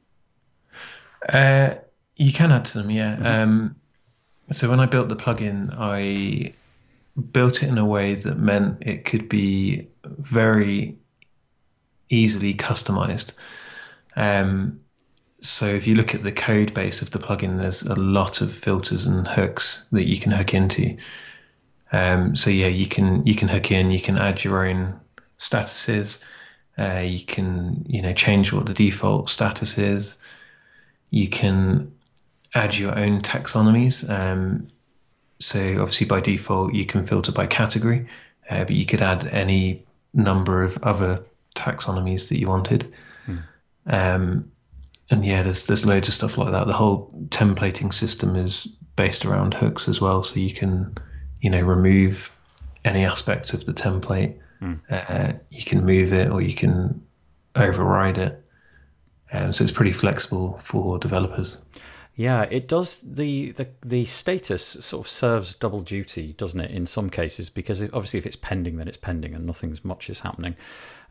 Uh, 1.29 1.77
you 2.17 2.33
can 2.33 2.51
add 2.51 2.65
to 2.65 2.79
them, 2.79 2.91
yeah. 2.91 3.15
Mm-hmm. 3.15 3.27
Um, 3.27 3.77
so 4.51 4.69
when 4.69 4.81
I 4.81 4.87
built 4.87 5.09
the 5.09 5.17
plugin, 5.17 5.73
I 5.73 6.53
built 7.31 7.63
it 7.63 7.69
in 7.69 7.79
a 7.79 7.87
way 7.87 8.15
that 8.15 8.39
meant 8.39 8.83
it 8.83 9.05
could 9.05 9.29
be 9.29 9.87
very 10.05 10.99
easily 12.11 12.55
customized. 12.55 13.33
Um, 14.17 14.81
so 15.41 15.67
if 15.67 15.87
you 15.87 15.95
look 15.95 16.13
at 16.17 16.25
the 16.25 16.33
code 16.33 16.75
base 16.75 17.03
of 17.03 17.13
the 17.13 17.21
plugin, 17.21 17.61
there's 17.61 17.83
a 17.83 17.95
lot 17.95 18.41
of 18.41 18.53
filters 18.53 19.07
and 19.07 19.29
hooks 19.29 19.87
that 19.93 20.09
you 20.09 20.19
can 20.19 20.33
hook 20.33 20.55
into. 20.55 20.97
Um, 21.95 22.35
so 22.35 22.51
yeah, 22.51 22.67
you 22.67 22.87
can 22.87 23.25
you 23.25 23.37
can 23.37 23.47
hook 23.47 23.71
in, 23.71 23.93
you 23.93 24.01
can 24.01 24.19
add 24.19 24.43
your 24.43 24.67
own 24.67 24.99
statuses, 25.39 26.19
uh, 26.77 27.05
you 27.05 27.25
can 27.25 27.87
you 27.89 28.03
know 28.03 28.13
change 28.13 28.53
what 28.53 28.67
the 28.67 28.75
default 28.75 29.31
status 29.31 29.79
is. 29.79 30.17
You 31.11 31.29
can 31.29 31.95
add 32.53 32.77
your 32.77 32.99
own 32.99 33.21
taxonomies. 33.21 34.09
Um, 34.11 34.67
so 35.39 35.61
obviously 35.81 36.09
by 36.09 36.21
default 36.21 36.75
you 36.75 36.85
can 36.85 37.07
filter 37.07 37.31
by 37.31 37.47
category, 37.47 38.09
uh, 38.51 38.65
but 38.65 38.75
you 38.75 38.87
could 38.87 39.01
add 39.01 39.29
any 39.29 39.85
number 40.13 40.65
of 40.65 40.77
other 40.83 41.25
taxonomies 41.55 42.29
that 42.29 42.41
you 42.41 42.49
wanted. 42.49 42.93
Hmm. 43.25 43.37
Um, 43.87 44.51
and 45.11 45.25
yeah, 45.25 45.45
there's 45.45 45.67
there's 45.67 45.87
loads 45.87 46.09
of 46.09 46.15
stuff 46.15 46.39
like 46.39 46.51
that. 46.51 46.67
The 46.67 46.73
whole 46.73 47.13
templating 47.29 47.95
system 47.95 48.35
is 48.35 48.67
based 48.97 49.25
around 49.25 49.55
hooks 49.55 49.87
as 49.87 50.01
well, 50.01 50.25
so 50.25 50.41
you 50.41 50.53
can 50.53 50.97
you 51.45 51.51
know 51.51 51.61
remove 51.61 52.31
any 52.87 53.05
aspect 53.05 53.53
of 53.53 53.67
the 53.67 53.75
template. 53.75 54.35
Mm. 54.63 54.81
Uh, 54.89 55.35
you 55.51 55.63
can 55.63 55.85
move 55.85 56.13
it 56.13 56.31
or 56.31 56.41
you 56.41 56.55
can 56.55 57.05
override 57.55 58.17
it. 58.17 58.43
Um, 59.31 59.53
so 59.53 59.63
it's 59.63 59.73
pretty 59.73 59.93
flexible 59.93 60.59
for 60.63 60.99
developers. 60.99 61.59
Yeah, 62.17 62.43
it 62.43 62.67
does. 62.67 63.01
The, 63.03 63.51
the 63.53 63.69
the 63.85 64.05
status 64.07 64.65
sort 64.81 65.07
of 65.07 65.11
serves 65.11 65.55
double 65.55 65.83
duty, 65.83 66.33
doesn't 66.35 66.61
it? 66.61 66.71
In 66.71 66.87
some 66.87 67.11
cases, 67.11 67.51
because 67.51 67.83
obviously, 67.83 68.21
if 68.21 68.27
it's 68.27 68.37
pending, 68.37 68.77
then 68.77 68.89
it's 68.89 68.97
pending, 68.97 69.35
and 69.35 69.45
nothing's 69.45 69.85
much 69.85 70.09
is 70.09 70.21
happening. 70.21 70.55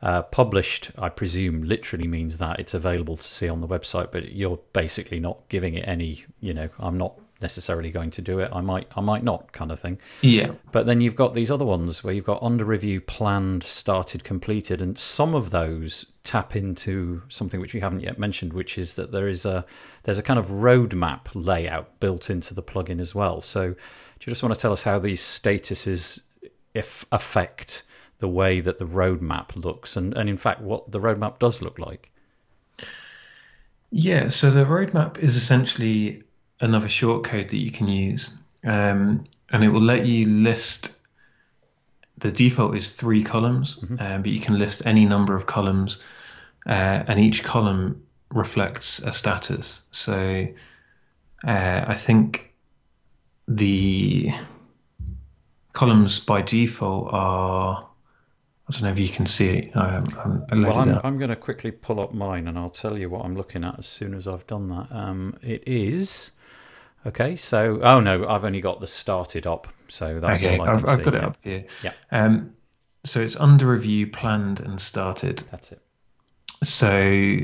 Uh, 0.01 0.21
published, 0.21 0.91
I 0.97 1.09
presume, 1.09 1.63
literally 1.63 2.07
means 2.07 2.37
that 2.37 2.59
it's 2.59 2.73
available 2.73 3.17
to 3.17 3.23
see 3.23 3.49
on 3.49 3.61
the 3.61 3.67
website, 3.67 4.11
but 4.11 4.31
you're 4.31 4.59
basically 4.71 5.19
not 5.19 5.39
giving 5.49 5.75
it 5.75 5.87
any. 5.87 6.23
You 6.39 6.53
know, 6.53 6.69
I'm 6.79 6.97
not 6.97 7.19
necessarily 7.43 7.91
going 7.91 8.09
to 8.09 8.21
do 8.23 8.39
it. 8.39 8.49
I 8.51 8.61
might, 8.61 8.87
I 8.95 9.01
might 9.01 9.23
not, 9.23 9.51
kind 9.51 9.71
of 9.71 9.79
thing. 9.79 9.99
Yeah. 10.21 10.53
But 10.71 10.87
then 10.87 11.01
you've 11.01 11.15
got 11.15 11.35
these 11.35 11.51
other 11.51 11.65
ones 11.65 12.03
where 12.03 12.13
you've 12.13 12.25
got 12.25 12.41
under 12.41 12.65
review, 12.65 13.01
planned, 13.01 13.63
started, 13.63 14.23
completed, 14.23 14.81
and 14.81 14.97
some 14.97 15.35
of 15.35 15.51
those 15.51 16.07
tap 16.23 16.55
into 16.55 17.21
something 17.29 17.59
which 17.59 17.75
we 17.75 17.81
haven't 17.81 17.99
yet 17.99 18.17
mentioned, 18.17 18.53
which 18.53 18.79
is 18.79 18.95
that 18.95 19.11
there 19.11 19.27
is 19.27 19.45
a 19.45 19.65
there's 20.03 20.17
a 20.17 20.23
kind 20.23 20.39
of 20.39 20.47
roadmap 20.47 21.27
layout 21.35 21.99
built 21.99 22.29
into 22.29 22.55
the 22.55 22.63
plugin 22.63 22.99
as 22.99 23.13
well. 23.13 23.41
So, 23.41 23.73
do 23.73 23.75
you 24.25 24.31
just 24.31 24.41
want 24.41 24.55
to 24.55 24.59
tell 24.59 24.73
us 24.73 24.83
how 24.83 24.97
these 24.97 25.21
statuses 25.21 26.21
if 26.73 27.05
affect 27.11 27.83
the 28.19 28.27
way 28.27 28.61
that 28.61 28.77
the 28.77 28.85
roadmap 28.85 29.55
looks, 29.55 29.95
and 29.95 30.17
and 30.17 30.29
in 30.29 30.37
fact 30.37 30.61
what 30.61 30.91
the 30.91 30.99
roadmap 30.99 31.37
does 31.39 31.61
look 31.61 31.77
like? 31.77 32.11
Yeah. 33.91 34.29
So 34.29 34.49
the 34.49 34.65
roadmap 34.65 35.19
is 35.19 35.35
essentially 35.35 36.23
another 36.59 36.87
shortcode 36.87 37.49
that 37.49 37.57
you 37.57 37.71
can 37.71 37.87
use, 37.87 38.29
um, 38.63 39.23
and 39.51 39.63
it 39.63 39.69
will 39.69 39.81
let 39.81 40.05
you 40.05 40.27
list. 40.27 40.91
The 42.17 42.31
default 42.31 42.75
is 42.77 42.91
three 42.93 43.23
columns, 43.23 43.77
Mm-hmm. 43.77 43.95
um, 43.99 44.21
but 44.21 44.31
you 44.31 44.39
can 44.39 44.57
list 44.57 44.85
any 44.85 45.05
number 45.05 45.35
of 45.35 45.45
columns, 45.45 45.99
uh, 46.65 47.03
and 47.07 47.19
each 47.19 47.43
column 47.43 48.05
reflects 48.31 48.99
a 48.99 49.13
status. 49.13 49.81
So 49.91 50.47
uh, 51.45 51.85
I 51.87 51.93
think 51.95 52.53
the 53.47 54.31
columns 55.73 56.19
by 56.19 56.41
default 56.41 57.09
are. 57.11 57.89
I 58.65 58.71
don't 58.71 58.83
know 58.83 58.91
if 58.91 58.99
you 58.99 59.09
can 59.09 59.25
see 59.25 59.49
it. 59.49 59.75
I'm, 59.75 60.07
I 60.49 60.55
loaded 60.55 60.67
Well, 60.69 60.79
I'm. 60.79 61.01
I'm 61.03 61.17
going 61.17 61.29
to 61.29 61.35
quickly 61.35 61.69
pull 61.69 61.99
up 61.99 62.13
mine 62.13 62.47
and 62.47 62.57
I'll 62.57 62.69
tell 62.69 62.97
you 62.97 63.09
what 63.09 63.25
I'm 63.25 63.35
looking 63.35 63.65
at 63.65 63.77
as 63.77 63.85
soon 63.85 64.13
as 64.13 64.25
I've 64.25 64.47
done 64.47 64.69
that. 64.69 64.87
Um, 64.89 65.37
it 65.41 65.67
is. 65.67 66.31
Okay, 67.05 67.35
so. 67.35 67.79
Oh, 67.81 67.99
no, 67.99 68.27
I've 68.27 68.45
only 68.45 68.61
got 68.61 68.79
the 68.79 68.87
started 68.87 69.45
up. 69.47 69.67
So 69.89 70.19
that's 70.19 70.41
okay, 70.41 70.57
all 70.57 70.67
I 70.67 70.73
I've 70.73 71.03
got 71.03 71.13
it 71.13 71.21
yeah. 71.21 71.27
up 71.27 71.37
here. 71.43 71.65
Yeah. 71.83 71.93
Um, 72.11 72.55
so 73.03 73.19
it's 73.19 73.35
under 73.35 73.67
review, 73.67 74.07
planned, 74.07 74.59
and 74.59 74.81
started. 74.81 75.43
That's 75.51 75.73
it. 75.73 75.81
So 76.63 77.39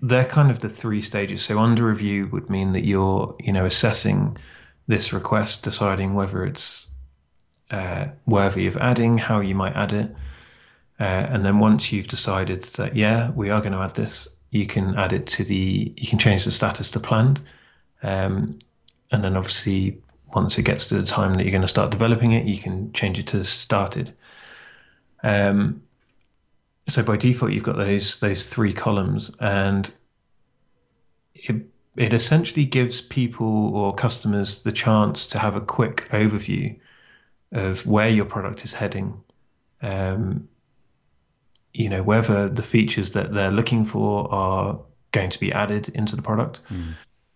they're 0.00 0.24
kind 0.24 0.50
of 0.50 0.58
the 0.58 0.68
three 0.68 1.02
stages. 1.02 1.42
So 1.42 1.58
under 1.58 1.86
review 1.86 2.28
would 2.32 2.50
mean 2.50 2.72
that 2.72 2.84
you're, 2.84 3.36
you 3.40 3.52
know, 3.52 3.64
assessing 3.64 4.36
this 4.86 5.12
request, 5.12 5.62
deciding 5.62 6.14
whether 6.14 6.44
it's 6.44 6.88
uh, 7.70 8.08
worthy 8.26 8.66
of 8.66 8.76
adding, 8.76 9.18
how 9.18 9.40
you 9.40 9.54
might 9.54 9.76
add 9.76 9.92
it, 9.92 10.10
uh, 10.98 11.02
and 11.02 11.44
then 11.44 11.58
once 11.58 11.92
you've 11.92 12.08
decided 12.08 12.64
that 12.64 12.96
yeah, 12.96 13.30
we 13.30 13.50
are 13.50 13.60
going 13.60 13.72
to 13.72 13.78
add 13.78 13.94
this, 13.94 14.28
you 14.50 14.66
can 14.66 14.96
add 14.96 15.12
it 15.12 15.26
to 15.26 15.44
the, 15.44 15.94
you 15.96 16.08
can 16.08 16.18
change 16.18 16.44
the 16.44 16.50
status 16.50 16.90
to 16.92 17.00
planned, 17.00 17.40
um, 18.02 18.58
and 19.10 19.24
then 19.24 19.36
obviously 19.36 20.00
once 20.34 20.58
it 20.58 20.62
gets 20.62 20.86
to 20.86 20.94
the 20.94 21.06
time 21.06 21.34
that 21.34 21.44
you're 21.44 21.52
going 21.52 21.62
to 21.62 21.68
start 21.68 21.90
developing 21.90 22.32
it, 22.32 22.46
you 22.46 22.58
can 22.58 22.92
change 22.92 23.18
it 23.18 23.28
to 23.28 23.44
started. 23.44 24.14
Um, 25.22 25.82
so 26.86 27.02
by 27.02 27.16
default 27.16 27.52
you've 27.52 27.64
got 27.64 27.76
those 27.76 28.20
those 28.20 28.46
three 28.46 28.72
columns 28.72 29.30
and 29.40 29.90
it 31.34 31.66
it 31.96 32.12
essentially 32.12 32.64
gives 32.64 33.00
people 33.00 33.74
or 33.74 33.94
customers 33.94 34.62
the 34.62 34.72
chance 34.72 35.26
to 35.26 35.38
have 35.38 35.56
a 35.56 35.60
quick 35.60 36.08
overview 36.10 36.78
of 37.50 37.84
where 37.84 38.08
your 38.08 38.24
product 38.24 38.64
is 38.64 38.72
heading. 38.72 39.20
Um, 39.82 40.48
you 41.72 41.88
know 41.88 42.02
whether 42.02 42.48
the 42.48 42.62
features 42.62 43.10
that 43.10 43.32
they're 43.32 43.50
looking 43.50 43.84
for 43.84 44.32
are 44.32 44.80
going 45.12 45.30
to 45.30 45.40
be 45.40 45.52
added 45.52 45.88
into 45.90 46.16
the 46.16 46.22
product 46.22 46.60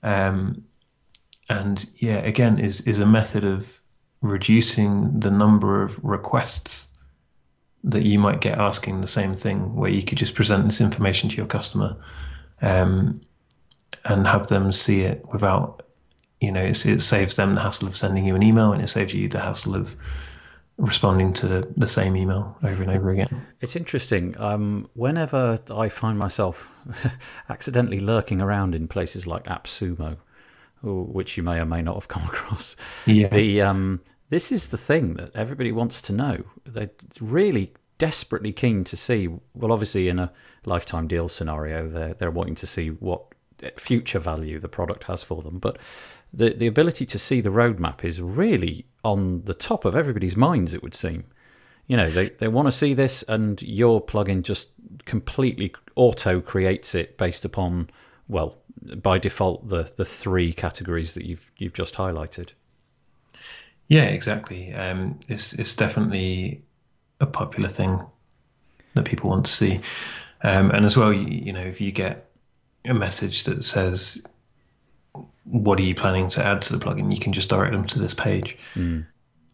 um, 0.03 0.65
and 1.49 1.87
yeah 1.97 2.19
again 2.19 2.59
is 2.59 2.81
is 2.83 3.01
a 3.01 3.07
method 3.07 3.45
of 3.45 3.81
reducing 4.23 5.19
the 5.19 5.31
number 5.31 5.83
of 5.83 6.03
requests 6.03 6.89
that 7.85 8.03
you 8.03 8.19
might 8.19 8.41
get 8.41 8.59
asking 8.59 9.01
the 9.01 9.09
same 9.09 9.35
thing, 9.35 9.75
where 9.75 9.91
you 9.91 10.03
could 10.03 10.19
just 10.19 10.35
present 10.35 10.67
this 10.67 10.81
information 10.81 11.29
to 11.29 11.37
your 11.37 11.47
customer 11.47 11.97
um, 12.63 13.21
and 14.05 14.27
have 14.27 14.47
them 14.47 14.73
see 14.73 15.01
it 15.01 15.25
without, 15.33 15.83
you 16.41 16.53
know, 16.53 16.63
it 16.63 17.03
saves 17.03 17.37
them 17.37 17.55
the 17.55 17.61
hassle 17.61 17.89
of 17.89 17.97
sending 17.97 18.25
you 18.25 18.37
an 18.37 18.43
email 18.43 18.73
and 18.73 18.83
it 18.83 18.89
saves 18.89 19.13
you 19.13 19.29
the 19.29 19.41
hassle 19.41 19.75
of 19.75 19.97
responding 20.83 21.33
to 21.33 21.47
the, 21.47 21.73
the 21.77 21.87
same 21.87 22.17
email 22.17 22.57
over 22.65 22.83
and 22.83 22.91
over 22.91 23.11
again. 23.11 23.47
It's 23.61 23.77
interesting. 23.77 24.37
Um, 24.39 24.91
whenever 24.95 25.61
I 25.71 25.89
find 25.89 26.19
myself 26.19 26.69
accidentally 27.49 28.01
lurking 28.01 28.43
around 28.43 28.75
in 28.75 28.89
places 28.89 29.27
like 29.27 29.45
AppSumo, 29.45 30.17
which 30.83 31.37
you 31.37 31.45
may 31.45 31.61
or 31.61 31.65
may 31.67 31.83
not 31.83 31.95
have 31.95 32.09
come 32.09 32.25
across, 32.33 32.77
Yeah. 33.07 33.29
the 33.29 33.63
um, 33.63 34.01
this 34.31 34.51
is 34.51 34.69
the 34.69 34.77
thing 34.77 35.15
that 35.15 35.35
everybody 35.37 35.71
wants 35.71 36.03
to 36.03 36.13
know. 36.13 36.43
They're 36.65 36.91
really 37.21 37.73
desperately 37.99 38.53
keen 38.53 38.83
to 38.85 38.97
see. 38.97 39.29
Well, 39.55 39.71
obviously, 39.71 40.09
in 40.09 40.19
a 40.19 40.33
lifetime 40.65 41.07
deal 41.07 41.29
scenario, 41.29 41.89
they're 41.89 42.15
they're 42.15 42.31
wanting 42.33 42.57
to 42.57 42.67
see 42.67 42.89
what 42.89 43.23
future 43.77 44.19
value 44.19 44.59
the 44.59 44.69
product 44.69 45.05
has 45.05 45.23
for 45.23 45.43
them, 45.43 45.59
but. 45.59 45.79
The, 46.35 46.55
the 46.55 46.67
ability 46.67 47.05
to 47.05 47.19
see 47.19 47.43
the 47.43 47.51
roadmap 47.51 48.03
is 48.07 48.19
really 48.19 48.87
on 49.05 49.43
the 49.45 49.55
top 49.55 49.85
of 49.85 49.97
everybody's 49.97 50.37
minds, 50.37 50.75
it 50.75 50.83
would 50.83 50.95
seem. 50.95 51.25
You 51.87 51.97
know 51.97 52.11
they, 52.11 52.31
they 52.31 52.49
want 52.49 52.69
to 52.69 52.73
see 52.73 52.95
this 52.95 53.23
and 53.25 53.61
your 53.61 54.05
plugin 54.05 54.43
just 54.43 54.71
completely 55.05 55.75
auto 55.97 56.41
creates 56.41 56.95
it 56.95 57.19
based 57.19 57.45
upon 57.45 57.91
well 58.29 58.59
by 58.97 59.19
default 59.19 59.69
the 59.69 59.93
the 59.97 60.05
three 60.05 60.53
categories 60.53 61.15
that 61.15 61.25
you've 61.25 61.51
you've 61.59 61.73
just 61.73 61.95
highlighted. 61.95 62.51
Yeah, 63.89 64.05
exactly. 64.05 64.73
Um, 64.73 65.21
it's 65.29 65.53
it's 65.53 65.75
definitely 65.75 66.63
a 67.21 67.27
popular 67.27 67.69
thing 67.69 68.01
that 68.95 69.05
people 69.05 69.31
want 69.31 69.47
to 69.47 69.53
see, 69.53 69.81
um, 70.43 70.71
and 70.71 70.85
as 70.85 70.97
well, 70.97 71.13
you, 71.13 71.27
you 71.27 71.53
know, 71.53 71.61
if 71.61 71.81
you 71.81 71.93
get 71.93 72.31
a 72.85 72.95
message 72.95 73.45
that 73.45 73.65
says, 73.65 74.23
"What 75.45 75.79
are 75.79 75.83
you 75.83 75.95
planning 75.95 76.29
to 76.31 76.45
add 76.45 76.63
to 76.63 76.77
the 76.77 76.85
plugin?" 76.85 77.13
you 77.13 77.19
can 77.21 77.33
just 77.33 77.49
direct 77.49 77.73
them 77.73 77.87
to 77.87 77.99
this 77.99 78.15
page. 78.15 78.57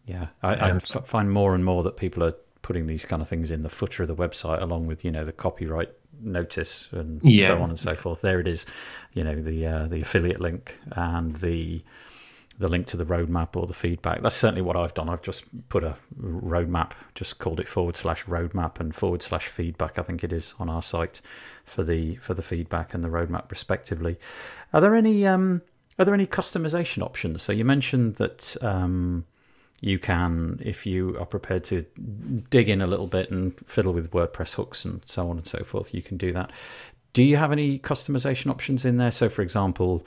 yeah 0.05 0.27
I, 0.43 0.53
I 0.55 0.69
Um, 0.71 0.77
f- 0.77 1.05
find 1.07 1.31
more 1.31 1.53
and 1.55 1.63
more 1.63 1.83
that 1.83 1.97
people 1.97 2.23
are 2.23 2.33
putting 2.61 2.87
these 2.87 3.05
kind 3.05 3.21
of 3.21 3.27
things 3.27 3.51
in 3.51 3.63
the 3.63 3.69
footer 3.69 4.03
of 4.03 4.07
the 4.07 4.15
website 4.15 4.61
along 4.61 4.87
with 4.87 5.03
you 5.05 5.11
know 5.11 5.25
the 5.25 5.31
copyright 5.31 5.89
notice 6.21 6.87
and 6.91 7.21
Yeah. 7.23 7.47
so 7.47 7.61
on 7.61 7.69
and 7.69 7.79
so 7.79 7.95
forth 7.95 8.21
there 8.21 8.39
it 8.41 8.47
is 8.47 8.65
you 9.13 9.23
know 9.23 9.41
the 9.41 9.65
uh, 9.65 9.87
the 9.87 10.01
affiliate 10.01 10.41
link 10.41 10.75
and 10.91 11.35
the 11.37 11.83
the 12.57 12.67
link 12.67 12.87
to 12.87 12.97
the 12.97 13.05
roadmap 13.05 13.55
or 13.55 13.65
the 13.65 13.73
feedback. 13.73 14.21
That's 14.21 14.35
certainly 14.35 14.61
what 14.61 14.75
I've 14.75 14.93
done. 14.93 15.07
I've 15.07 15.21
just 15.21 15.45
put 15.69 15.81
a 15.85 15.95
roadmap, 16.21 16.91
just 17.15 17.39
called 17.39 17.57
it 17.61 17.69
forward 17.69 17.95
slash 17.95 18.25
roadmap 18.25 18.81
and 18.81 18.93
forward 18.93 19.23
slash 19.23 19.47
feedback. 19.47 19.97
I 19.97 20.01
think 20.01 20.25
it 20.25 20.33
is 20.33 20.55
on 20.59 20.67
our 20.69 20.81
site 20.81 21.21
for 21.63 21.85
the 21.85 22.15
for 22.17 22.33
the 22.33 22.41
feedback 22.41 22.93
and 22.93 23.01
the 23.01 23.07
roadmap 23.07 23.49
respectively. 23.49 24.19
Are 24.73 24.81
there 24.81 24.93
any 24.93 25.25
um, 25.25 25.61
are 25.99 26.05
there 26.05 26.13
any 26.13 26.25
customization 26.25 27.03
options? 27.03 27.41
So 27.41 27.51
you 27.51 27.65
mentioned 27.65 28.15
that 28.15 28.55
um, 28.61 29.25
you 29.81 29.99
can, 29.99 30.59
if 30.63 30.85
you 30.85 31.17
are 31.19 31.25
prepared 31.25 31.65
to 31.65 31.85
dig 32.49 32.69
in 32.69 32.81
a 32.81 32.87
little 32.87 33.07
bit 33.07 33.29
and 33.29 33.53
fiddle 33.67 33.93
with 33.93 34.11
WordPress 34.11 34.55
hooks 34.55 34.85
and 34.85 35.01
so 35.05 35.29
on 35.29 35.37
and 35.37 35.45
so 35.45 35.63
forth, 35.63 35.93
you 35.93 36.01
can 36.01 36.17
do 36.17 36.31
that. 36.31 36.51
Do 37.11 37.23
you 37.23 37.35
have 37.35 37.51
any 37.51 37.79
customization 37.79 38.49
options 38.49 38.85
in 38.85 38.97
there? 38.97 39.11
So, 39.11 39.29
for 39.29 39.41
example, 39.41 40.05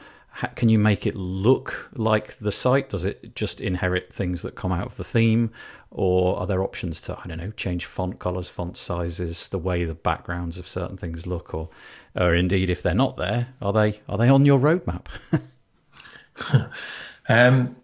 can 0.54 0.70
you 0.70 0.78
make 0.78 1.06
it 1.06 1.14
look 1.14 1.90
like 1.94 2.38
the 2.38 2.52
site? 2.52 2.88
Does 2.88 3.04
it 3.04 3.34
just 3.34 3.60
inherit 3.60 4.14
things 4.14 4.40
that 4.42 4.54
come 4.54 4.72
out 4.72 4.86
of 4.86 4.96
the 4.96 5.04
theme? 5.04 5.50
Or 5.90 6.38
are 6.38 6.46
there 6.46 6.62
options 6.62 7.02
to, 7.02 7.18
I 7.22 7.26
don't 7.26 7.38
know, 7.38 7.50
change 7.50 7.84
font 7.84 8.18
colors, 8.18 8.48
font 8.48 8.78
sizes, 8.78 9.48
the 9.48 9.58
way 9.58 9.84
the 9.84 9.94
backgrounds 9.94 10.56
of 10.56 10.66
certain 10.66 10.96
things 10.96 11.26
look? 11.26 11.52
Or, 11.52 11.68
or 12.16 12.34
indeed, 12.34 12.70
if 12.70 12.82
they're 12.82 12.94
not 12.94 13.18
there, 13.18 13.48
are 13.60 13.74
they, 13.74 14.00
are 14.08 14.16
they 14.16 14.30
on 14.30 14.46
your 14.46 14.58
roadmap? 14.58 15.06
Um, 17.28 17.76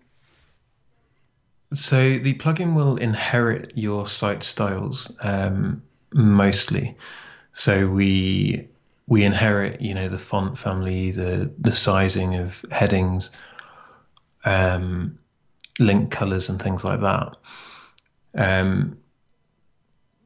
so 1.72 2.18
the 2.18 2.34
plugin 2.34 2.74
will 2.74 2.96
inherit 2.96 3.72
your 3.76 4.08
site 4.08 4.42
styles 4.42 5.12
um, 5.20 5.82
mostly. 6.12 6.96
So 7.52 7.88
we 7.88 8.68
we 9.06 9.24
inherit, 9.24 9.80
you 9.80 9.94
know, 9.94 10.08
the 10.08 10.18
font 10.18 10.58
family, 10.58 11.10
the 11.10 11.52
the 11.58 11.74
sizing 11.74 12.36
of 12.36 12.64
headings, 12.70 13.30
um, 14.44 15.18
link 15.78 16.10
colors, 16.10 16.48
and 16.48 16.60
things 16.60 16.84
like 16.84 17.00
that. 17.00 17.36
Um, 18.34 18.98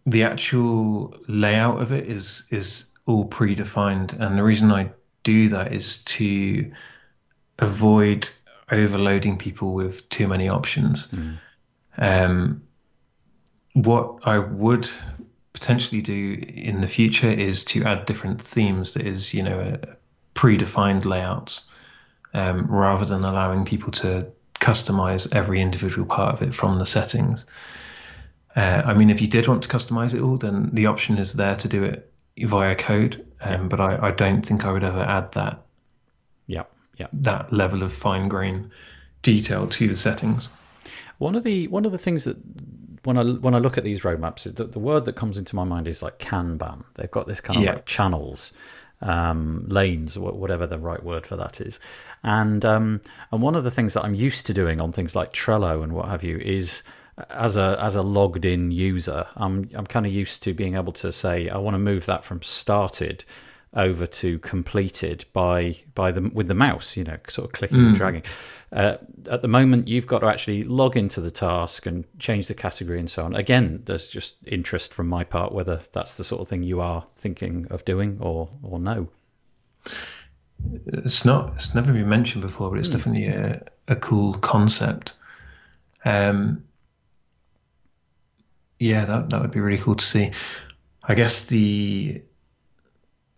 the 0.07 0.25
actual 0.25 1.17
layout 1.29 1.81
of 1.81 1.93
it 1.93 2.09
is 2.09 2.45
is 2.51 2.87
all 3.07 3.29
predefined, 3.29 4.13
and 4.21 4.39
the 4.39 4.43
reason 4.43 4.71
I 4.71 4.91
do 5.23 5.49
that 5.49 5.73
is 5.73 5.99
to 6.05 6.73
avoid 7.59 8.29
overloading 8.71 9.37
people 9.39 9.75
with 9.75 10.09
too 10.09 10.27
many 10.29 10.49
options. 10.49 11.09
Um, 11.99 12.63
what 13.75 14.21
I 14.25 14.39
would 14.39 14.91
potentially 15.53 16.01
do 16.01 16.43
in 16.49 16.81
the 16.81 16.89
future 16.89 17.31
is 17.31 17.65
to 17.65 17.85
add 17.85 18.07
different 18.07 18.41
themes 18.43 18.95
that 18.95 19.07
is, 19.07 19.35
you 19.35 19.43
know, 19.43 19.61
a 19.61 19.97
predefined 20.35 21.05
layouts 21.05 21.63
um, 22.35 22.67
rather 22.67 23.05
than 23.05 23.25
allowing 23.25 23.65
people 23.65 23.93
to 23.93 24.27
customize 24.55 25.35
every 25.35 25.61
individual 25.61 26.07
part 26.07 26.35
of 26.35 26.43
it 26.43 26.55
from 26.55 26.79
the 26.79 26.87
settings. 26.87 27.45
Uh, 28.57 28.83
I 28.85 28.95
mean, 28.95 29.11
if 29.11 29.21
you 29.21 29.29
did 29.29 29.49
want 29.49 29.63
to 29.63 29.69
customize 29.69 30.15
it 30.15 30.21
all, 30.21 30.37
then 30.37 30.71
the 30.73 30.87
option 30.87 31.19
is 31.19 31.33
there 31.33 31.57
to 31.57 31.69
do 31.69 31.85
it 31.85 32.13
via 32.39 32.75
code. 32.75 33.27
Um, 33.41 33.69
But 33.69 33.81
I, 33.81 34.09
I 34.09 34.11
don't 34.13 34.43
think 34.43 34.65
I 34.65 34.73
would 34.73 34.85
ever 34.85 35.01
add 35.01 35.33
that 35.33 35.67
yeah, 36.47 36.65
yeah. 36.99 37.07
that 37.13 37.53
level 37.53 37.83
of 37.83 37.93
fine 37.93 38.29
grain 38.29 38.71
detail 39.23 39.67
to 39.69 39.89
the 39.89 39.97
settings. 39.97 40.49
One 41.19 41.35
of 41.35 41.45
the 41.45 41.69
one 41.69 41.85
of 41.85 41.93
the 41.93 41.99
things 41.99 42.25
that 42.25 42.37
when 43.05 43.17
I 43.17 43.25
when 43.25 43.55
I 43.55 43.59
look 43.59 43.79
at 43.79 43.85
these 43.85 44.01
roadmaps, 44.03 44.47
is 44.47 44.55
that 44.55 44.73
the 44.73 44.79
word 44.79 45.05
that 45.05 45.15
comes 45.15 45.39
into 45.39 45.57
my 45.57 45.65
mind 45.65 45.87
is 45.87 46.03
like 46.03 46.19
Kanban. 46.19 46.85
They've 46.95 47.11
got 47.11 47.27
this 47.27 47.41
kind 47.41 47.59
of 47.59 47.65
Yeah. 47.65 47.73
like 47.75 47.87
channels, 47.87 48.53
um, 49.01 49.67
lanes, 49.69 50.19
whatever 50.19 50.67
the 50.67 50.79
right 50.79 51.03
word 51.03 51.27
for 51.27 51.37
that 51.37 51.61
is. 51.61 51.81
And 52.23 52.65
um, 52.65 53.01
and 53.31 53.43
one 53.43 53.55
of 53.55 53.65
the 53.65 53.71
things 53.71 53.95
that 53.95 54.05
I'm 54.05 54.15
used 54.15 54.47
to 54.47 54.55
doing 54.55 54.81
on 54.81 54.93
things 54.93 55.15
like 55.17 55.33
Trello 55.33 55.83
and 55.83 55.93
what 55.93 56.09
have 56.09 56.23
you 56.23 56.39
is 56.39 56.83
as 57.31 57.57
a 57.57 57.77
as 57.81 57.95
a 57.97 58.03
logged 58.03 58.45
in 58.45 58.71
user, 58.71 59.27
I'm 59.37 59.69
I'm 59.75 59.87
kind 59.87 60.07
of 60.07 60.13
used 60.13 60.43
to 60.45 60.55
being 60.55 60.75
able 60.77 60.93
to 60.95 61.13
say 61.13 61.49
I 61.49 61.59
want 61.59 61.75
to 61.75 61.79
move 61.79 62.07
that 62.07 62.25
from 62.25 62.43
started 62.43 63.25
over 63.75 64.07
to 64.07 64.39
completed 64.41 65.25
by 65.33 65.77
by 65.95 66.13
the 66.13 66.23
with 66.35 66.49
the 66.49 66.55
mouse, 66.55 66.97
you 66.97 67.05
know, 67.05 67.19
sort 67.29 67.47
of 67.47 67.53
clicking 67.53 67.79
mm. 67.79 67.87
and 67.89 67.97
dragging. 67.97 68.23
Uh, 68.73 68.97
at 69.31 69.43
the 69.43 69.49
moment, 69.49 69.87
you've 69.87 70.07
got 70.07 70.21
to 70.21 70.27
actually 70.27 70.65
log 70.65 70.97
into 70.97 71.21
the 71.21 71.31
task 71.31 71.85
and 71.85 72.05
change 72.19 72.49
the 72.49 72.55
category 72.55 72.99
and 72.99 73.11
so 73.11 73.25
on. 73.25 73.35
Again, 73.35 73.83
there's 73.85 74.09
just 74.09 74.37
interest 74.47 74.95
from 74.95 75.09
my 75.09 75.25
part 75.25 75.53
whether 75.53 75.81
that's 75.93 76.17
the 76.17 76.25
sort 76.25 76.41
of 76.41 76.49
thing 76.49 76.63
you 76.63 76.81
are 76.81 77.07
thinking 77.17 77.67
of 77.71 77.85
doing 77.85 78.19
or 78.21 78.49
or 78.63 78.79
no. 78.79 79.09
It's 80.87 81.25
not. 81.25 81.55
It's 81.57 81.75
never 81.75 81.93
been 81.93 82.09
mentioned 82.09 82.43
before, 82.43 82.71
but 82.71 82.79
it's 82.79 82.89
mm. 82.89 82.93
definitely 82.93 83.27
a, 83.27 83.65
a 83.89 83.97
cool 83.97 84.35
concept. 84.35 85.15
Um, 86.05 86.65
yeah, 88.79 89.05
that 89.05 89.31
that 89.31 89.41
would 89.41 89.51
be 89.51 89.61
really 89.61 89.79
cool 89.79 89.97
to 89.97 90.05
see. 90.05 90.33
I 91.05 91.15
guess 91.15 91.47
the 91.47 92.23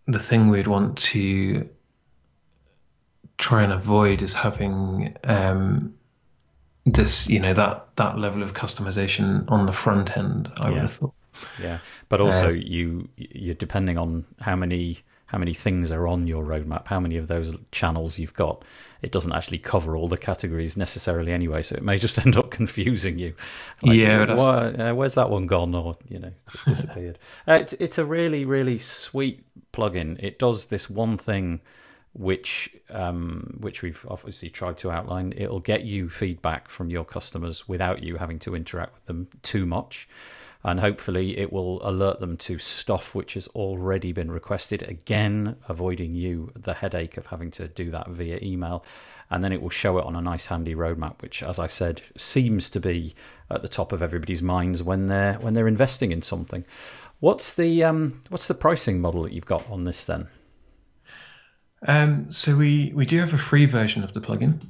the 0.07 0.19
thing 0.19 0.49
we'd 0.49 0.67
want 0.67 0.97
to 0.97 1.69
try 3.37 3.63
and 3.63 3.73
avoid 3.73 4.21
is 4.21 4.33
having 4.33 5.15
um, 5.23 5.95
this, 6.85 7.27
you 7.27 7.39
know, 7.39 7.53
that 7.53 7.95
that 7.95 8.17
level 8.17 8.43
of 8.43 8.53
customization 8.53 9.49
on 9.49 9.65
the 9.65 9.73
front 9.73 10.15
end. 10.17 10.51
I 10.59 10.67
yeah. 10.67 10.73
would 10.73 10.81
have 10.81 10.91
thought. 10.91 11.13
Yeah, 11.61 11.79
but 12.07 12.21
also 12.21 12.47
uh, 12.47 12.51
you 12.51 13.09
you're 13.17 13.55
depending 13.55 13.97
on 13.97 14.25
how 14.39 14.55
many 14.55 14.99
how 15.27 15.37
many 15.37 15.53
things 15.53 15.91
are 15.91 16.07
on 16.07 16.27
your 16.27 16.43
roadmap, 16.43 16.87
how 16.87 16.99
many 16.99 17.17
of 17.17 17.27
those 17.27 17.57
channels 17.71 18.19
you've 18.19 18.33
got. 18.33 18.63
It 19.01 19.11
doesn't 19.11 19.33
actually 19.33 19.57
cover 19.57 19.95
all 19.95 20.07
the 20.07 20.17
categories 20.17 20.77
necessarily 20.77 21.31
anyway, 21.31 21.63
so 21.63 21.75
it 21.75 21.83
may 21.83 21.97
just 22.05 22.23
end 22.23 22.37
up 22.37 22.51
confusing 22.51 23.19
you. 23.19 23.33
Like, 23.81 23.97
yeah, 23.97 24.23
uh, 24.23 24.93
where's 24.93 25.15
that 25.15 25.29
one 25.29 25.47
gone, 25.47 25.73
or 25.73 25.95
you 26.07 26.19
know, 26.19 26.31
just 26.51 26.65
disappeared. 26.65 27.19
uh, 27.47 27.53
it's 27.53 27.73
it's 27.73 27.97
a 27.97 28.05
really 28.05 28.45
really 28.45 28.79
sweet 28.79 29.45
plugin. 29.73 30.21
It 30.23 30.39
does 30.39 30.65
this 30.65 30.89
one 30.89 31.17
thing 31.17 31.61
which 32.13 32.73
um, 32.89 33.57
which 33.59 33.81
we've 33.81 34.05
obviously 34.09 34.49
tried 34.49 34.77
to 34.79 34.91
outline. 34.91 35.33
It'll 35.35 35.59
get 35.59 35.83
you 35.83 36.09
feedback 36.09 36.69
from 36.69 36.89
your 36.89 37.03
customers 37.03 37.67
without 37.67 38.03
you 38.03 38.17
having 38.17 38.39
to 38.39 38.55
interact 38.55 38.93
with 38.93 39.05
them 39.05 39.27
too 39.41 39.65
much 39.65 40.07
and 40.65 40.79
hopefully 40.79 41.37
it 41.37 41.53
will 41.53 41.79
alert 41.87 42.19
them 42.19 42.35
to 42.35 42.57
stuff 42.57 43.13
which 43.13 43.35
has 43.35 43.47
already 43.49 44.11
been 44.11 44.31
requested. 44.31 44.81
Again 44.81 45.57
avoiding 45.69 46.15
you 46.15 46.51
the 46.55 46.73
headache 46.73 47.17
of 47.17 47.27
having 47.27 47.51
to 47.51 47.67
do 47.67 47.91
that 47.91 48.07
via 48.07 48.39
email. 48.41 48.83
And 49.29 49.43
then 49.43 49.53
it 49.53 49.61
will 49.61 49.69
show 49.69 49.99
it 49.99 50.05
on 50.05 50.15
a 50.15 50.21
nice 50.21 50.47
handy 50.47 50.75
roadmap 50.75 51.21
which 51.21 51.41
as 51.43 51.57
i 51.59 51.67
said 51.67 52.01
seems 52.17 52.69
to 52.71 52.79
be 52.79 53.15
at 53.49 53.61
the 53.61 53.67
top 53.67 53.91
of 53.91 54.01
everybody's 54.01 54.41
minds 54.41 54.81
when 54.81 55.05
they're 55.05 55.35
when 55.35 55.53
they're 55.53 55.67
investing 55.67 56.11
in 56.11 56.23
something. 56.23 56.65
What's 57.19 57.53
the 57.53 57.83
um, 57.83 58.21
what's 58.29 58.47
the 58.47 58.55
pricing 58.55 58.99
model 58.99 59.21
that 59.23 59.33
you've 59.33 59.45
got 59.45 59.69
on 59.69 59.83
this 59.83 60.03
then? 60.03 60.27
Um, 61.87 62.31
so 62.31 62.55
we 62.57 62.91
we 62.95 63.05
do 63.05 63.19
have 63.19 63.33
a 63.33 63.37
free 63.37 63.67
version 63.67 64.03
of 64.03 64.15
the 64.15 64.21
plugin 64.21 64.65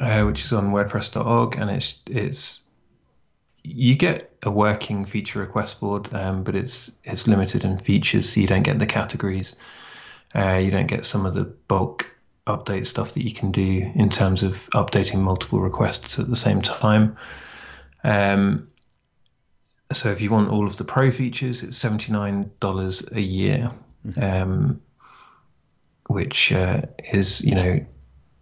uh, 0.00 0.24
which 0.24 0.44
is 0.44 0.52
on 0.52 0.72
wordpress.org 0.72 1.56
and 1.56 1.70
it's 1.70 2.02
it's 2.06 2.62
you 3.62 3.94
get 3.94 4.36
a 4.42 4.50
working 4.50 5.04
feature 5.04 5.40
request 5.40 5.80
board, 5.80 6.08
um, 6.12 6.42
but 6.44 6.54
it's 6.54 6.90
it's 7.04 7.26
limited 7.26 7.64
in 7.64 7.78
features, 7.78 8.32
so 8.32 8.40
you 8.40 8.46
don't 8.46 8.62
get 8.62 8.78
the 8.78 8.86
categories. 8.86 9.54
Uh, 10.34 10.60
you 10.62 10.70
don't 10.70 10.86
get 10.86 11.04
some 11.04 11.26
of 11.26 11.34
the 11.34 11.44
bulk 11.44 12.06
update 12.46 12.86
stuff 12.86 13.14
that 13.14 13.22
you 13.22 13.34
can 13.34 13.50
do 13.50 13.90
in 13.94 14.08
terms 14.08 14.42
of 14.42 14.68
updating 14.70 15.18
multiple 15.18 15.60
requests 15.60 16.18
at 16.18 16.28
the 16.28 16.36
same 16.36 16.62
time. 16.62 17.16
Um, 18.02 18.68
so 19.92 20.10
if 20.10 20.20
you 20.20 20.30
want 20.30 20.50
all 20.50 20.66
of 20.66 20.76
the 20.76 20.84
pro 20.84 21.10
features, 21.10 21.62
it's 21.62 21.76
seventy 21.76 22.12
nine 22.12 22.50
dollars 22.60 23.04
a 23.12 23.20
year, 23.20 23.72
mm-hmm. 24.06 24.22
um, 24.22 24.80
which 26.06 26.52
uh, 26.52 26.82
is 27.12 27.42
you 27.42 27.54
know 27.54 27.84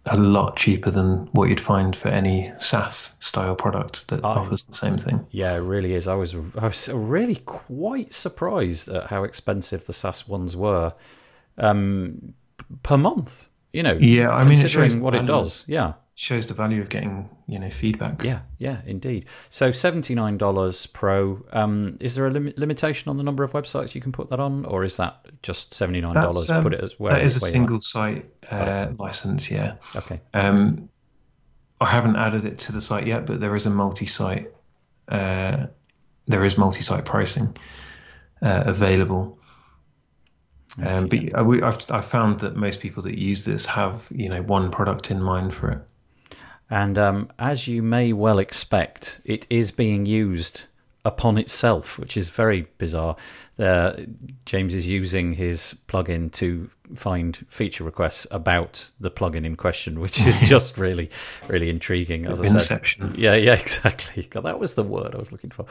a 0.05 0.17
lot 0.17 0.55
cheaper 0.55 0.89
than 0.89 1.27
what 1.33 1.49
you'd 1.49 1.59
find 1.59 1.95
for 1.95 2.07
any 2.07 2.51
SaaS 2.59 3.11
style 3.19 3.55
product 3.55 4.07
that 4.07 4.23
I, 4.23 4.29
offers 4.29 4.63
the 4.63 4.73
same 4.73 4.97
thing. 4.97 5.25
Yeah, 5.31 5.53
it 5.53 5.59
really 5.59 5.93
is. 5.93 6.07
I 6.07 6.15
was 6.15 6.35
I 6.57 6.65
was 6.65 6.89
really 6.89 7.35
quite 7.35 8.13
surprised 8.13 8.89
at 8.89 9.07
how 9.07 9.23
expensive 9.23 9.85
the 9.85 9.93
SaaS 9.93 10.27
ones 10.27 10.55
were 10.55 10.93
um, 11.57 12.33
per 12.83 12.97
month. 12.97 13.49
You 13.73 13.83
know, 13.83 13.97
yeah, 13.99 14.31
I 14.31 14.43
mean, 14.45 14.59
considering 14.59 15.01
what 15.01 15.13
it 15.13 15.27
does, 15.27 15.63
yeah, 15.67 15.93
shows 16.19 16.47
the 16.47 16.53
value 16.53 16.81
of 16.81 16.89
getting 16.89 17.29
you 17.47 17.57
know 17.57 17.69
feedback. 17.69 18.21
Yeah, 18.23 18.41
yeah, 18.57 18.81
indeed. 18.85 19.25
So 19.49 19.71
seventy 19.71 20.13
nine 20.15 20.37
dollars 20.37 20.85
pro. 20.85 21.41
Um, 21.53 21.95
is 22.01 22.15
there 22.15 22.27
a 22.27 22.29
lim- 22.29 22.53
limitation 22.57 23.09
on 23.09 23.15
the 23.15 23.23
number 23.23 23.45
of 23.45 23.53
websites 23.53 23.95
you 23.95 24.01
can 24.01 24.11
put 24.11 24.29
that 24.29 24.39
on, 24.39 24.65
or 24.65 24.83
is 24.83 24.97
that 24.97 25.25
just 25.41 25.73
seventy 25.73 26.01
nine 26.01 26.15
dollars? 26.15 26.49
Um, 26.49 26.61
put 26.61 26.73
it 26.73 26.81
as 26.81 26.99
where 26.99 27.13
that 27.13 27.21
is 27.21 27.37
a 27.37 27.39
single 27.39 27.79
site 27.79 28.25
uh, 28.51 28.91
license. 28.97 29.49
Yeah. 29.49 29.75
Okay. 29.95 30.19
Um, 30.33 30.89
I 31.79 31.85
haven't 31.85 32.17
added 32.17 32.43
it 32.43 32.59
to 32.59 32.73
the 32.73 32.81
site 32.81 33.07
yet, 33.07 33.25
but 33.25 33.39
there 33.39 33.55
is 33.55 33.65
a 33.65 33.69
multi 33.69 34.05
site. 34.05 34.51
Uh, 35.07 35.67
there 36.27 36.43
is 36.43 36.57
multi 36.57 36.81
site 36.81 37.05
pricing 37.05 37.55
uh, 38.41 38.63
available. 38.65 39.39
Um, 40.83 41.07
but 41.07 41.19
I've, 41.33 41.77
I've 41.89 42.05
found 42.05 42.41
that 42.41 42.55
most 42.55 42.79
people 42.81 43.03
that 43.03 43.17
use 43.17 43.45
this 43.45 43.65
have 43.65 44.05
you 44.11 44.27
know 44.27 44.41
one 44.41 44.69
product 44.69 45.11
in 45.11 45.21
mind 45.21 45.55
for 45.55 45.71
it. 45.71 45.79
And 46.69 46.97
um, 46.97 47.31
as 47.39 47.67
you 47.67 47.81
may 47.81 48.13
well 48.13 48.39
expect, 48.39 49.21
it 49.25 49.47
is 49.49 49.71
being 49.71 50.05
used 50.05 50.63
upon 51.05 51.37
itself, 51.37 51.97
which 51.97 52.15
is 52.17 52.29
very 52.29 52.67
bizarre. 52.77 53.15
Uh, 53.57 53.93
James 54.45 54.73
is 54.73 54.87
using 54.87 55.33
his 55.33 55.75
plugin 55.87 56.31
to 56.33 56.69
find 56.95 57.45
feature 57.49 57.83
requests 57.83 58.25
about 58.31 58.89
the 58.99 59.11
plugin 59.11 59.45
in 59.45 59.55
question, 59.55 59.99
which 59.99 60.25
is 60.25 60.39
just 60.47 60.77
really, 60.77 61.09
really 61.47 61.69
intriguing. 61.69 62.25
As 62.25 62.39
Inception. 62.39 63.03
I 63.03 63.09
said, 63.09 63.17
yeah, 63.17 63.35
yeah, 63.35 63.53
exactly. 63.59 64.23
God, 64.23 64.41
that 64.45 64.59
was 64.59 64.75
the 64.75 64.83
word 64.83 65.13
I 65.13 65.17
was 65.17 65.31
looking 65.31 65.49
for. 65.49 65.65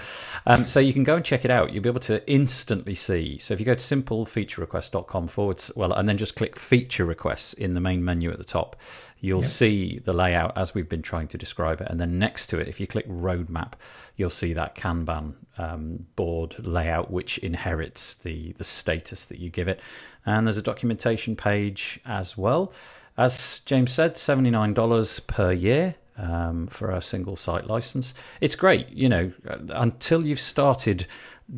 Um, 0.47 0.67
so 0.67 0.81
you 0.81 0.93
can 0.93 1.03
go 1.05 1.17
and 1.17 1.25
check 1.25 1.45
it 1.45 1.51
out. 1.51 1.73
You'll 1.73 1.83
be 1.83 1.89
able 1.89 2.01
to 2.01 2.29
instantly 2.31 2.95
see. 2.95 3.39
So 3.39 3.55
if 3.55 3.61
you 3.61 3.67
go 3.67 3.75
to 3.75 3.81
simplefeaturerequest.com 3.81 5.29
forward, 5.29 5.65
well, 5.75 5.93
and 5.93 6.09
then 6.09 6.19
just 6.19 6.37
click 6.37 6.59
feature 6.59 7.05
requests 7.05 7.55
in 7.55 7.75
the 7.75 7.81
main 7.81 8.05
menu 8.05 8.31
at 8.31 8.39
the 8.39 8.45
top 8.45 8.77
you'll 9.21 9.43
yep. 9.43 9.51
see 9.51 9.99
the 9.99 10.13
layout 10.13 10.57
as 10.57 10.75
we've 10.75 10.89
been 10.89 11.03
trying 11.03 11.29
to 11.29 11.39
describe 11.39 11.81
it. 11.81 11.89
And 11.91 12.01
then 12.01 12.19
next 12.19 12.47
to 12.49 12.59
it, 12.59 12.69
if 12.69 12.81
you 12.81 12.87
click 12.87 13.09
roadmap, 13.09 13.73
you'll 14.17 14.31
see 14.31 14.53
that 14.53 14.75
Kanban 14.75 15.35
um, 15.57 16.07
board 16.17 16.57
layout, 16.65 17.11
which 17.11 17.39
inherits 17.39 18.15
the, 18.15 18.53
the 18.53 18.65
status 18.65 19.27
that 19.27 19.39
you 19.39 19.51
give 19.51 19.69
it. 19.69 19.81
And 20.25 20.47
there's 20.47 20.57
a 20.57 20.63
documentation 20.63 21.37
page 21.37 22.01
as 22.05 22.37
well. 22.37 22.73
As 23.17 23.61
James 23.67 23.93
said, 23.93 24.15
$79 24.15 25.27
per 25.27 25.53
year. 25.53 25.97
Um, 26.21 26.67
for 26.67 26.91
a 26.91 27.01
single 27.01 27.37
site 27.37 27.69
license, 27.69 28.13
it's 28.41 28.57
great. 28.57 28.89
You 28.89 29.09
know, 29.09 29.33
until 29.69 30.27
you've 30.27 30.41
started 30.41 31.07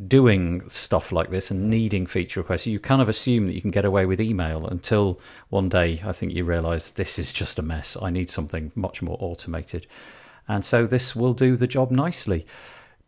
doing 0.07 0.68
stuff 0.68 1.11
like 1.11 1.30
this 1.30 1.51
and 1.51 1.68
needing 1.68 2.07
feature 2.07 2.41
requests, 2.41 2.66
you 2.66 2.78
kind 2.78 3.03
of 3.03 3.09
assume 3.09 3.47
that 3.47 3.55
you 3.55 3.61
can 3.61 3.72
get 3.72 3.84
away 3.84 4.07
with 4.07 4.20
email 4.20 4.66
until 4.66 5.18
one 5.49 5.68
day 5.68 6.01
I 6.05 6.12
think 6.12 6.32
you 6.32 6.45
realize 6.45 6.93
this 6.93 7.18
is 7.18 7.32
just 7.32 7.59
a 7.59 7.62
mess. 7.62 7.97
I 8.01 8.11
need 8.11 8.30
something 8.30 8.70
much 8.74 9.03
more 9.03 9.16
automated. 9.20 9.86
And 10.47 10.64
so 10.64 10.86
this 10.86 11.16
will 11.16 11.34
do 11.34 11.57
the 11.57 11.66
job 11.66 11.91
nicely. 11.91 12.47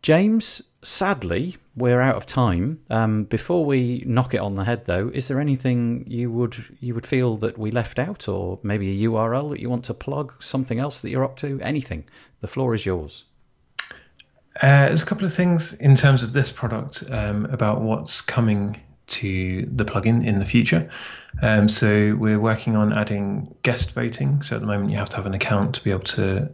James, 0.01 0.61
sadly, 0.81 1.55
we're 1.75 2.01
out 2.01 2.17
of 2.17 2.25
time. 2.25 2.81
Um, 2.89 3.23
before 3.23 3.63
we 3.65 4.03
knock 4.05 4.33
it 4.33 4.41
on 4.41 4.55
the 4.55 4.65
head, 4.65 4.85
though, 4.85 5.09
is 5.13 5.29
there 5.29 5.39
anything 5.39 6.03
you 6.07 6.29
would 6.29 6.77
you 6.81 6.93
would 6.93 7.05
feel 7.05 7.37
that 7.37 7.57
we 7.57 7.71
left 7.71 7.97
out, 7.97 8.27
or 8.27 8.59
maybe 8.63 8.91
a 8.91 9.07
URL 9.07 9.49
that 9.51 9.61
you 9.61 9.69
want 9.69 9.85
to 9.85 9.93
plug, 9.93 10.33
something 10.43 10.77
else 10.77 11.01
that 11.01 11.09
you're 11.09 11.23
up 11.23 11.37
to? 11.37 11.59
Anything. 11.61 12.03
The 12.41 12.47
floor 12.47 12.75
is 12.75 12.85
yours. 12.85 13.23
Uh, 14.61 14.87
there's 14.87 15.03
a 15.03 15.05
couple 15.05 15.25
of 15.25 15.33
things 15.33 15.73
in 15.73 15.95
terms 15.95 16.21
of 16.21 16.33
this 16.33 16.51
product 16.51 17.03
um, 17.09 17.45
about 17.45 17.81
what's 17.81 18.21
coming 18.21 18.79
to 19.07 19.65
the 19.65 19.83
plugin 19.83 20.25
in 20.25 20.39
the 20.39 20.45
future. 20.45 20.89
Um, 21.41 21.67
so 21.67 22.15
we're 22.19 22.39
working 22.39 22.75
on 22.75 22.93
adding 22.93 23.55
guest 23.63 23.93
voting. 23.93 24.41
So 24.43 24.55
at 24.55 24.61
the 24.61 24.67
moment, 24.67 24.91
you 24.91 24.97
have 24.97 25.09
to 25.09 25.17
have 25.17 25.25
an 25.25 25.33
account 25.33 25.75
to 25.75 25.83
be 25.83 25.91
able 25.91 26.03
to 26.03 26.51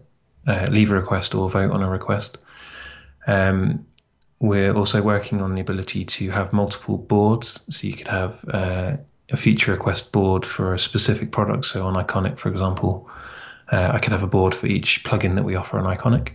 uh, 0.47 0.67
leave 0.71 0.91
a 0.91 0.95
request 0.95 1.35
or 1.35 1.49
vote 1.49 1.71
on 1.71 1.83
a 1.83 1.89
request. 1.89 2.37
Um, 3.27 3.85
we're 4.39 4.73
also 4.73 5.01
working 5.01 5.41
on 5.41 5.53
the 5.53 5.61
ability 5.61 6.05
to 6.05 6.29
have 6.29 6.53
multiple 6.53 6.97
boards. 6.97 7.59
So 7.69 7.87
you 7.87 7.93
could 7.93 8.07
have 8.07 8.43
uh, 8.49 8.97
a 9.29 9.37
feature 9.37 9.71
request 9.71 10.11
board 10.13 10.45
for 10.45 10.73
a 10.73 10.79
specific 10.79 11.31
product. 11.31 11.65
So 11.65 11.85
on 11.85 12.01
Iconic, 12.01 12.37
for 12.37 12.49
example, 12.49 13.09
uh, 13.71 13.91
I 13.93 13.99
could 13.99 14.13
have 14.13 14.23
a 14.23 14.27
board 14.27 14.55
for 14.55 14.67
each 14.67 15.03
plugin 15.03 15.35
that 15.35 15.43
we 15.43 15.55
offer 15.55 15.77
on 15.77 15.97
Iconic. 15.97 16.29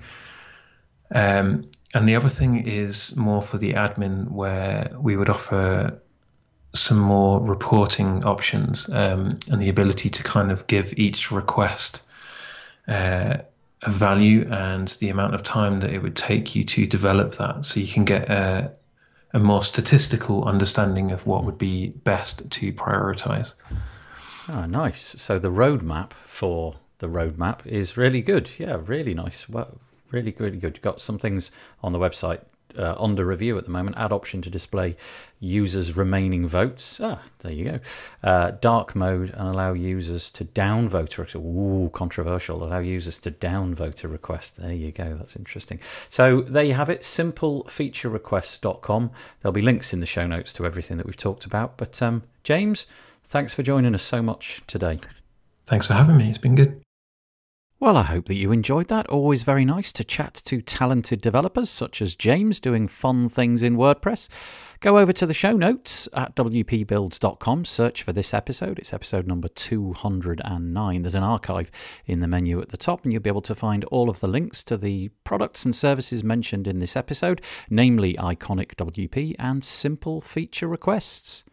Um, 1.11 1.71
and 1.95 2.09
the 2.09 2.17
other 2.17 2.29
thing 2.29 2.67
is 2.67 3.15
more 3.17 3.43
for 3.43 3.59
the 3.59 3.75
admin, 3.75 4.31
where 4.31 4.91
we 4.99 5.17
would 5.17 5.29
offer 5.29 6.01
some 6.75 6.99
more 6.99 7.41
reporting 7.41 8.25
options 8.25 8.89
um, 8.93 9.39
and 9.49 9.63
the 9.63 9.69
ability 9.69 10.11
to 10.11 10.23
kind 10.25 10.51
of 10.51 10.67
give 10.67 10.93
each 10.97 11.31
request 11.31 12.03
uh, 12.89 13.37
a 13.83 13.91
value 13.91 14.47
and 14.51 14.89
the 15.01 15.09
amount 15.09 15.35
of 15.35 15.43
time 15.43 15.81
that 15.81 15.93
it 15.93 16.03
would 16.03 16.17
take 16.17 16.57
you 16.57 16.65
to 16.65 16.87
develop 16.87 17.35
that 17.35 17.65
so 17.65 17.79
you 17.79 17.87
can 17.87 18.05
get 18.05 18.29
a, 18.29 18.73
a 19.33 19.39
more 19.39 19.63
statistical 19.63 20.45
understanding 20.45 21.13
of 21.13 21.27
what 21.27 21.45
would 21.45 21.59
be 21.59 21.89
best 21.89 22.51
to 22.51 22.73
prioritize. 22.73 23.53
Oh, 24.53 24.67
nice. 24.67 25.15
So 25.21 25.39
the 25.39 25.51
roadmap 25.51 26.13
for 26.25 26.75
the 26.99 27.09
roadmap 27.09 27.67
is 27.67 27.97
really 27.97 28.21
good. 28.21 28.51
Yeah, 28.59 28.79
really 28.85 29.15
nice. 29.15 29.49
Well, 29.49 29.81
really, 30.15 30.35
really 30.39 30.59
good. 30.59 30.77
You've 30.77 30.83
got 30.83 31.01
some 31.01 31.19
things 31.19 31.51
on 31.83 31.93
the 31.93 31.99
website 31.99 32.43
uh, 32.77 32.97
under 32.99 33.25
review 33.25 33.57
at 33.59 33.65
the 33.65 33.71
moment. 33.71 33.97
Add 33.97 34.11
option 34.13 34.43
to 34.43 34.51
display 34.51 34.97
users' 35.41 35.97
remaining 35.97 36.47
votes. 36.49 37.01
Ah, 37.03 37.23
there 37.41 37.53
you 37.53 37.65
go. 37.65 37.79
Uh, 38.23 38.53
dark 38.61 38.95
mode 38.95 39.31
and 39.31 39.49
allow 39.49 39.73
users 39.73 40.31
to 40.33 40.45
downvote 40.45 41.35
Ooh, 41.37 41.89
controversial. 41.91 42.63
Allow 42.65 42.81
users 42.81 43.19
to 43.21 43.31
downvote 43.31 44.05
a 44.05 44.09
request. 44.09 44.57
There 44.57 44.73
you 44.73 44.93
go. 44.93 45.17
That's 45.17 45.37
interesting. 45.37 45.81
So 46.09 46.41
there 46.43 46.65
you 46.65 46.75
have 46.75 46.91
it. 46.91 47.03
Simplefeaturerequests.com. 47.03 49.11
There'll 49.41 49.53
be 49.53 49.63
links 49.63 49.93
in 49.93 50.01
the 50.01 50.07
show 50.07 50.27
notes 50.27 50.53
to 50.55 50.67
everything 50.67 50.97
that 50.97 51.07
we've 51.07 51.17
talked 51.17 51.45
about. 51.45 51.77
But 51.77 52.03
um, 52.03 52.25
James, 52.43 52.87
thanks 53.25 53.55
for 53.55 53.63
joining 53.63 53.95
us 53.95 54.03
so 54.03 54.21
much 54.23 54.63
today. 54.67 54.99
Thanks 55.67 55.87
for 55.87 55.95
having 55.95 56.19
me. 56.19 56.29
It's 56.29 56.39
been 56.39 56.57
good. 56.57 56.84
Well, 57.81 57.97
I 57.97 58.03
hope 58.05 58.27
that 58.27 58.37
you 58.37 58.53
enjoyed 58.53 58.89
that. 58.89 59.09
Always 59.09 59.43
very 59.43 59.65
nice 59.65 59.93
to 59.95 60.05
chat 60.05 60.35
to 60.45 60.63
talented 60.63 61.21
developers 61.21 61.69
such 61.69 62.01
as 62.01 62.15
James 62.15 62.61
doing 62.61 62.87
fun 62.87 63.29
things 63.29 63.65
in 63.65 63.77
WordPress. 63.77 64.29
Go 64.79 64.97
over 64.97 65.13
to 65.13 65.27
the 65.27 65.35
show 65.35 65.53
notes 65.53 66.09
at 66.13 66.37
wpbuilds.com, 66.37 67.65
search 67.65 68.03
for 68.03 68.13
this 68.13 68.33
episode. 68.33 68.79
It's 68.79 68.93
episode 68.93 69.27
number 69.27 69.49
209. 69.49 71.03
There's 71.03 71.15
an 71.17 71.25
archive 71.25 71.71
in 72.07 72.21
the 72.21 72.29
menu 72.29 72.61
at 72.61 72.69
the 72.69 72.77
top, 72.77 73.03
and 73.03 73.13
you'll 73.13 73.23
be 73.23 73.29
able 73.31 73.43
to 73.43 73.57
find 73.57 73.85
all 73.87 74.09
of 74.09 74.21
the 74.21 74.29
links 74.29 74.63
to 74.65 74.77
the 74.77 75.09
products 75.25 75.65
and 75.65 75.75
services 75.75 76.23
mentioned 76.23 76.69
in 76.69 76.79
this 76.79 76.97
episode, 76.97 77.43
namely 77.69 78.15
Iconic 78.15 78.77
WP 78.77 79.35
and 79.39 79.65
Simple 79.65 80.21
Feature 80.21 80.69
Requests. 80.69 81.45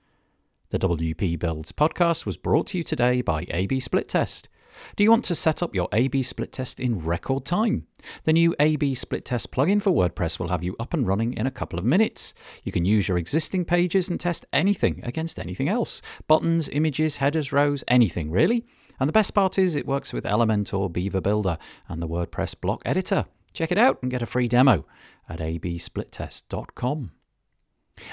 The 0.69 0.79
WP 0.79 1.39
Builds 1.39 1.71
podcast 1.71 2.25
was 2.25 2.37
brought 2.37 2.67
to 2.67 2.77
you 2.77 2.83
today 2.83 3.21
by 3.21 3.47
AB 3.49 3.79
Split 3.79 4.07
Test. 4.07 4.47
Do 4.95 5.03
you 5.03 5.09
want 5.09 5.25
to 5.25 5.35
set 5.35 5.61
up 5.61 5.75
your 5.75 5.87
A-B 5.91 6.23
split 6.23 6.51
test 6.51 6.79
in 6.79 7.03
record 7.03 7.45
time? 7.45 7.87
The 8.23 8.33
new 8.33 8.55
A-B 8.59 8.95
split 8.95 9.25
test 9.25 9.51
plugin 9.51 9.81
for 9.81 9.91
WordPress 9.91 10.39
will 10.39 10.49
have 10.49 10.63
you 10.63 10.75
up 10.79 10.93
and 10.93 11.07
running 11.07 11.33
in 11.33 11.47
a 11.47 11.51
couple 11.51 11.79
of 11.79 11.85
minutes. 11.85 12.33
You 12.63 12.71
can 12.71 12.85
use 12.85 13.07
your 13.07 13.17
existing 13.17 13.65
pages 13.65 14.09
and 14.09 14.19
test 14.19 14.45
anything 14.51 15.01
against 15.03 15.39
anything 15.39 15.69
else 15.69 16.01
buttons, 16.27 16.69
images, 16.69 17.17
headers, 17.17 17.51
rows, 17.51 17.83
anything 17.87 18.31
really. 18.31 18.65
And 18.99 19.07
the 19.07 19.13
best 19.13 19.33
part 19.33 19.57
is 19.57 19.75
it 19.75 19.87
works 19.87 20.13
with 20.13 20.25
Elementor, 20.25 20.91
Beaver 20.91 21.21
Builder, 21.21 21.57
and 21.87 22.01
the 22.01 22.07
WordPress 22.07 22.59
block 22.59 22.81
editor. 22.85 23.25
Check 23.53 23.71
it 23.71 23.77
out 23.77 23.99
and 24.01 24.11
get 24.11 24.21
a 24.21 24.27
free 24.27 24.47
demo 24.47 24.85
at 25.27 25.39
absplittest.com. 25.39 27.11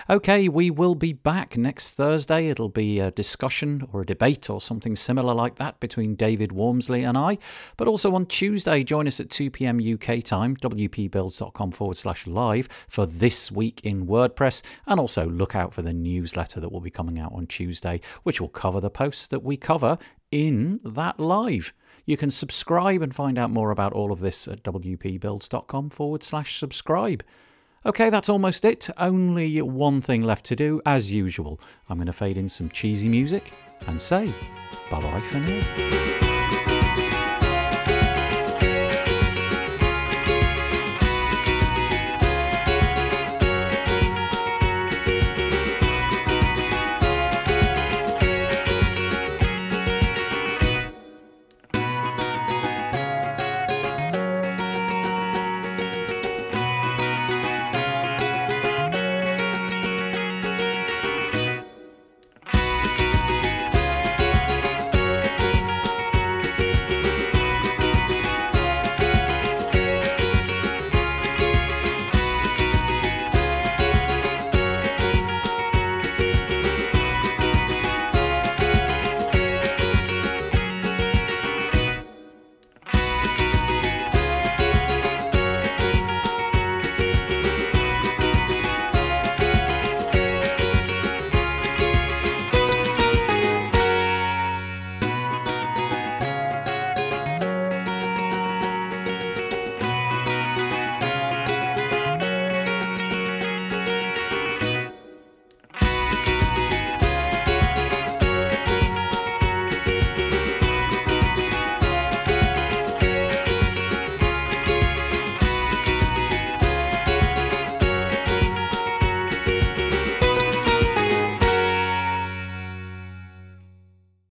Okay, 0.09 0.49
we 0.49 0.71
will 0.71 0.95
be 0.95 1.13
back 1.13 1.57
next 1.57 1.91
Thursday. 1.91 2.49
It'll 2.49 2.69
be 2.69 3.01
a 3.01 3.11
discussion 3.11 3.89
or 3.93 4.03
a 4.03 4.07
debate 4.07 4.49
or 4.49 4.61
something 4.61 4.97
similar 4.97 5.35
like 5.35 5.57
that 5.57 5.81
between 5.81 6.15
David 6.15 6.51
Waumsley 6.51 7.09
and 7.09 7.17
I. 7.17 7.39
But 7.77 7.89
also 7.89 8.15
on 8.15 8.27
Tuesday, 8.27 8.85
join 8.85 9.07
us 9.07 9.21
at 9.21 9.31
2 9.31 9.51
pm 9.51 9.79
UK 9.79 10.23
time, 10.23 10.57
wpbuilds.com 10.57 11.73
forward 11.73 11.97
slash 11.97 12.27
live 12.27 12.69
for 12.89 13.07
This 13.07 13.53
Week 13.53 13.81
in 13.85 14.07
WordPress. 14.07 14.63
And 14.87 14.99
also 14.99 15.27
look 15.29 15.55
out 15.55 15.75
for 15.75 15.83
the 15.83 15.93
newsletter 15.93 16.61
that 16.61 16.73
will 16.73 16.81
be 16.81 16.91
coming 16.91 17.19
out 17.19 17.33
on 17.33 17.47
Tuesday, 17.47 18.01
which 18.23 18.41
will 18.41 18.49
cover 18.49 18.81
the 18.81 18.91
posts 18.91 19.27
that 19.29 19.43
we 19.43 19.57
cover 19.57 19.99
in 20.31 20.81
that 20.85 21.19
live. 21.19 21.73
You 22.09 22.17
can 22.17 22.31
subscribe 22.31 23.03
and 23.03 23.15
find 23.15 23.39
out 23.39 23.51
more 23.51 23.71
about 23.71 23.93
all 23.93 24.13
of 24.13 24.21
this 24.21 24.49
at 24.49 24.63
wpbuilds.com 24.63 25.91
forward 25.91 26.23
slash 26.23 26.59
subscribe. 26.59 27.23
Okay, 27.87 28.11
that's 28.11 28.29
almost 28.29 28.65
it. 28.65 28.91
Only 28.99 29.63
one 29.63 30.01
thing 30.01 30.23
left 30.23 30.45
to 30.47 30.57
do, 30.57 30.83
as 30.85 31.13
usual. 31.13 31.61
I'm 31.89 31.99
going 31.99 32.07
to 32.07 32.13
fade 32.13 32.37
in 32.37 32.49
some 32.49 32.69
cheesy 32.71 33.09
music 33.09 33.53
and 33.87 34.01
say 34.03 34.33
bye 34.91 35.01
bye 35.01 35.21
for 35.21 35.39
now. 35.39 36.28